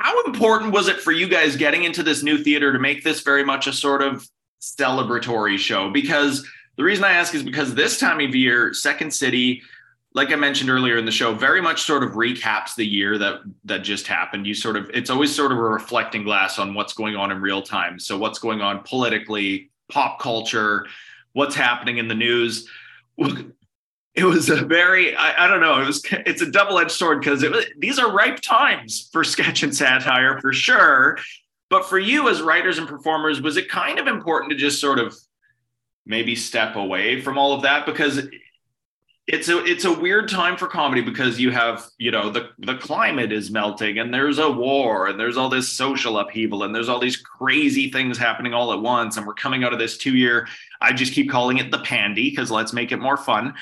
how 0.00 0.24
important 0.24 0.72
was 0.72 0.88
it 0.88 1.00
for 1.00 1.12
you 1.12 1.28
guys 1.28 1.56
getting 1.56 1.84
into 1.84 2.02
this 2.02 2.22
new 2.22 2.38
theater 2.38 2.72
to 2.72 2.78
make 2.78 3.04
this 3.04 3.20
very 3.20 3.44
much 3.44 3.66
a 3.66 3.72
sort 3.72 4.02
of 4.02 4.28
celebratory 4.60 5.58
show? 5.58 5.90
Because 5.90 6.46
the 6.76 6.82
reason 6.82 7.04
I 7.04 7.12
ask 7.12 7.34
is 7.34 7.42
because 7.42 7.74
this 7.74 8.00
time 8.00 8.20
of 8.20 8.34
year, 8.34 8.72
Second 8.74 9.12
City, 9.12 9.62
like 10.12 10.30
I 10.30 10.36
mentioned 10.36 10.70
earlier 10.70 10.96
in 10.96 11.04
the 11.04 11.12
show, 11.12 11.34
very 11.34 11.60
much 11.60 11.82
sort 11.82 12.02
of 12.02 12.12
recaps 12.12 12.74
the 12.74 12.86
year 12.86 13.18
that 13.18 13.40
that 13.64 13.78
just 13.78 14.06
happened. 14.06 14.46
You 14.46 14.54
sort 14.54 14.76
of 14.76 14.90
it's 14.92 15.10
always 15.10 15.34
sort 15.34 15.52
of 15.52 15.58
a 15.58 15.62
reflecting 15.62 16.24
glass 16.24 16.58
on 16.58 16.74
what's 16.74 16.92
going 16.92 17.14
on 17.14 17.30
in 17.30 17.40
real 17.40 17.62
time. 17.62 17.98
So 17.98 18.18
what's 18.18 18.38
going 18.38 18.60
on 18.60 18.80
politically, 18.80 19.70
pop 19.90 20.18
culture, 20.20 20.86
what's 21.32 21.54
happening 21.54 21.98
in 21.98 22.08
the 22.08 22.14
news 22.14 22.68
it 24.16 24.24
was 24.24 24.48
a 24.48 24.64
very 24.64 25.14
I, 25.16 25.44
I, 25.44 25.48
don't 25.48 25.60
know 25.60 25.80
it 25.80 25.86
was 25.86 26.04
it's 26.10 26.40
a 26.40 26.50
double-edged 26.50 26.92
sword 26.92 27.20
because 27.20 27.44
these 27.78 27.98
are 27.98 28.12
ripe 28.12 28.40
times 28.40 29.08
for 29.12 29.24
sketch 29.24 29.62
and 29.62 29.74
satire 29.74 30.40
for 30.40 30.52
sure. 30.52 31.18
But 31.68 31.86
for 31.86 31.98
you 31.98 32.28
as 32.28 32.40
writers 32.40 32.78
and 32.78 32.86
performers 32.86 33.40
was 33.40 33.56
it 33.56 33.68
kind 33.68 33.98
of 33.98 34.06
important 34.06 34.50
to 34.50 34.56
just 34.56 34.80
sort 34.80 35.00
of 35.00 35.16
maybe 36.06 36.36
step 36.36 36.76
away 36.76 37.20
from 37.20 37.38
all 37.38 37.52
of 37.54 37.62
that? 37.62 37.86
Because 37.86 38.28
it's 39.26 39.48
a 39.48 39.64
it's 39.64 39.86
a 39.86 39.92
weird 39.92 40.28
time 40.28 40.56
for 40.56 40.68
comedy 40.68 41.00
because 41.00 41.40
you 41.40 41.50
have 41.50 41.88
you 41.98 42.10
know 42.10 42.30
the 42.30 42.50
the 42.58 42.74
climate 42.76 43.32
is 43.32 43.50
melting 43.50 43.98
and 43.98 44.12
there's 44.12 44.38
a 44.38 44.50
war 44.50 45.06
and 45.08 45.18
there's 45.18 45.38
all 45.38 45.48
this 45.48 45.66
social 45.66 46.18
upheaval 46.18 46.62
and 46.62 46.74
there's 46.74 46.90
all 46.90 47.00
these 47.00 47.16
crazy 47.16 47.90
things 47.90 48.18
happening 48.18 48.52
all 48.52 48.72
at 48.72 48.80
once 48.80 49.16
and 49.16 49.26
we're 49.26 49.32
coming 49.32 49.64
out 49.64 49.72
of 49.72 49.78
this 49.78 49.96
two 49.96 50.14
year 50.14 50.46
I 50.82 50.92
just 50.92 51.14
keep 51.14 51.30
calling 51.30 51.56
it 51.56 51.70
the 51.70 51.78
pandy 51.78 52.28
because 52.28 52.50
let's 52.50 52.74
make 52.74 52.92
it 52.92 52.98
more 52.98 53.16
fun 53.16 53.54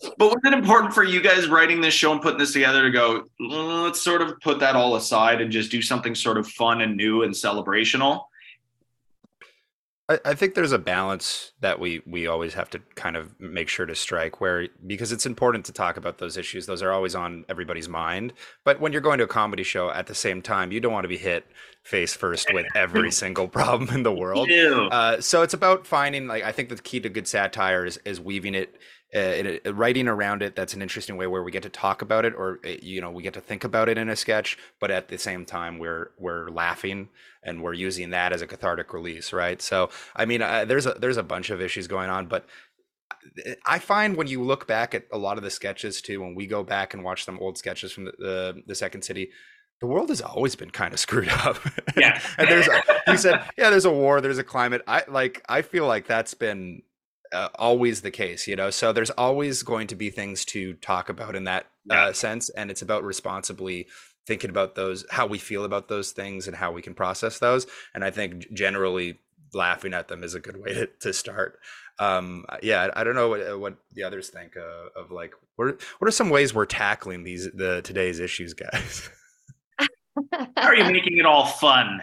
but 0.00 0.28
was 0.28 0.40
it 0.44 0.52
important 0.52 0.94
for 0.94 1.02
you 1.02 1.20
guys 1.20 1.48
writing 1.48 1.80
this 1.80 1.94
show 1.94 2.12
and 2.12 2.22
putting 2.22 2.38
this 2.38 2.52
together 2.52 2.82
to 2.82 2.90
go, 2.90 3.24
let's 3.40 4.00
sort 4.00 4.22
of 4.22 4.38
put 4.40 4.60
that 4.60 4.76
all 4.76 4.96
aside 4.96 5.40
and 5.40 5.50
just 5.50 5.70
do 5.70 5.82
something 5.82 6.14
sort 6.14 6.38
of 6.38 6.46
fun 6.46 6.80
and 6.82 6.96
new 6.96 7.22
and 7.22 7.36
celebrational? 7.36 8.28
I, 10.08 10.18
I 10.24 10.34
think 10.34 10.54
there's 10.54 10.72
a 10.72 10.78
balance 10.78 11.52
that 11.60 11.78
we 11.78 12.00
we 12.06 12.26
always 12.26 12.54
have 12.54 12.70
to 12.70 12.80
kind 12.94 13.16
of 13.16 13.38
make 13.40 13.68
sure 13.68 13.86
to 13.86 13.94
strike 13.94 14.40
where 14.40 14.68
because 14.86 15.12
it's 15.12 15.26
important 15.26 15.64
to 15.66 15.72
talk 15.72 15.96
about 15.96 16.18
those 16.18 16.36
issues. 16.36 16.66
Those 16.66 16.82
are 16.82 16.92
always 16.92 17.14
on 17.14 17.44
everybody's 17.48 17.88
mind. 17.88 18.32
But 18.64 18.80
when 18.80 18.92
you're 18.92 19.00
going 19.00 19.18
to 19.18 19.24
a 19.24 19.28
comedy 19.28 19.62
show 19.62 19.90
at 19.90 20.06
the 20.06 20.14
same 20.14 20.42
time, 20.42 20.72
you 20.72 20.80
don't 20.80 20.92
want 20.92 21.04
to 21.04 21.08
be 21.08 21.18
hit 21.18 21.44
face 21.82 22.14
first 22.14 22.52
with 22.52 22.66
every 22.74 23.10
single 23.10 23.48
problem 23.48 23.90
in 23.90 24.02
the 24.02 24.12
world. 24.12 24.48
Uh, 24.50 25.20
so 25.20 25.42
it's 25.42 25.54
about 25.54 25.86
finding 25.86 26.26
like 26.26 26.42
I 26.42 26.52
think 26.52 26.68
the 26.68 26.76
key 26.76 27.00
to 27.00 27.08
good 27.08 27.28
satire 27.28 27.84
is 27.84 27.98
is 28.04 28.20
weaving 28.20 28.54
it 28.54 28.76
uh, 29.14 29.72
writing 29.72 30.06
around 30.06 30.42
it 30.42 30.54
that's 30.54 30.74
an 30.74 30.82
interesting 30.82 31.16
way 31.16 31.26
where 31.26 31.42
we 31.42 31.50
get 31.50 31.62
to 31.62 31.70
talk 31.70 32.02
about 32.02 32.24
it 32.24 32.34
or 32.34 32.60
uh, 32.64 32.70
you 32.82 33.00
know 33.00 33.10
we 33.10 33.22
get 33.22 33.32
to 33.34 33.40
think 33.40 33.64
about 33.64 33.88
it 33.88 33.96
in 33.96 34.08
a 34.08 34.16
sketch 34.16 34.58
but 34.80 34.90
at 34.90 35.08
the 35.08 35.16
same 35.16 35.46
time 35.46 35.78
we're 35.78 36.10
we're 36.18 36.50
laughing 36.50 37.08
and 37.42 37.62
we're 37.62 37.72
using 37.72 38.10
that 38.10 38.32
as 38.32 38.42
a 38.42 38.46
cathartic 38.46 38.92
release 38.92 39.32
right 39.32 39.62
so 39.62 39.88
i 40.14 40.26
mean 40.26 40.42
uh, 40.42 40.64
there's 40.66 40.84
a 40.84 40.92
there's 40.94 41.16
a 41.16 41.22
bunch 41.22 41.48
of 41.48 41.60
issues 41.60 41.86
going 41.86 42.10
on 42.10 42.26
but 42.26 42.44
I 43.66 43.78
find 43.78 44.16
when 44.16 44.26
you 44.26 44.42
look 44.42 44.66
back 44.66 44.94
at 44.94 45.04
a 45.12 45.18
lot 45.18 45.38
of 45.38 45.44
the 45.44 45.50
sketches 45.50 46.00
too, 46.00 46.20
when 46.20 46.34
we 46.34 46.46
go 46.46 46.62
back 46.62 46.94
and 46.94 47.04
watch 47.04 47.24
some 47.24 47.38
old 47.40 47.58
sketches 47.58 47.92
from 47.92 48.06
the, 48.06 48.12
the, 48.18 48.62
the 48.66 48.74
second 48.74 49.02
city, 49.02 49.30
the 49.80 49.86
world 49.86 50.08
has 50.08 50.20
always 50.20 50.56
been 50.56 50.70
kind 50.70 50.92
of 50.92 51.00
screwed 51.00 51.28
up. 51.44 51.58
Yeah. 51.96 52.20
and 52.36 52.48
there's, 52.48 52.68
a, 52.68 52.82
he 53.06 53.16
said, 53.16 53.42
yeah, 53.56 53.70
there's 53.70 53.84
a 53.84 53.92
war, 53.92 54.20
there's 54.20 54.38
a 54.38 54.44
climate. 54.44 54.82
I 54.86 55.04
like, 55.08 55.44
I 55.48 55.62
feel 55.62 55.86
like 55.86 56.06
that's 56.06 56.34
been 56.34 56.82
uh, 57.32 57.48
always 57.56 58.02
the 58.02 58.10
case, 58.10 58.46
you 58.46 58.56
know. 58.56 58.70
So 58.70 58.92
there's 58.92 59.10
always 59.10 59.62
going 59.62 59.86
to 59.88 59.94
be 59.94 60.10
things 60.10 60.44
to 60.46 60.74
talk 60.74 61.08
about 61.08 61.36
in 61.36 61.44
that 61.44 61.66
yeah. 61.84 62.06
uh, 62.06 62.12
sense, 62.12 62.48
and 62.50 62.70
it's 62.70 62.82
about 62.82 63.04
responsibly 63.04 63.86
thinking 64.26 64.50
about 64.50 64.74
those, 64.74 65.04
how 65.10 65.26
we 65.26 65.38
feel 65.38 65.64
about 65.64 65.88
those 65.88 66.12
things, 66.12 66.46
and 66.46 66.56
how 66.56 66.72
we 66.72 66.82
can 66.82 66.94
process 66.94 67.38
those. 67.38 67.66
And 67.94 68.04
I 68.04 68.10
think 68.10 68.52
generally 68.52 69.18
laughing 69.54 69.94
at 69.94 70.08
them 70.08 70.22
is 70.22 70.34
a 70.34 70.40
good 70.40 70.60
way 70.60 70.74
to, 70.74 70.86
to 71.00 71.12
start. 71.12 71.58
Um, 71.98 72.44
yeah, 72.62 72.90
I 72.94 73.04
don't 73.04 73.14
know 73.14 73.28
what, 73.28 73.40
uh, 73.40 73.58
what 73.58 73.76
the 73.92 74.04
others 74.04 74.28
think 74.28 74.56
uh, 74.56 75.00
of 75.00 75.10
like 75.10 75.34
what 75.56 75.68
are, 75.68 75.78
what 75.98 76.08
are 76.08 76.12
some 76.12 76.30
ways 76.30 76.54
we're 76.54 76.66
tackling 76.66 77.24
these 77.24 77.48
the 77.52 77.82
today's 77.82 78.20
issues, 78.20 78.54
guys. 78.54 79.10
how 80.56 80.68
are 80.68 80.76
you 80.76 80.84
making 80.84 81.18
it 81.18 81.26
all 81.26 81.46
fun? 81.46 82.00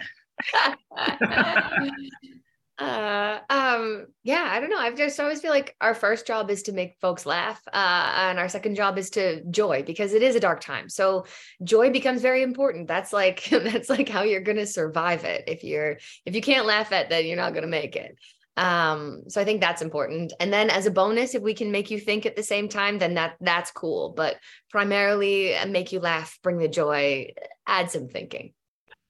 uh 2.78 3.38
um 3.48 4.06
yeah 4.22 4.48
i 4.50 4.60
don't 4.60 4.68
know. 4.68 4.78
I've 4.78 4.98
just 4.98 5.18
always 5.18 5.40
feel 5.40 5.50
like 5.50 5.74
our 5.80 5.94
first 5.94 6.26
job 6.26 6.50
is 6.50 6.62
to 6.64 6.72
make 6.72 6.96
folks 7.00 7.24
laugh 7.24 7.62
uh 7.72 8.12
and 8.16 8.38
our 8.38 8.50
second 8.50 8.74
job 8.74 8.98
is 8.98 9.08
to 9.10 9.42
joy 9.50 9.82
because 9.82 10.12
it 10.12 10.22
is 10.22 10.36
a 10.36 10.40
dark 10.40 10.60
time. 10.60 10.90
So 10.90 11.24
joy 11.64 11.90
becomes 11.90 12.20
very 12.20 12.42
important. 12.42 12.86
That's 12.86 13.14
like 13.14 13.44
that's 13.50 13.88
like 13.88 14.08
how 14.08 14.22
you're 14.24 14.42
gonna 14.42 14.66
survive 14.66 15.24
it. 15.24 15.44
If 15.46 15.64
you're 15.64 15.98
if 16.26 16.34
you 16.34 16.42
can't 16.42 16.66
laugh 16.66 16.92
at 16.92 17.08
that 17.10 17.24
you're 17.24 17.36
not 17.36 17.54
gonna 17.54 17.66
make 17.66 17.96
it. 17.96 18.18
Um 18.58 19.22
so 19.28 19.40
i 19.40 19.44
think 19.44 19.62
that's 19.62 19.80
important. 19.80 20.34
And 20.38 20.52
then 20.52 20.68
as 20.68 20.84
a 20.84 20.90
bonus 20.90 21.34
if 21.34 21.42
we 21.42 21.54
can 21.54 21.70
make 21.70 21.90
you 21.90 21.98
think 21.98 22.26
at 22.26 22.36
the 22.36 22.42
same 22.42 22.68
time 22.68 22.98
then 22.98 23.14
that 23.14 23.36
that's 23.40 23.70
cool. 23.70 24.12
But 24.14 24.36
primarily 24.70 25.56
uh, 25.56 25.66
make 25.66 25.92
you 25.92 26.00
laugh 26.00 26.38
bring 26.42 26.58
the 26.58 26.68
joy 26.68 27.32
add 27.66 27.90
some 27.90 28.08
thinking. 28.08 28.52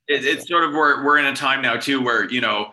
It, 0.07 0.25
it's 0.25 0.47
sort 0.47 0.63
of 0.63 0.73
we're, 0.73 1.05
we're 1.05 1.19
in 1.19 1.25
a 1.25 1.35
time 1.35 1.63
now 1.63 1.77
too 1.77 2.01
where 2.01 2.31
you 2.31 2.41
know 2.41 2.71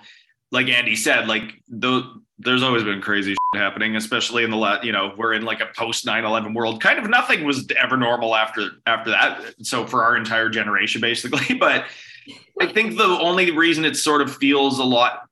like 0.54 0.68
Andy 0.68 0.96
said, 0.96 1.28
like 1.28 1.56
the, 1.68 2.22
there's 2.38 2.62
always 2.62 2.84
been 2.84 3.02
crazy 3.02 3.36
happening, 3.56 3.96
especially 3.96 4.44
in 4.44 4.52
the 4.52 4.58
last, 4.58 4.86
you 4.86 4.92
know, 4.92 5.14
we're 5.18 5.34
in 5.34 5.44
like 5.44 5.62
a 5.62 5.70
post 5.76 6.06
9-11 6.06 6.54
world. 6.54 6.80
Kind 6.80 7.00
of 7.00 7.10
nothing 7.10 7.44
was 7.44 7.68
ever 7.82 7.98
normal 7.98 8.36
after 8.36 8.70
after 8.86 9.10
that. 9.10 9.56
So 9.64 9.86
for 9.88 10.04
our 10.04 10.16
entire 10.16 10.50
generation, 10.50 11.02
basically. 11.02 11.58
But 11.60 11.86
I 12.62 12.68
think 12.68 12.98
the 12.98 13.04
only 13.04 13.52
reason 13.52 13.84
it 13.84 13.98
sort 13.98 14.22
of 14.22 14.36
feels 14.36 14.78
a 14.78 14.84
lot 14.84 15.28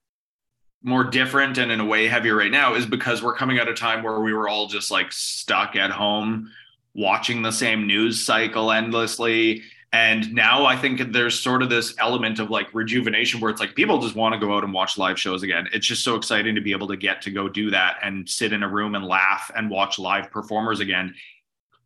more 0.82 1.04
different 1.04 1.58
and 1.58 1.72
in 1.72 1.80
a 1.80 1.86
way 1.86 2.08
heavier 2.08 2.36
right 2.36 2.52
now 2.52 2.74
is 2.74 2.86
because 2.86 3.22
we're 3.22 3.36
coming 3.36 3.60
at 3.60 3.68
a 3.68 3.74
time 3.74 4.02
where 4.02 4.20
we 4.22 4.34
were 4.34 4.50
all 4.50 4.68
just 4.68 4.90
like 4.90 5.12
stuck 5.12 5.76
at 5.76 5.92
home 5.92 6.50
watching 6.96 7.42
the 7.42 7.52
same 7.52 7.86
news 7.86 8.24
cycle 8.26 8.72
endlessly 8.72 9.62
and 9.94 10.34
now 10.34 10.66
I 10.66 10.78
think 10.78 11.12
there's 11.12 11.38
sort 11.38 11.62
of 11.62 11.70
this 11.70 11.94
element 12.00 12.40
of 12.40 12.50
like 12.50 12.74
rejuvenation 12.74 13.42
where 13.42 13.52
it's 13.52 13.60
like 13.60 13.76
people 13.76 14.00
just 14.00 14.16
want 14.16 14.34
to 14.34 14.40
go 14.40 14.56
out 14.56 14.64
and 14.64 14.74
watch 14.74 14.98
live 14.98 15.20
shows 15.20 15.44
again. 15.44 15.68
It's 15.74 15.86
just 15.86 16.04
so 16.04 16.16
exciting 16.16 16.56
to 16.56 16.62
be 16.62 16.72
able 16.72 16.88
to 16.88 16.96
get 16.96 17.22
to 17.24 17.32
go 17.32 17.50
do 17.50 17.70
that 17.72 17.98
and 18.02 18.28
sit 18.30 18.54
in 18.54 18.64
a 18.64 18.70
room 18.70 18.96
and 18.96 19.06
laugh 19.06 19.52
and 19.54 19.70
watch 19.70 20.00
live 20.00 20.32
performers 20.32 20.80
again. 20.80 21.14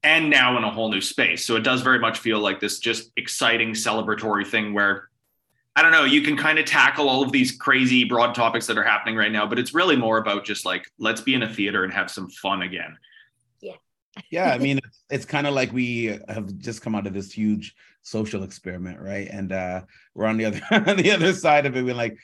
And 0.04 0.30
now 0.30 0.56
in 0.56 0.64
a 0.64 0.70
whole 0.70 0.92
new 0.92 1.02
space. 1.02 1.44
So 1.46 1.56
it 1.56 1.64
does 1.64 1.82
very 1.82 1.98
much 1.98 2.20
feel 2.20 2.40
like 2.40 2.60
this 2.60 2.78
just 2.78 3.12
exciting 3.18 3.72
celebratory 3.72 4.46
thing 4.46 4.74
where 4.74 5.10
I 5.76 5.82
don't 5.82 5.92
know, 5.92 6.06
you 6.06 6.22
can 6.22 6.38
kind 6.38 6.60
of 6.60 6.66
tackle 6.66 7.10
all 7.10 7.24
of 7.24 7.32
these 7.32 7.52
crazy 7.54 8.04
broad 8.04 8.36
topics 8.36 8.68
that 8.68 8.78
are 8.78 8.84
happening 8.84 9.16
right 9.18 9.32
now, 9.32 9.46
but 9.48 9.60
it's 9.60 9.74
really 9.74 9.98
more 9.98 10.20
about 10.20 10.46
just 10.46 10.64
like, 10.64 10.90
let's 11.00 11.22
be 11.22 11.34
in 11.34 11.44
a 11.44 11.54
theater 11.54 11.84
and 11.84 11.92
have 11.92 12.10
some 12.10 12.30
fun 12.30 12.62
again. 12.62 12.98
Yeah. 14.32 14.52
I 14.54 14.58
mean, 14.66 14.80
it's, 14.80 15.04
it's 15.10 15.26
kind 15.26 15.48
of 15.48 15.54
like 15.54 15.72
we 15.72 16.20
have 16.28 16.58
just 16.58 16.82
come 16.82 16.96
out 16.96 17.08
of 17.08 17.14
this 17.14 17.32
huge 17.32 17.74
social 18.02 18.44
experiment, 18.44 19.00
right? 19.00 19.28
And 19.30 19.52
uh, 19.52 19.82
we're 20.14 20.26
on 20.26 20.38
the 20.38 20.46
other 20.46 20.62
on 20.72 20.98
the 20.98 21.12
other 21.12 21.34
side 21.34 21.66
of 21.66 21.76
it. 21.76 21.84
We're 21.84 21.96
like, 21.96 22.18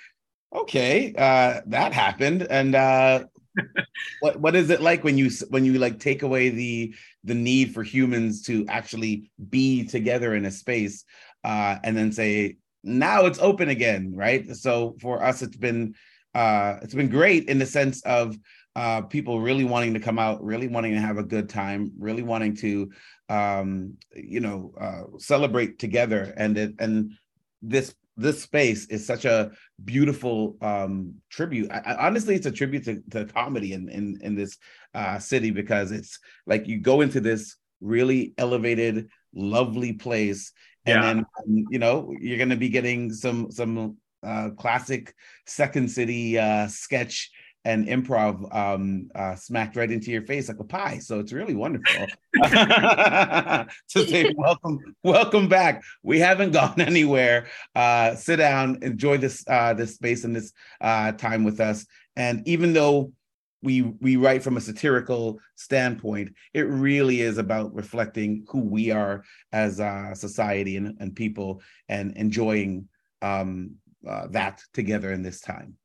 okay, 0.56 1.14
uh, 1.18 1.62
that 1.68 1.94
happened, 1.94 2.44
and 2.50 2.76
uh, 2.76 3.24
what 4.22 4.40
what 4.40 4.56
is 4.56 4.70
it 4.70 4.82
like 4.82 5.04
when 5.04 5.18
you 5.18 5.30
when 5.50 5.66
you 5.66 5.74
like 5.80 6.00
take 6.00 6.24
away 6.24 6.50
the 6.50 6.94
the 7.24 7.34
need 7.34 7.74
for 7.74 7.84
humans 7.84 8.44
to 8.44 8.66
actually 8.68 9.32
be 9.50 9.86
together 9.86 10.36
in 10.36 10.46
a 10.46 10.52
space, 10.52 11.04
uh, 11.44 11.78
and 11.84 11.98
then 11.98 12.12
say 12.12 12.58
now 12.84 13.26
it's 13.26 13.40
open 13.40 13.70
again, 13.70 14.14
right? 14.16 14.56
So 14.56 14.96
for 15.02 15.24
us, 15.24 15.42
it's 15.42 15.58
been 15.58 15.96
uh, 16.34 16.78
it's 16.82 16.94
been 16.94 17.10
great 17.10 17.50
in 17.50 17.60
the 17.60 17.66
sense 17.66 18.02
of 18.04 18.38
uh, 18.76 19.02
people 19.02 19.42
really 19.42 19.66
wanting 19.66 19.94
to 19.94 20.00
come 20.00 20.18
out, 20.18 20.44
really 20.44 20.68
wanting 20.68 20.94
to 20.94 21.02
have 21.02 21.18
a 21.18 21.24
good 21.24 21.50
time, 21.50 21.92
really 22.00 22.24
wanting 22.24 22.56
to, 22.56 22.90
um, 23.30 23.98
you 24.16 24.40
know, 24.40 24.74
uh, 24.80 25.18
celebrate 25.18 25.80
together. 25.80 26.34
And 26.38 26.58
it, 26.58 26.76
and 26.80 27.12
this 27.62 27.94
this 28.18 28.42
space 28.42 28.86
is 28.88 29.06
such 29.06 29.26
a 29.26 29.52
beautiful 29.84 30.58
um, 30.62 31.16
tribute. 31.30 31.72
I, 31.72 31.80
I, 31.80 32.08
honestly, 32.08 32.36
it's 32.36 32.46
a 32.46 32.52
tribute 32.52 32.86
to, 32.86 33.02
to 33.12 33.26
comedy 33.26 33.74
in 33.74 33.90
in 33.90 34.20
in 34.22 34.36
this 34.36 34.58
uh, 34.94 35.20
city 35.20 35.52
because 35.52 35.92
it's 35.92 36.20
like 36.46 36.68
you 36.68 36.80
go 36.80 37.02
into 37.02 37.20
this 37.20 37.58
really 37.82 38.34
elevated, 38.38 39.10
lovely 39.34 39.94
place, 39.94 40.54
and 40.86 41.20
yeah. 41.20 41.24
then 41.46 41.66
you 41.70 41.80
know 41.80 42.14
you're 42.20 42.38
going 42.38 42.50
to 42.50 42.56
be 42.56 42.70
getting 42.70 43.12
some 43.12 43.52
some 43.52 43.98
uh, 44.24 44.50
classic 44.58 45.14
Second 45.46 45.90
City 45.90 46.38
uh, 46.38 46.68
sketch 46.68 47.32
and 47.64 47.88
improv 47.88 48.54
um, 48.56 49.10
uh, 49.14 49.36
smacked 49.36 49.76
right 49.76 49.92
into 49.92 50.12
your 50.12 50.24
face 50.24 50.48
like 50.48 50.60
a 50.60 50.64
pie. 50.64 50.98
So 50.98 51.20
it's 51.20 51.32
really 51.32 51.54
wonderful 51.54 52.08
to 52.44 53.68
say 53.94 54.34
welcome, 54.36 54.80
welcome 55.04 55.48
back. 55.48 55.84
We 56.04 56.20
haven't 56.20 56.52
gone 56.54 56.82
anywhere. 56.82 57.48
Uh, 57.76 58.16
sit 58.16 58.38
down, 58.38 58.80
enjoy 58.82 59.18
this 59.18 59.44
uh, 59.48 59.74
this 59.74 59.96
space 59.96 60.24
and 60.24 60.36
this 60.36 60.54
uh, 60.80 61.12
time 61.14 61.44
with 61.44 61.60
us. 61.60 61.86
And 62.16 62.48
even 62.48 62.74
though 62.74 63.14
we 63.62 63.82
we 63.82 64.16
write 64.16 64.42
from 64.42 64.58
a 64.58 64.62
satirical 64.62 65.40
standpoint, 65.56 66.34
it 66.54 66.62
really 66.62 67.22
is 67.22 67.38
about 67.38 67.76
reflecting 67.76 68.46
who 68.50 68.62
we 68.62 68.90
are 68.90 69.24
as 69.52 69.80
a 69.80 70.12
society 70.16 70.78
and, 70.78 70.98
and 71.00 71.16
people, 71.16 71.62
and 71.88 72.18
enjoying 72.18 72.88
um, 73.22 73.76
uh, 74.08 74.28
that 74.32 74.62
together 74.74 75.12
in 75.14 75.22
this 75.22 75.42
time. 75.42 75.78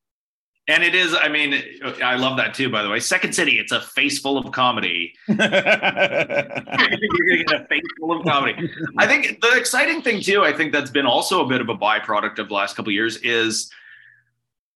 And 0.68 0.82
it 0.82 0.96
is, 0.96 1.14
I 1.14 1.28
mean, 1.28 1.62
I 2.02 2.16
love 2.16 2.36
that 2.38 2.52
too, 2.52 2.68
by 2.68 2.82
the 2.82 2.90
way. 2.90 2.98
Second 2.98 3.34
City, 3.34 3.60
it's 3.60 3.70
a 3.70 3.80
face 3.80 4.18
full 4.18 4.36
of 4.36 4.50
comedy. 4.52 5.14
You're 5.28 5.36
going 5.36 5.48
to 5.48 7.44
get 7.46 7.62
a 7.62 7.66
face 7.66 7.82
full 8.00 8.18
of 8.18 8.26
comedy. 8.26 8.68
I 8.98 9.06
think 9.06 9.40
the 9.40 9.56
exciting 9.56 10.02
thing 10.02 10.20
too, 10.20 10.42
I 10.42 10.52
think 10.52 10.72
that's 10.72 10.90
been 10.90 11.06
also 11.06 11.44
a 11.44 11.48
bit 11.48 11.60
of 11.60 11.68
a 11.68 11.76
byproduct 11.76 12.40
of 12.40 12.48
the 12.48 12.54
last 12.54 12.74
couple 12.74 12.90
years 12.92 13.18
is 13.18 13.70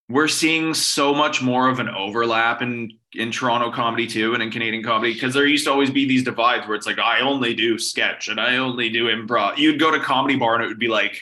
we're 0.07 0.29
seeing 0.29 0.73
so 0.73 1.13
much 1.13 1.41
more 1.41 1.69
of 1.69 1.79
an 1.79 1.89
overlap 1.89 2.61
in 2.61 2.97
in 3.13 3.29
Toronto 3.29 3.69
comedy 3.71 4.07
too 4.07 4.33
and 4.33 4.41
in 4.41 4.49
Canadian 4.49 4.83
comedy 4.83 5.13
because 5.13 5.33
there 5.33 5.45
used 5.45 5.65
to 5.65 5.71
always 5.71 5.89
be 5.89 6.05
these 6.07 6.23
divides 6.23 6.65
where 6.65 6.75
it's 6.75 6.85
like 6.85 6.99
I 6.99 7.19
only 7.19 7.53
do 7.53 7.77
sketch 7.77 8.29
and 8.29 8.39
I 8.39 8.55
only 8.57 8.89
do 8.89 9.07
improv. 9.07 9.57
You'd 9.57 9.79
go 9.79 9.91
to 9.91 9.99
comedy 9.99 10.37
bar 10.37 10.55
and 10.55 10.63
it 10.63 10.67
would 10.67 10.79
be 10.79 10.87
like 10.87 11.21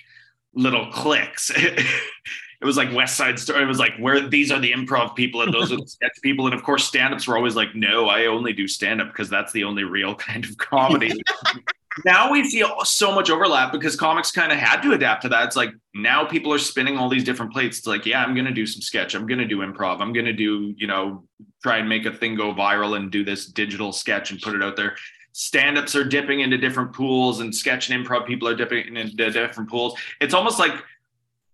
little 0.53 0.91
cliques. 0.91 1.51
it 2.61 2.65
was 2.65 2.75
like 2.75 2.93
West 2.93 3.15
Side 3.15 3.39
Story. 3.39 3.63
It 3.63 3.67
was 3.67 3.79
like 3.79 3.95
where 3.99 4.27
these 4.27 4.51
are 4.51 4.59
the 4.59 4.73
improv 4.73 5.15
people 5.15 5.41
and 5.43 5.53
those 5.53 5.71
are 5.71 5.77
the 5.77 5.87
sketch 5.87 6.17
people. 6.21 6.45
And 6.45 6.53
of 6.53 6.61
course, 6.63 6.85
stand-ups 6.85 7.25
were 7.27 7.37
always 7.37 7.55
like, 7.55 7.73
no, 7.73 8.07
I 8.07 8.25
only 8.25 8.51
do 8.51 8.67
stand-up 8.67 9.07
because 9.07 9.29
that's 9.29 9.53
the 9.53 9.63
only 9.63 9.83
real 9.83 10.13
kind 10.29 10.43
of 10.43 10.57
comedy. 10.57 11.21
now 12.05 12.29
we 12.31 12.43
see 12.43 12.63
so 12.83 13.15
much 13.15 13.29
overlap 13.29 13.71
because 13.71 13.95
comics 13.95 14.31
kind 14.31 14.51
of 14.51 14.57
had 14.57 14.81
to 14.81 14.91
adapt 14.91 15.21
to 15.21 15.29
that. 15.29 15.45
It's 15.45 15.55
like 15.55 15.69
now 15.95 16.25
people 16.25 16.51
are 16.53 16.59
spinning 16.59 16.97
all 16.97 17.07
these 17.07 17.23
different 17.23 17.53
plates. 17.53 17.77
It's 17.77 17.87
like, 17.87 18.05
yeah, 18.05 18.23
I'm 18.23 18.35
gonna 18.35 18.51
do 18.51 18.65
some 18.65 18.81
sketch. 18.81 19.15
I'm 19.15 19.25
gonna 19.25 19.47
do 19.47 19.59
improv. 19.59 20.01
I'm 20.01 20.11
gonna 20.11 20.33
do, 20.33 20.73
you 20.77 20.87
know, 20.87 21.23
try 21.63 21.77
and 21.77 21.87
make 21.87 22.05
a 22.05 22.11
thing 22.11 22.35
go 22.35 22.53
viral 22.53 22.97
and 22.97 23.09
do 23.09 23.23
this 23.23 23.45
digital 23.45 23.93
sketch 23.93 24.31
and 24.31 24.41
put 24.41 24.53
it 24.53 24.63
out 24.63 24.75
there 24.75 24.95
stand-ups 25.31 25.95
are 25.95 26.03
dipping 26.03 26.39
into 26.39 26.57
different 26.57 26.91
pools 26.91 27.39
and 27.39 27.55
sketch 27.55 27.89
and 27.89 28.03
improv 28.03 28.25
people 28.25 28.47
are 28.47 28.55
dipping 28.55 28.97
into 28.97 29.29
different 29.31 29.69
pools 29.69 29.97
it's 30.19 30.33
almost 30.33 30.57
like 30.57 30.73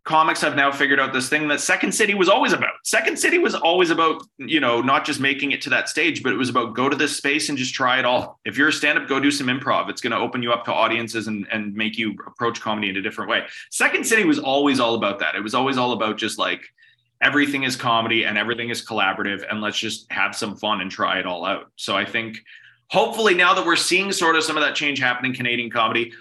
comics 0.06 0.40
have 0.40 0.56
now 0.56 0.72
figured 0.72 1.00
out 1.00 1.12
this 1.14 1.30
thing 1.30 1.48
that 1.48 1.60
Second 1.60 1.92
City 1.92 2.14
was 2.14 2.30
always 2.30 2.54
about. 2.54 2.74
Second 2.84 3.18
City 3.18 3.40
was 3.40 3.56
always 3.56 3.90
about, 3.90 4.22
you 4.38 4.60
know, 4.60 4.80
not 4.80 5.04
just 5.04 5.20
making 5.20 5.52
it 5.52 5.62
to 5.64 5.70
that 5.72 5.90
stage, 5.90 6.22
but 6.22 6.32
it 6.32 6.38
was 6.38 6.48
about 6.48 6.76
go 6.76 6.88
to 6.88 6.96
this 6.96 7.18
space 7.18 7.50
and 7.50 7.58
just 7.58 7.74
try 7.74 7.98
it 7.98 8.06
all. 8.06 8.40
If 8.46 8.56
you're 8.56 8.68
a 8.68 8.74
stand-up, 8.74 9.08
go 9.10 9.20
do 9.20 9.32
some 9.32 9.48
improv. 9.48 9.90
It's 9.90 10.02
going 10.02 10.12
to 10.12 10.18
open 10.18 10.44
you 10.44 10.54
up 10.54 10.64
to 10.66 10.74
audiences 10.74 11.28
and, 11.28 11.48
and 11.52 11.74
make 11.74 11.98
you 11.98 12.16
approach 12.28 12.62
comedy 12.62 12.90
in 12.90 12.98
a 12.98 13.02
different 13.02 13.32
way. 13.32 13.46
Second 13.72 14.06
City 14.06 14.24
was 14.26 14.38
always 14.38 14.80
all 14.80 14.94
about 14.94 15.20
that. 15.20 15.36
It 15.36 15.42
was 15.42 15.56
always 15.56 15.78
all 15.78 15.92
about 15.92 16.18
just 16.18 16.38
like 16.38 16.62
everything 17.22 17.64
is 17.64 17.76
comedy 17.76 18.26
and 18.26 18.38
everything 18.38 18.70
is 18.70 18.86
collaborative 18.86 19.44
and 19.50 19.60
let's 19.60 19.78
just 19.78 20.12
have 20.12 20.36
some 20.36 20.56
fun 20.56 20.82
and 20.82 20.92
try 20.92 21.18
it 21.18 21.26
all 21.26 21.46
out. 21.46 21.72
So 21.78 21.98
I 21.98 22.06
think 22.06 22.38
hopefully 22.90 23.34
now 23.34 23.56
that 23.56 23.66
we're 23.66 23.76
seeing 23.76 24.12
sort 24.12 24.36
of 24.36 24.44
some 24.44 24.56
of 24.56 24.62
that 24.62 24.76
change 24.76 25.00
happen 25.00 25.26
in 25.26 25.34
Canadian 25.34 25.72
comedy, 25.72 26.14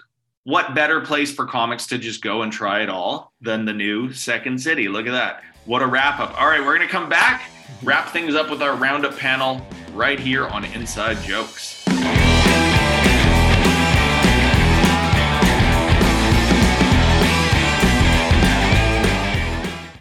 what 0.45 0.75
better 0.75 1.01
place 1.01 1.33
for 1.33 1.45
comics 1.45 1.87
to 1.87 1.97
just 1.97 2.21
go 2.21 2.43
and 2.43 2.53
try 2.53 2.83
it 2.83 2.89
all 2.89 3.33
than 3.41 3.65
the 3.65 3.73
new 3.73 4.13
Second 4.13 4.61
City? 4.61 4.87
Look 4.87 5.07
at 5.07 5.11
that. 5.11 5.43
What 5.65 5.81
a 5.81 5.87
wrap 5.87 6.19
up. 6.19 6.39
All 6.39 6.47
right, 6.47 6.59
we're 6.59 6.77
going 6.77 6.87
to 6.87 6.91
come 6.91 7.09
back, 7.09 7.49
wrap 7.83 8.09
things 8.09 8.35
up 8.35 8.51
with 8.51 8.61
our 8.61 8.75
roundup 8.75 9.17
panel 9.17 9.65
right 9.93 10.19
here 10.19 10.45
on 10.47 10.63
Inside 10.63 11.17
Jokes. 11.23 11.84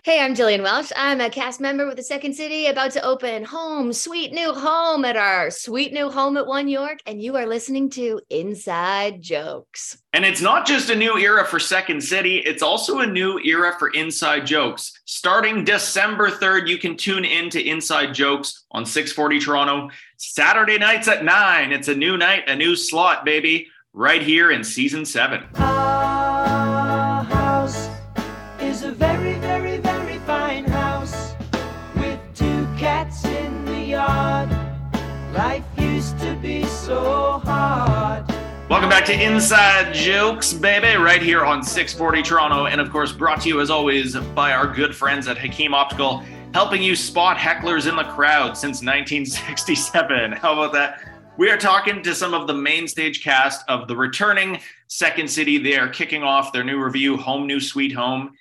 Hey, 0.04 0.20
I'm 0.20 0.34
Jillian 0.34 0.62
Welsh. 0.62 0.92
I'm 0.98 1.22
a 1.22 1.30
cast 1.30 1.62
member 1.62 1.86
with 1.86 1.96
the 1.96 2.02
Second 2.02 2.34
City, 2.34 2.66
about 2.66 2.90
to 2.90 3.02
open 3.02 3.42
home, 3.42 3.90
sweet 3.90 4.34
new 4.34 4.52
home 4.52 5.02
at 5.02 5.16
our 5.16 5.50
sweet 5.50 5.94
new 5.94 6.10
home 6.10 6.36
at 6.36 6.46
One 6.46 6.68
York, 6.68 6.98
and 7.06 7.22
you 7.22 7.36
are 7.36 7.46
listening 7.46 7.88
to 7.92 8.20
Inside 8.28 9.22
Jokes. 9.22 9.96
And 10.12 10.26
it's 10.26 10.42
not 10.42 10.66
just 10.66 10.90
a 10.90 10.94
new 10.94 11.16
era 11.16 11.46
for 11.46 11.58
Second 11.58 12.02
City, 12.02 12.36
it's 12.36 12.62
also 12.62 12.98
a 12.98 13.06
new 13.06 13.38
era 13.38 13.74
for 13.78 13.88
Inside 13.94 14.44
Jokes. 14.44 14.92
Starting 15.06 15.64
December 15.64 16.28
3rd, 16.28 16.68
you 16.68 16.76
can 16.76 16.98
tune 16.98 17.24
in 17.24 17.48
to 17.48 17.66
Inside 17.66 18.12
Jokes 18.12 18.66
on 18.72 18.84
640 18.84 19.38
Toronto, 19.38 19.88
Saturday 20.18 20.76
nights 20.76 21.08
at 21.08 21.24
9. 21.24 21.72
It's 21.72 21.88
a 21.88 21.94
new 21.94 22.18
night, 22.18 22.46
a 22.46 22.54
new 22.54 22.76
slot, 22.76 23.24
baby, 23.24 23.68
right 23.94 24.20
here 24.20 24.50
in 24.50 24.64
season 24.64 25.06
7. 25.06 25.44
So 36.84 37.40
hard. 37.46 38.28
Welcome 38.68 38.90
back 38.90 39.06
to 39.06 39.14
Inside 39.14 39.94
Jokes, 39.94 40.52
baby, 40.52 41.02
right 41.02 41.22
here 41.22 41.42
on 41.42 41.62
640 41.62 42.22
Toronto. 42.22 42.66
And 42.66 42.78
of 42.78 42.90
course, 42.90 43.10
brought 43.10 43.40
to 43.40 43.48
you 43.48 43.62
as 43.62 43.70
always 43.70 44.14
by 44.34 44.52
our 44.52 44.66
good 44.66 44.94
friends 44.94 45.26
at 45.26 45.38
Hakim 45.38 45.72
Optical, 45.72 46.22
helping 46.52 46.82
you 46.82 46.94
spot 46.94 47.38
hecklers 47.38 47.88
in 47.88 47.96
the 47.96 48.04
crowd 48.12 48.54
since 48.54 48.82
1967. 48.82 50.32
How 50.42 50.52
about 50.52 50.74
that? 50.74 51.00
We 51.38 51.48
are 51.48 51.56
talking 51.56 52.02
to 52.02 52.14
some 52.14 52.34
of 52.34 52.46
the 52.46 52.52
main 52.52 52.86
stage 52.86 53.24
cast 53.24 53.66
of 53.66 53.88
the 53.88 53.96
returning 53.96 54.60
Second 54.88 55.30
City. 55.30 55.56
They 55.56 55.78
are 55.78 55.88
kicking 55.88 56.22
off 56.22 56.52
their 56.52 56.64
new 56.64 56.76
revue, 56.78 57.16
Home 57.16 57.46
New 57.46 57.60
Sweet 57.60 57.92
Home 57.92 58.32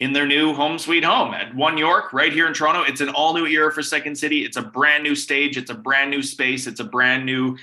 in 0.00 0.12
their 0.14 0.26
new 0.26 0.54
home 0.54 0.78
sweet 0.78 1.04
home 1.04 1.34
at 1.34 1.54
One 1.54 1.76
York, 1.78 2.12
right 2.12 2.32
here 2.32 2.46
in 2.46 2.54
Toronto. 2.54 2.82
It's 2.82 3.00
an 3.00 3.10
all 3.10 3.34
new 3.34 3.46
era 3.46 3.70
for 3.72 3.82
Second 3.82 4.16
City. 4.16 4.44
It's 4.44 4.56
a 4.56 4.62
brand 4.62 5.02
new 5.02 5.14
stage. 5.14 5.56
It's 5.56 5.70
a 5.70 5.74
brand 5.74 6.10
new 6.10 6.22
space. 6.22 6.66
It's 6.66 6.80
a 6.80 6.84
brand 6.84 7.24
new 7.24 7.56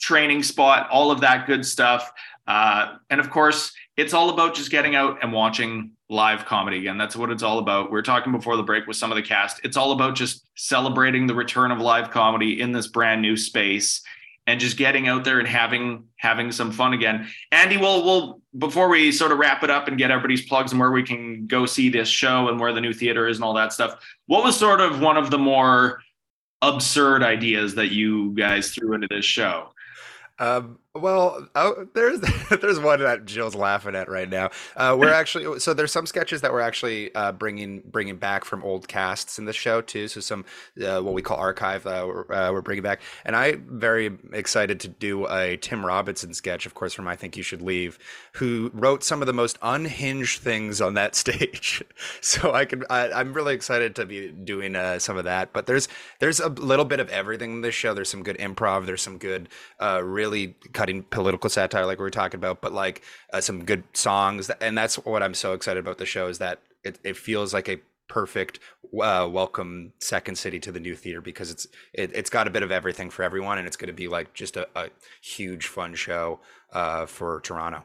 training 0.00 0.42
spot. 0.42 0.88
All 0.90 1.10
of 1.10 1.20
that 1.20 1.46
good 1.46 1.64
stuff. 1.64 2.12
Uh, 2.46 2.96
and 3.10 3.20
of 3.20 3.30
course, 3.30 3.72
it's 3.96 4.12
all 4.12 4.30
about 4.30 4.54
just 4.54 4.70
getting 4.70 4.96
out 4.96 5.18
and 5.22 5.32
watching 5.32 5.92
live 6.10 6.44
comedy 6.44 6.78
again. 6.78 6.98
That's 6.98 7.16
what 7.16 7.30
it's 7.30 7.42
all 7.42 7.58
about. 7.58 7.90
We 7.90 7.98
are 7.98 8.02
talking 8.02 8.32
before 8.32 8.56
the 8.56 8.62
break 8.62 8.86
with 8.86 8.96
some 8.96 9.12
of 9.12 9.16
the 9.16 9.22
cast. 9.22 9.60
It's 9.64 9.76
all 9.76 9.92
about 9.92 10.14
just 10.14 10.46
celebrating 10.56 11.26
the 11.26 11.34
return 11.34 11.70
of 11.70 11.78
live 11.78 12.10
comedy 12.10 12.60
in 12.60 12.72
this 12.72 12.88
brand 12.88 13.22
new 13.22 13.36
space 13.36 14.02
and 14.46 14.60
just 14.60 14.76
getting 14.76 15.08
out 15.08 15.24
there 15.24 15.38
and 15.38 15.48
having 15.48 16.04
having 16.16 16.52
some 16.52 16.70
fun 16.70 16.92
again. 16.92 17.28
Andy, 17.50 17.76
we'll 17.76 18.04
we'll 18.04 18.42
before 18.56 18.88
we 18.88 19.10
sort 19.10 19.32
of 19.32 19.38
wrap 19.38 19.62
it 19.64 19.70
up 19.70 19.88
and 19.88 19.98
get 19.98 20.10
everybody's 20.10 20.46
plugs 20.46 20.72
and 20.72 20.80
where 20.80 20.92
we 20.92 21.02
can 21.02 21.46
go 21.46 21.66
see 21.66 21.88
this 21.88 22.08
show 22.08 22.48
and 22.48 22.60
where 22.60 22.72
the 22.72 22.80
new 22.80 22.92
theater 22.92 23.26
is 23.26 23.36
and 23.36 23.44
all 23.44 23.54
that 23.54 23.72
stuff. 23.72 23.98
What 24.26 24.44
was 24.44 24.56
sort 24.56 24.80
of 24.80 25.00
one 25.00 25.16
of 25.16 25.30
the 25.30 25.38
more 25.38 26.00
absurd 26.62 27.22
ideas 27.22 27.74
that 27.74 27.90
you 27.90 28.32
guys 28.32 28.70
threw 28.70 28.94
into 28.94 29.08
this 29.10 29.24
show? 29.24 29.70
Um, 30.38 30.78
well, 30.94 31.48
oh, 31.56 31.88
there's 31.92 32.20
there's 32.60 32.78
one 32.78 33.00
that 33.00 33.24
Jill's 33.24 33.56
laughing 33.56 33.96
at 33.96 34.08
right 34.08 34.28
now. 34.28 34.50
Uh, 34.76 34.96
we're 34.98 35.12
actually 35.12 35.58
so 35.58 35.74
there's 35.74 35.90
some 35.90 36.06
sketches 36.06 36.40
that 36.42 36.52
we're 36.52 36.60
actually 36.60 37.12
uh, 37.16 37.32
bringing 37.32 37.80
bringing 37.80 38.16
back 38.16 38.44
from 38.44 38.62
old 38.62 38.86
casts 38.86 39.38
in 39.38 39.44
the 39.44 39.52
show 39.52 39.80
too. 39.80 40.06
So 40.06 40.20
some 40.20 40.44
uh, 40.80 41.00
what 41.00 41.12
we 41.12 41.20
call 41.20 41.36
archive 41.36 41.84
uh, 41.86 42.04
we're, 42.06 42.32
uh, 42.32 42.52
we're, 42.52 42.62
bringing 42.62 42.84
back, 42.84 43.00
and 43.24 43.34
I'm 43.34 43.66
very 43.68 44.16
excited 44.32 44.78
to 44.80 44.88
do 44.88 45.26
a 45.26 45.56
Tim 45.56 45.84
Robinson 45.84 46.32
sketch, 46.32 46.64
of 46.64 46.74
course, 46.74 46.94
from 46.94 47.08
I 47.08 47.16
Think 47.16 47.36
You 47.36 47.42
Should 47.42 47.62
Leave, 47.62 47.98
who 48.34 48.70
wrote 48.72 49.02
some 49.02 49.20
of 49.20 49.26
the 49.26 49.32
most 49.32 49.58
unhinged 49.62 50.42
things 50.42 50.80
on 50.80 50.94
that 50.94 51.14
stage. 51.24 51.82
so 52.20 52.52
I 52.52 52.64
can 52.66 52.84
I, 52.88 53.20
am 53.20 53.32
really 53.32 53.54
excited 53.54 53.96
to 53.96 54.06
be 54.06 54.28
doing 54.28 54.76
uh, 54.76 55.00
some 55.00 55.16
of 55.16 55.24
that. 55.24 55.52
But 55.52 55.66
there's 55.66 55.88
there's 56.20 56.38
a 56.38 56.50
little 56.50 56.84
bit 56.84 57.00
of 57.00 57.08
everything 57.08 57.54
in 57.54 57.60
this 57.62 57.74
show. 57.74 57.94
There's 57.94 58.10
some 58.10 58.22
good 58.22 58.38
improv. 58.38 58.86
There's 58.86 59.02
some 59.02 59.18
good 59.18 59.48
really 59.80 60.54
cutting 60.84 61.02
political 61.04 61.48
satire 61.48 61.86
like 61.86 61.98
we 61.98 62.02
were 62.02 62.10
talking 62.10 62.36
about, 62.36 62.60
but 62.60 62.70
like 62.70 63.00
uh, 63.32 63.40
some 63.40 63.64
good 63.64 63.82
songs. 63.94 64.50
And 64.60 64.76
that's 64.76 64.96
what 64.96 65.22
I'm 65.22 65.32
so 65.32 65.54
excited 65.54 65.80
about 65.80 65.96
the 65.96 66.04
show 66.04 66.28
is 66.28 66.36
that 66.38 66.60
it, 66.82 66.98
it 67.02 67.16
feels 67.16 67.54
like 67.54 67.70
a 67.70 67.78
perfect 68.06 68.58
uh, 69.00 69.26
welcome 69.32 69.94
second 69.98 70.36
city 70.36 70.60
to 70.60 70.70
the 70.70 70.78
new 70.78 70.94
theater 70.94 71.22
because 71.22 71.50
it's 71.50 71.66
it, 71.94 72.14
has 72.14 72.28
got 72.28 72.46
a 72.46 72.50
bit 72.50 72.62
of 72.62 72.70
everything 72.70 73.08
for 73.08 73.22
everyone 73.22 73.56
and 73.56 73.66
it's 73.66 73.78
going 73.78 73.86
to 73.86 73.94
be 73.94 74.08
like 74.08 74.34
just 74.34 74.58
a, 74.58 74.68
a 74.76 74.90
huge 75.22 75.68
fun 75.68 75.94
show 75.94 76.38
uh, 76.74 77.06
for 77.06 77.40
toronto 77.40 77.82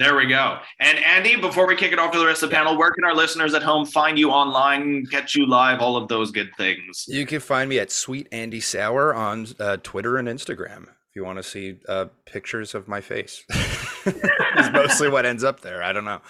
there 0.00 0.16
we 0.16 0.26
go. 0.26 0.58
And 0.80 0.98
Andy, 0.98 1.36
before 1.36 1.68
we 1.68 1.76
kick 1.76 1.92
it 1.92 2.00
off 2.00 2.10
to 2.14 2.18
the 2.18 2.26
rest 2.26 2.42
of 2.42 2.50
the 2.50 2.56
panel, 2.56 2.76
where 2.76 2.90
can 2.90 3.04
our 3.04 3.14
listeners 3.14 3.54
at 3.54 3.62
home 3.62 3.86
find 3.86 4.18
you 4.18 4.30
online, 4.30 5.06
catch 5.06 5.36
you 5.36 5.46
live, 5.46 5.78
all 5.78 5.96
of 5.96 6.08
those 6.08 6.32
good 6.32 6.50
things? 6.56 7.04
You 7.06 7.24
can 7.24 7.38
find 7.38 7.70
me 7.70 7.78
at 7.78 7.92
Sweet 7.92 8.26
Andy 8.32 8.58
Sour 8.58 9.14
on 9.14 9.46
uh, 9.60 9.76
Twitter 9.84 10.16
and 10.16 10.26
Instagram 10.26 10.88
if 11.14 11.20
you 11.20 11.24
want 11.24 11.38
to 11.38 11.44
see 11.44 11.76
uh, 11.88 12.06
pictures 12.24 12.74
of 12.74 12.88
my 12.88 13.00
face. 13.00 13.44
is 14.04 14.70
mostly 14.72 15.08
what 15.08 15.24
ends 15.24 15.44
up 15.44 15.60
there. 15.60 15.80
I 15.80 15.92
don't 15.92 16.04
know. 16.04 16.20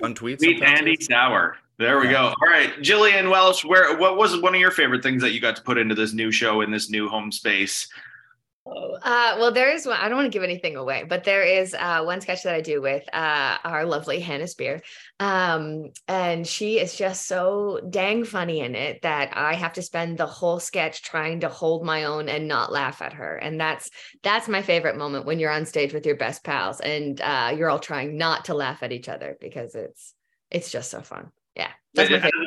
Fun 0.00 0.12
tweets. 0.12 0.40
Sweet 0.40 0.60
Andy 0.60 0.96
Sour. 1.00 1.56
There 1.78 2.00
we 2.00 2.06
yeah. 2.06 2.12
go. 2.12 2.22
All 2.24 2.48
right, 2.50 2.76
Jillian 2.80 3.30
Welsh. 3.30 3.64
Where 3.64 3.96
what 3.96 4.16
was 4.16 4.36
one 4.40 4.52
of 4.52 4.60
your 4.60 4.72
favorite 4.72 5.04
things 5.04 5.22
that 5.22 5.30
you 5.30 5.40
got 5.40 5.54
to 5.54 5.62
put 5.62 5.78
into 5.78 5.94
this 5.94 6.14
new 6.14 6.32
show 6.32 6.62
in 6.62 6.72
this 6.72 6.90
new 6.90 7.08
home 7.08 7.30
space? 7.30 7.86
Uh, 8.66 9.36
well, 9.38 9.52
there 9.52 9.70
is 9.70 9.86
one. 9.86 9.98
I 9.98 10.08
don't 10.08 10.16
want 10.16 10.32
to 10.32 10.36
give 10.36 10.42
anything 10.42 10.76
away, 10.76 11.04
but 11.06 11.24
there 11.24 11.42
is 11.42 11.74
uh, 11.78 12.02
one 12.02 12.22
sketch 12.22 12.44
that 12.44 12.54
I 12.54 12.62
do 12.62 12.80
with 12.80 13.02
uh, 13.12 13.58
our 13.62 13.84
lovely 13.84 14.20
Hannah 14.20 14.46
Spear, 14.46 14.80
um, 15.20 15.90
and 16.08 16.46
she 16.46 16.78
is 16.78 16.96
just 16.96 17.26
so 17.26 17.80
dang 17.90 18.24
funny 18.24 18.60
in 18.60 18.74
it 18.74 19.02
that 19.02 19.36
I 19.36 19.54
have 19.54 19.74
to 19.74 19.82
spend 19.82 20.16
the 20.16 20.26
whole 20.26 20.60
sketch 20.60 21.02
trying 21.02 21.40
to 21.40 21.50
hold 21.50 21.84
my 21.84 22.04
own 22.04 22.30
and 22.30 22.48
not 22.48 22.72
laugh 22.72 23.02
at 23.02 23.12
her. 23.12 23.36
And 23.36 23.60
that's 23.60 23.90
that's 24.22 24.48
my 24.48 24.62
favorite 24.62 24.96
moment 24.96 25.26
when 25.26 25.38
you're 25.38 25.50
on 25.50 25.66
stage 25.66 25.92
with 25.92 26.06
your 26.06 26.16
best 26.16 26.42
pals 26.42 26.80
and 26.80 27.20
uh, 27.20 27.54
you're 27.54 27.68
all 27.68 27.78
trying 27.78 28.16
not 28.16 28.46
to 28.46 28.54
laugh 28.54 28.82
at 28.82 28.92
each 28.92 29.10
other 29.10 29.36
because 29.40 29.74
it's 29.74 30.14
it's 30.50 30.70
just 30.70 30.90
so 30.90 31.02
fun. 31.02 31.30
Yeah, 31.54 31.70
that's 31.92 32.10
my 32.10 32.16
favorite 32.16 32.43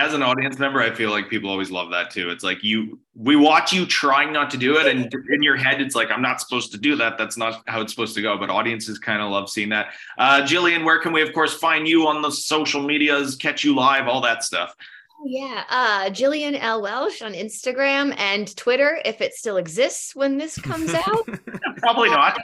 as 0.00 0.14
an 0.14 0.22
audience 0.22 0.58
member, 0.58 0.80
I 0.80 0.94
feel 0.94 1.10
like 1.10 1.28
people 1.28 1.50
always 1.50 1.70
love 1.70 1.90
that 1.90 2.10
too. 2.10 2.30
It's 2.30 2.42
like 2.42 2.64
you, 2.64 2.98
we 3.14 3.36
watch 3.36 3.70
you 3.70 3.84
trying 3.84 4.32
not 4.32 4.50
to 4.50 4.56
do 4.56 4.78
it, 4.78 4.86
and 4.86 5.12
in 5.30 5.42
your 5.42 5.56
head, 5.56 5.80
it's 5.82 5.94
like 5.94 6.10
I'm 6.10 6.22
not 6.22 6.40
supposed 6.40 6.72
to 6.72 6.78
do 6.78 6.96
that. 6.96 7.18
That's 7.18 7.36
not 7.36 7.62
how 7.66 7.82
it's 7.82 7.92
supposed 7.92 8.14
to 8.14 8.22
go. 8.22 8.38
But 8.38 8.48
audiences 8.48 8.98
kind 8.98 9.20
of 9.20 9.30
love 9.30 9.50
seeing 9.50 9.68
that. 9.68 9.88
Uh, 10.18 10.40
Jillian, 10.40 10.84
where 10.84 10.98
can 10.98 11.12
we, 11.12 11.20
of 11.20 11.34
course, 11.34 11.54
find 11.54 11.86
you 11.86 12.08
on 12.08 12.22
the 12.22 12.30
social 12.30 12.82
medias, 12.82 13.36
catch 13.36 13.62
you 13.62 13.74
live, 13.74 14.08
all 14.08 14.22
that 14.22 14.42
stuff? 14.42 14.74
Oh, 15.20 15.26
yeah, 15.26 15.64
uh, 15.68 16.04
Jillian 16.08 16.58
L. 16.58 16.80
Welsh 16.80 17.20
on 17.20 17.34
Instagram 17.34 18.18
and 18.18 18.56
Twitter, 18.56 19.02
if 19.04 19.20
it 19.20 19.34
still 19.34 19.58
exists 19.58 20.16
when 20.16 20.38
this 20.38 20.56
comes 20.56 20.94
out. 21.06 21.28
Probably 21.76 22.08
not. 22.08 22.40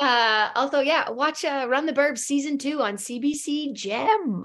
uh, 0.00 0.48
also, 0.56 0.80
yeah, 0.80 1.10
watch 1.10 1.44
uh, 1.44 1.66
Run 1.70 1.86
the 1.86 1.92
Burbs 1.92 2.18
season 2.18 2.58
two 2.58 2.82
on 2.82 2.96
CBC 2.96 3.72
Gem. 3.72 4.44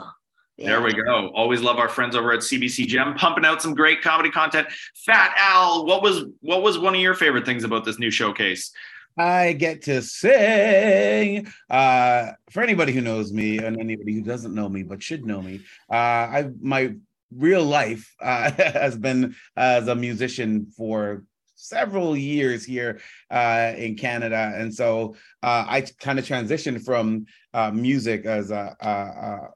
Yeah. 0.58 0.70
There 0.70 0.82
we 0.82 0.94
go. 0.94 1.30
Always 1.36 1.62
love 1.62 1.78
our 1.78 1.88
friends 1.88 2.16
over 2.16 2.32
at 2.34 2.40
CBC 2.40 2.88
Gem, 2.88 3.14
pumping 3.14 3.46
out 3.46 3.62
some 3.62 3.76
great 3.76 4.02
comedy 4.02 4.32
content. 4.32 4.68
Phatt 5.08 5.32
Al, 5.38 5.86
what 5.86 6.02
was 6.02 6.26
what 6.42 6.64
was 6.64 6.80
one 6.80 6.96
of 6.96 7.02
your 7.02 7.14
favorite 7.14 7.46
things 7.46 7.64
about 7.64 7.86
this 7.86 8.00
new 8.00 8.10
showcase? 8.10 8.72
I 9.20 9.54
get 9.54 9.84
to 9.84 10.02
sing. 10.02 11.48
Uh, 11.70 12.32
for 12.50 12.64
anybody 12.64 12.92
who 12.92 13.02
knows 13.02 13.32
me 13.32 13.60
and 13.60 13.80
anybody 13.80 14.14
who 14.14 14.22
doesn't 14.22 14.54
know 14.54 14.68
me 14.68 14.82
but 14.82 15.04
should 15.04 15.26
know 15.26 15.44
me, 15.44 15.62
uh, 15.92 15.96
I 15.96 16.50
my 16.60 16.96
real 17.36 17.64
life 17.64 18.16
uh, 18.20 18.52
has 18.58 18.98
been 18.98 19.36
as 19.56 19.88
a 19.88 19.96
musician 19.96 20.72
for 20.76 21.24
several 21.56 22.16
years 22.16 22.64
here 22.64 23.00
uh, 23.30 23.74
in 23.78 23.96
Canada, 23.96 24.54
and 24.56 24.74
so 24.74 25.16
uh, 25.44 25.66
I 25.68 25.86
kind 26.00 26.18
of 26.18 26.26
transitioned 26.26 26.84
from 26.86 27.26
uh, 27.54 27.72
music 27.72 28.26
as 28.26 28.52
a, 28.52 28.76
a, 28.80 29.50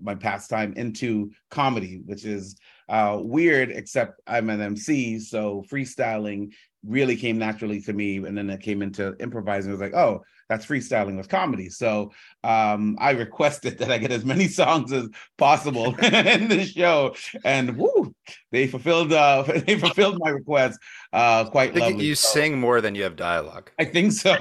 my 0.00 0.14
pastime 0.14 0.74
into 0.76 1.30
comedy, 1.50 2.02
which 2.04 2.24
is 2.24 2.56
uh, 2.88 3.18
weird, 3.20 3.70
except 3.70 4.20
I'm 4.26 4.50
an 4.50 4.60
MC. 4.60 5.18
So 5.20 5.64
freestyling 5.70 6.52
really 6.86 7.16
came 7.16 7.38
naturally 7.38 7.80
to 7.82 7.92
me. 7.92 8.16
And 8.16 8.36
then 8.36 8.50
it 8.50 8.60
came 8.60 8.82
into 8.82 9.14
improvising. 9.20 9.70
It 9.70 9.74
was 9.74 9.80
like, 9.80 9.94
oh, 9.94 10.22
that's 10.48 10.66
freestyling 10.66 11.16
with 11.16 11.28
comedy. 11.28 11.70
So 11.70 12.12
um, 12.42 12.96
I 13.00 13.12
requested 13.12 13.78
that 13.78 13.90
I 13.90 13.98
get 13.98 14.10
as 14.10 14.24
many 14.24 14.48
songs 14.48 14.92
as 14.92 15.08
possible 15.38 15.94
in 16.02 16.48
the 16.48 16.64
show. 16.64 17.14
And 17.44 17.78
woo, 17.78 18.14
they 18.50 18.66
fulfilled 18.66 19.12
uh, 19.12 19.42
they 19.66 19.78
fulfilled 19.78 20.18
my 20.18 20.30
request 20.30 20.78
uh, 21.12 21.44
quite 21.46 21.74
lovely. 21.74 22.04
You 22.04 22.14
so, 22.14 22.28
sing 22.28 22.60
more 22.60 22.80
than 22.80 22.94
you 22.94 23.04
have 23.04 23.16
dialogue. 23.16 23.70
I 23.78 23.84
think 23.86 24.12
so. 24.12 24.36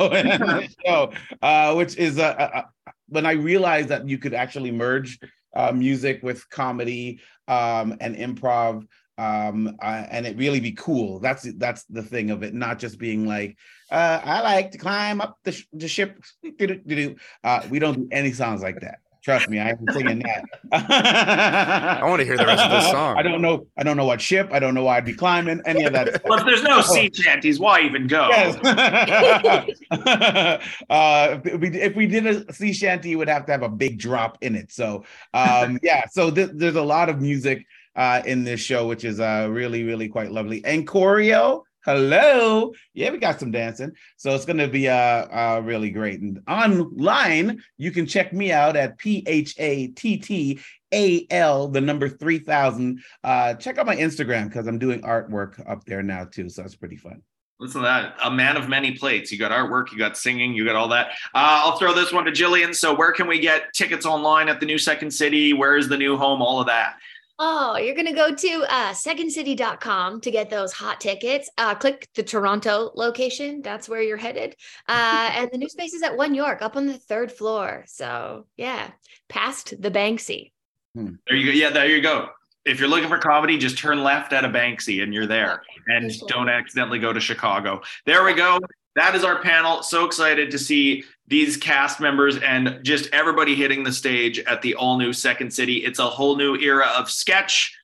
show, 0.86 1.14
uh, 1.42 1.74
which 1.76 1.96
is 1.98 2.18
a, 2.18 2.66
when 3.08 3.26
I 3.26 3.34
realized 3.34 3.90
that 3.90 4.08
you 4.08 4.18
could 4.18 4.34
actually 4.34 4.72
merge 4.72 5.20
uh, 5.56 5.72
music 5.72 6.22
with 6.24 6.50
comedy 6.50 7.20
um, 7.48 7.96
and 8.00 8.16
improv, 8.16 8.88
um, 9.18 9.76
uh, 9.82 10.06
and 10.10 10.26
it 10.26 10.38
really 10.38 10.60
be 10.60 10.72
cool. 10.72 11.20
That's 11.20 11.44
that's 11.58 11.84
the 11.86 12.02
thing 12.02 12.32
of 12.32 12.42
it, 12.44 12.54
not 12.54 12.80
just 12.80 12.98
being 12.98 13.28
like, 13.28 13.58
uh, 13.92 14.20
I 14.24 14.42
like 14.42 14.72
to 14.72 14.78
climb 14.78 15.22
up 15.22 15.38
the, 15.44 15.52
sh- 15.52 15.68
the 15.74 15.88
ship. 15.88 16.24
Uh, 17.44 17.62
we 17.70 17.80
don't 17.80 17.96
do 17.96 18.08
any 18.12 18.32
songs 18.32 18.62
like 18.64 18.80
that. 18.82 19.00
Trust 19.24 19.48
me, 19.48 19.58
I 19.58 19.70
am 19.70 19.86
singing 19.94 20.20
that. 20.20 20.44
I 22.02 22.04
want 22.04 22.20
to 22.20 22.26
hear 22.26 22.36
the 22.36 22.46
rest 22.46 22.62
of 22.62 22.72
the 22.72 22.92
song. 22.92 23.18
I 23.18 23.22
don't 23.22 23.42
know. 23.42 23.68
I 23.78 23.84
don't 23.84 23.96
know 23.96 24.06
what 24.06 24.20
ship. 24.20 24.50
I 24.52 24.60
don't 24.60 24.74
know 24.74 24.84
why 24.84 24.98
I'd 24.98 25.06
be 25.06 25.14
climbing 25.14 25.62
any 25.66 25.86
of 25.86 25.94
that. 25.94 26.22
well, 26.26 26.40
if 26.40 26.46
there's 26.46 26.62
no 26.62 26.82
sea 26.82 27.10
shanties, 27.14 27.58
why 27.58 27.80
even 27.82 28.08
go? 28.08 28.28
Yes. 28.28 28.58
uh, 30.90 31.40
if, 31.46 31.62
we, 31.62 31.68
if 31.70 31.96
we 31.96 32.06
did 32.06 32.28
a 32.28 32.54
sea 32.54 32.74
shanty, 32.74 33.14
it 33.14 33.16
would 33.16 33.30
have 33.30 33.46
to 33.46 33.54
have 33.54 33.64
a 33.64 33.70
big 33.70 33.98
drop 33.98 34.40
in 34.42 34.56
it. 34.56 34.74
So, 34.74 35.06
um, 35.34 35.80
yeah. 35.84 36.06
So 36.12 36.30
th- 36.30 36.52
there's 36.54 36.76
a 36.76 36.84
lot 36.84 37.08
of 37.08 37.22
music 37.22 37.66
uh, 37.96 38.22
in 38.26 38.44
this 38.44 38.60
show, 38.60 38.88
which 38.88 39.06
is 39.06 39.22
uh, 39.22 39.48
really, 39.50 39.86
really 39.86 40.10
quite 40.10 40.34
lovely. 40.34 40.66
And 40.66 40.86
choreo 40.86 41.64
Hello. 41.86 42.72
Yeah, 42.94 43.12
we 43.12 43.18
got 43.18 43.42
some 43.42 43.52
dancing. 43.52 43.92
So 44.16 44.34
it's 44.34 44.46
going 44.46 44.58
to 44.58 44.70
be 44.70 44.88
uh, 44.88 44.96
uh, 44.96 45.62
really 45.64 45.90
great. 45.90 46.22
And 46.22 46.40
online, 46.48 47.62
you 47.78 47.92
can 47.92 48.06
check 48.06 48.32
me 48.32 48.54
out 48.54 48.78
at 48.78 48.98
P 48.98 49.24
H 49.28 49.56
A 49.58 49.88
T 49.88 50.18
T 50.18 50.62
A 50.94 51.28
L, 51.30 51.68
the 51.68 51.82
number 51.82 52.08
3000. 52.08 53.04
Uh, 53.24 53.56
check 53.56 53.78
out 53.78 53.86
my 53.86 53.98
Instagram 53.98 54.46
because 54.46 54.66
I'm 54.66 54.80
doing 54.80 55.02
artwork 55.02 55.62
up 55.70 55.84
there 55.84 56.02
now 56.02 56.24
too. 56.24 56.48
So 56.48 56.64
it's 56.64 56.76
pretty 56.76 56.96
fun. 56.96 57.22
Listen 57.60 57.82
to 57.82 57.88
that. 57.88 58.16
A 58.24 58.32
man 58.32 58.58
of 58.58 58.68
many 58.68 58.92
plates. 58.94 59.32
You 59.32 59.38
got 59.38 59.52
artwork, 59.52 59.92
you 59.92 59.98
got 59.98 60.18
singing, 60.18 60.54
you 60.54 60.66
got 60.66 60.76
all 60.76 60.88
that. 60.90 61.12
Uh, 61.34 61.64
I'll 61.64 61.78
throw 61.78 61.94
this 61.94 62.12
one 62.12 62.26
to 62.26 62.32
Jillian. 62.32 62.76
So, 62.76 62.94
where 62.96 63.12
can 63.12 63.28
we 63.28 63.40
get 63.40 63.74
tickets 63.74 64.06
online 64.06 64.50
at 64.50 64.60
the 64.60 64.66
new 64.66 64.78
Second 64.78 65.12
City? 65.12 65.54
Where 65.54 65.78
is 65.78 65.88
the 65.88 65.98
new 65.98 66.18
home? 66.18 66.42
All 66.42 66.60
of 66.60 66.68
that. 66.68 66.96
Oh, 67.40 67.78
you're 67.78 67.96
going 67.96 68.08
to 68.08 68.14
go 68.14 68.34
to 68.34 68.66
uh, 68.70 68.94
secondcity.com 68.94 70.22
to 70.22 70.32
get 70.32 70.50
those 70.50 70.72
hot 70.72 71.02
tickets. 71.02 71.50
Uh, 71.58 71.74
click 71.74 72.08
the 72.14 72.22
Toronto 72.22 72.92
location. 72.96 73.62
That's 73.62 73.90
where 73.90 74.02
you're 74.02 74.18
headed. 74.18 74.56
Uh, 74.88 75.32
and 75.34 75.50
the 75.52 75.58
new 75.58 75.70
space 75.70 75.94
is 75.94 76.04
at 76.04 76.16
One 76.16 76.36
York 76.36 76.62
up 76.62 76.76
on 76.76 76.86
the 76.86 76.98
third 76.98 77.32
floor. 77.32 77.86
So, 77.88 78.46
yeah, 78.56 78.92
past 79.30 79.74
the 79.82 79.90
Banksy. 79.90 80.52
Hmm. 80.96 81.16
There 81.28 81.38
you 81.38 81.46
go. 81.48 81.52
Yeah, 81.52 81.70
there 81.72 81.88
you 81.88 82.02
go. 82.02 82.30
If 82.66 82.80
you're 82.80 82.88
looking 82.88 83.10
for 83.10 83.18
comedy, 83.18 83.58
just 83.58 83.78
turn 83.78 84.04
left 84.04 84.32
at 84.32 84.46
a 84.46 84.50
Banksy 84.50 85.04
and 85.04 85.14
you're 85.14 85.28
there. 85.28 85.64
And 85.88 86.12
don't 86.28 86.48
accidentally 86.48 87.00
go 87.00 87.12
to 87.12 87.20
Chicago. 87.20 87.82
There 88.06 88.24
we 88.24 88.34
go. 88.34 88.60
That 88.96 89.16
is 89.16 89.24
our 89.24 89.42
panel. 89.42 89.84
So 89.84 90.06
excited 90.06 90.52
to 90.52 90.60
see 90.60 91.04
these 91.28 91.58
cast 91.58 92.00
members 92.00 92.38
and 92.38 92.80
just 92.84 93.10
everybody 93.14 93.56
hitting 93.56 93.84
the 93.84 93.92
stage 93.92 94.40
at 94.40 94.62
the 94.62 94.76
all 94.76 94.98
new 94.98 95.14
Second 95.14 95.52
City. 95.52 95.78
It's 95.78 96.00
a 96.00 96.06
whole 96.06 96.36
new 96.36 96.56
era 96.58 96.88
of 96.96 97.10
sketch 97.10 97.76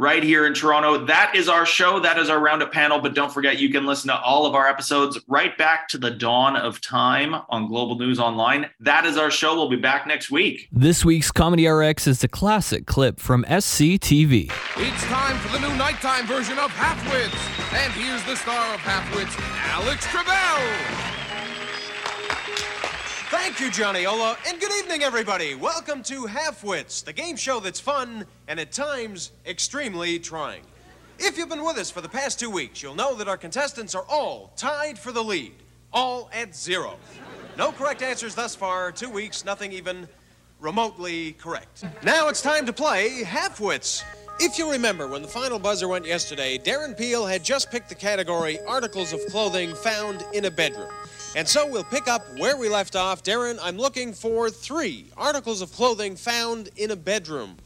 right 0.00 0.22
here 0.22 0.46
in 0.46 0.54
Toronto. 0.54 1.04
That 1.04 1.36
is 1.36 1.48
our 1.48 1.66
show. 1.66 2.00
That 2.00 2.18
is 2.18 2.30
our 2.30 2.40
roundup 2.40 2.72
panel. 2.72 2.98
But 3.00 3.14
don't 3.14 3.32
forget, 3.32 3.58
you 3.58 3.68
can 3.68 3.84
listen 3.84 4.08
to 4.08 4.18
all 4.18 4.46
of 4.46 4.54
our 4.54 4.66
episodes 4.66 5.18
right 5.28 5.56
back 5.58 5.88
to 5.88 5.98
the 5.98 6.10
dawn 6.10 6.56
of 6.56 6.80
time 6.80 7.34
on 7.50 7.68
Global 7.68 7.98
News 7.98 8.18
Online. 8.18 8.70
That 8.80 9.04
is 9.04 9.18
our 9.18 9.30
show. 9.30 9.54
We'll 9.54 9.68
be 9.68 9.76
back 9.76 10.06
next 10.06 10.30
week. 10.30 10.68
This 10.72 11.04
week's 11.04 11.30
Comedy 11.30 11.68
RX 11.68 12.06
is 12.06 12.24
a 12.24 12.28
classic 12.28 12.86
clip 12.86 13.20
from 13.20 13.44
SCTV. 13.44 14.50
It's 14.76 15.02
time 15.04 15.38
for 15.38 15.52
the 15.52 15.68
new 15.68 15.76
nighttime 15.76 16.26
version 16.26 16.58
of 16.58 16.70
Halfwits. 16.70 17.74
And 17.74 17.92
here's 17.92 18.24
the 18.24 18.36
star 18.36 18.74
of 18.74 18.80
Halfwits, 18.80 19.38
Alex 19.70 20.06
Trebell. 20.06 21.19
Thank 23.30 23.60
you, 23.60 23.70
Johnny 23.70 24.06
Ola, 24.06 24.36
and 24.48 24.58
good 24.58 24.72
evening, 24.72 25.04
everybody. 25.04 25.54
Welcome 25.54 26.02
to 26.02 26.22
Halfwits, 26.22 27.04
the 27.04 27.12
game 27.12 27.36
show 27.36 27.60
that's 27.60 27.78
fun 27.78 28.26
and 28.48 28.58
at 28.58 28.72
times 28.72 29.30
extremely 29.46 30.18
trying. 30.18 30.62
If 31.16 31.38
you've 31.38 31.48
been 31.48 31.62
with 31.62 31.78
us 31.78 31.92
for 31.92 32.00
the 32.00 32.08
past 32.08 32.40
two 32.40 32.50
weeks, 32.50 32.82
you'll 32.82 32.96
know 32.96 33.14
that 33.14 33.28
our 33.28 33.36
contestants 33.36 33.94
are 33.94 34.04
all 34.08 34.52
tied 34.56 34.98
for 34.98 35.12
the 35.12 35.22
lead, 35.22 35.52
all 35.92 36.28
at 36.32 36.56
zero. 36.56 36.96
No 37.56 37.70
correct 37.70 38.02
answers 38.02 38.34
thus 38.34 38.56
far, 38.56 38.90
two 38.90 39.08
weeks, 39.08 39.44
nothing 39.44 39.70
even 39.70 40.08
remotely 40.58 41.34
correct. 41.34 41.84
Now 42.02 42.26
it's 42.26 42.42
time 42.42 42.66
to 42.66 42.72
play 42.72 43.22
Halfwits. 43.22 44.02
If 44.40 44.58
you 44.58 44.72
remember, 44.72 45.06
when 45.06 45.22
the 45.22 45.28
final 45.28 45.60
buzzer 45.60 45.86
went 45.86 46.04
yesterday, 46.04 46.58
Darren 46.58 46.98
Peel 46.98 47.26
had 47.26 47.44
just 47.44 47.70
picked 47.70 47.90
the 47.90 47.94
category 47.94 48.58
Articles 48.66 49.12
of 49.12 49.20
Clothing 49.26 49.72
Found 49.76 50.24
in 50.34 50.46
a 50.46 50.50
Bedroom. 50.50 50.90
And 51.36 51.48
so 51.48 51.66
we'll 51.66 51.84
pick 51.84 52.08
up 52.08 52.22
where 52.38 52.56
we 52.56 52.68
left 52.68 52.96
off. 52.96 53.22
Darren, 53.22 53.58
I'm 53.62 53.76
looking 53.76 54.12
for 54.12 54.50
three 54.50 55.06
articles 55.16 55.62
of 55.62 55.72
clothing 55.72 56.16
found 56.16 56.70
in 56.76 56.90
a 56.90 56.96
bedroom. 56.96 57.56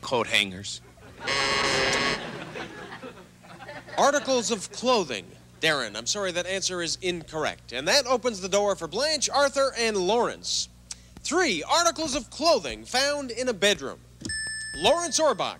Coat 0.00 0.26
hangers. 0.26 0.80
Articles 3.96 4.50
of 4.50 4.70
clothing. 4.72 5.24
Darren, 5.60 5.96
I'm 5.96 6.06
sorry, 6.06 6.32
that 6.32 6.46
answer 6.46 6.82
is 6.82 6.98
incorrect. 7.00 7.72
And 7.72 7.86
that 7.86 8.06
opens 8.06 8.40
the 8.40 8.48
door 8.48 8.74
for 8.74 8.88
Blanche, 8.88 9.30
Arthur, 9.30 9.72
and 9.78 9.96
Lawrence. 9.96 10.68
Three 11.20 11.62
articles 11.62 12.16
of 12.16 12.28
clothing 12.28 12.84
found 12.84 13.30
in 13.30 13.48
a 13.48 13.54
bedroom. 13.54 14.00
Lawrence 14.78 15.20
Orbach. 15.20 15.58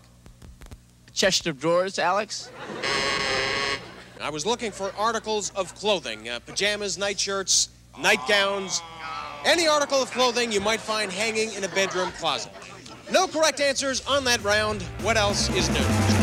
Chest 1.12 1.46
of 1.46 1.60
drawers, 1.60 1.98
Alex. 2.00 2.50
I 4.20 4.30
was 4.30 4.46
looking 4.46 4.70
for 4.70 4.92
articles 4.96 5.50
of 5.50 5.74
clothing 5.74 6.28
uh, 6.28 6.38
pajamas, 6.40 6.96
nightshirts, 6.96 7.68
nightgowns, 7.98 8.80
any 9.44 9.66
article 9.66 10.02
of 10.02 10.10
clothing 10.10 10.52
you 10.52 10.60
might 10.60 10.80
find 10.80 11.12
hanging 11.12 11.52
in 11.54 11.64
a 11.64 11.68
bedroom 11.68 12.10
closet. 12.12 12.52
No 13.12 13.26
correct 13.26 13.60
answers 13.60 14.06
on 14.06 14.24
that 14.24 14.42
round. 14.42 14.82
What 15.02 15.16
else 15.16 15.50
is 15.50 15.68
new? 15.68 16.13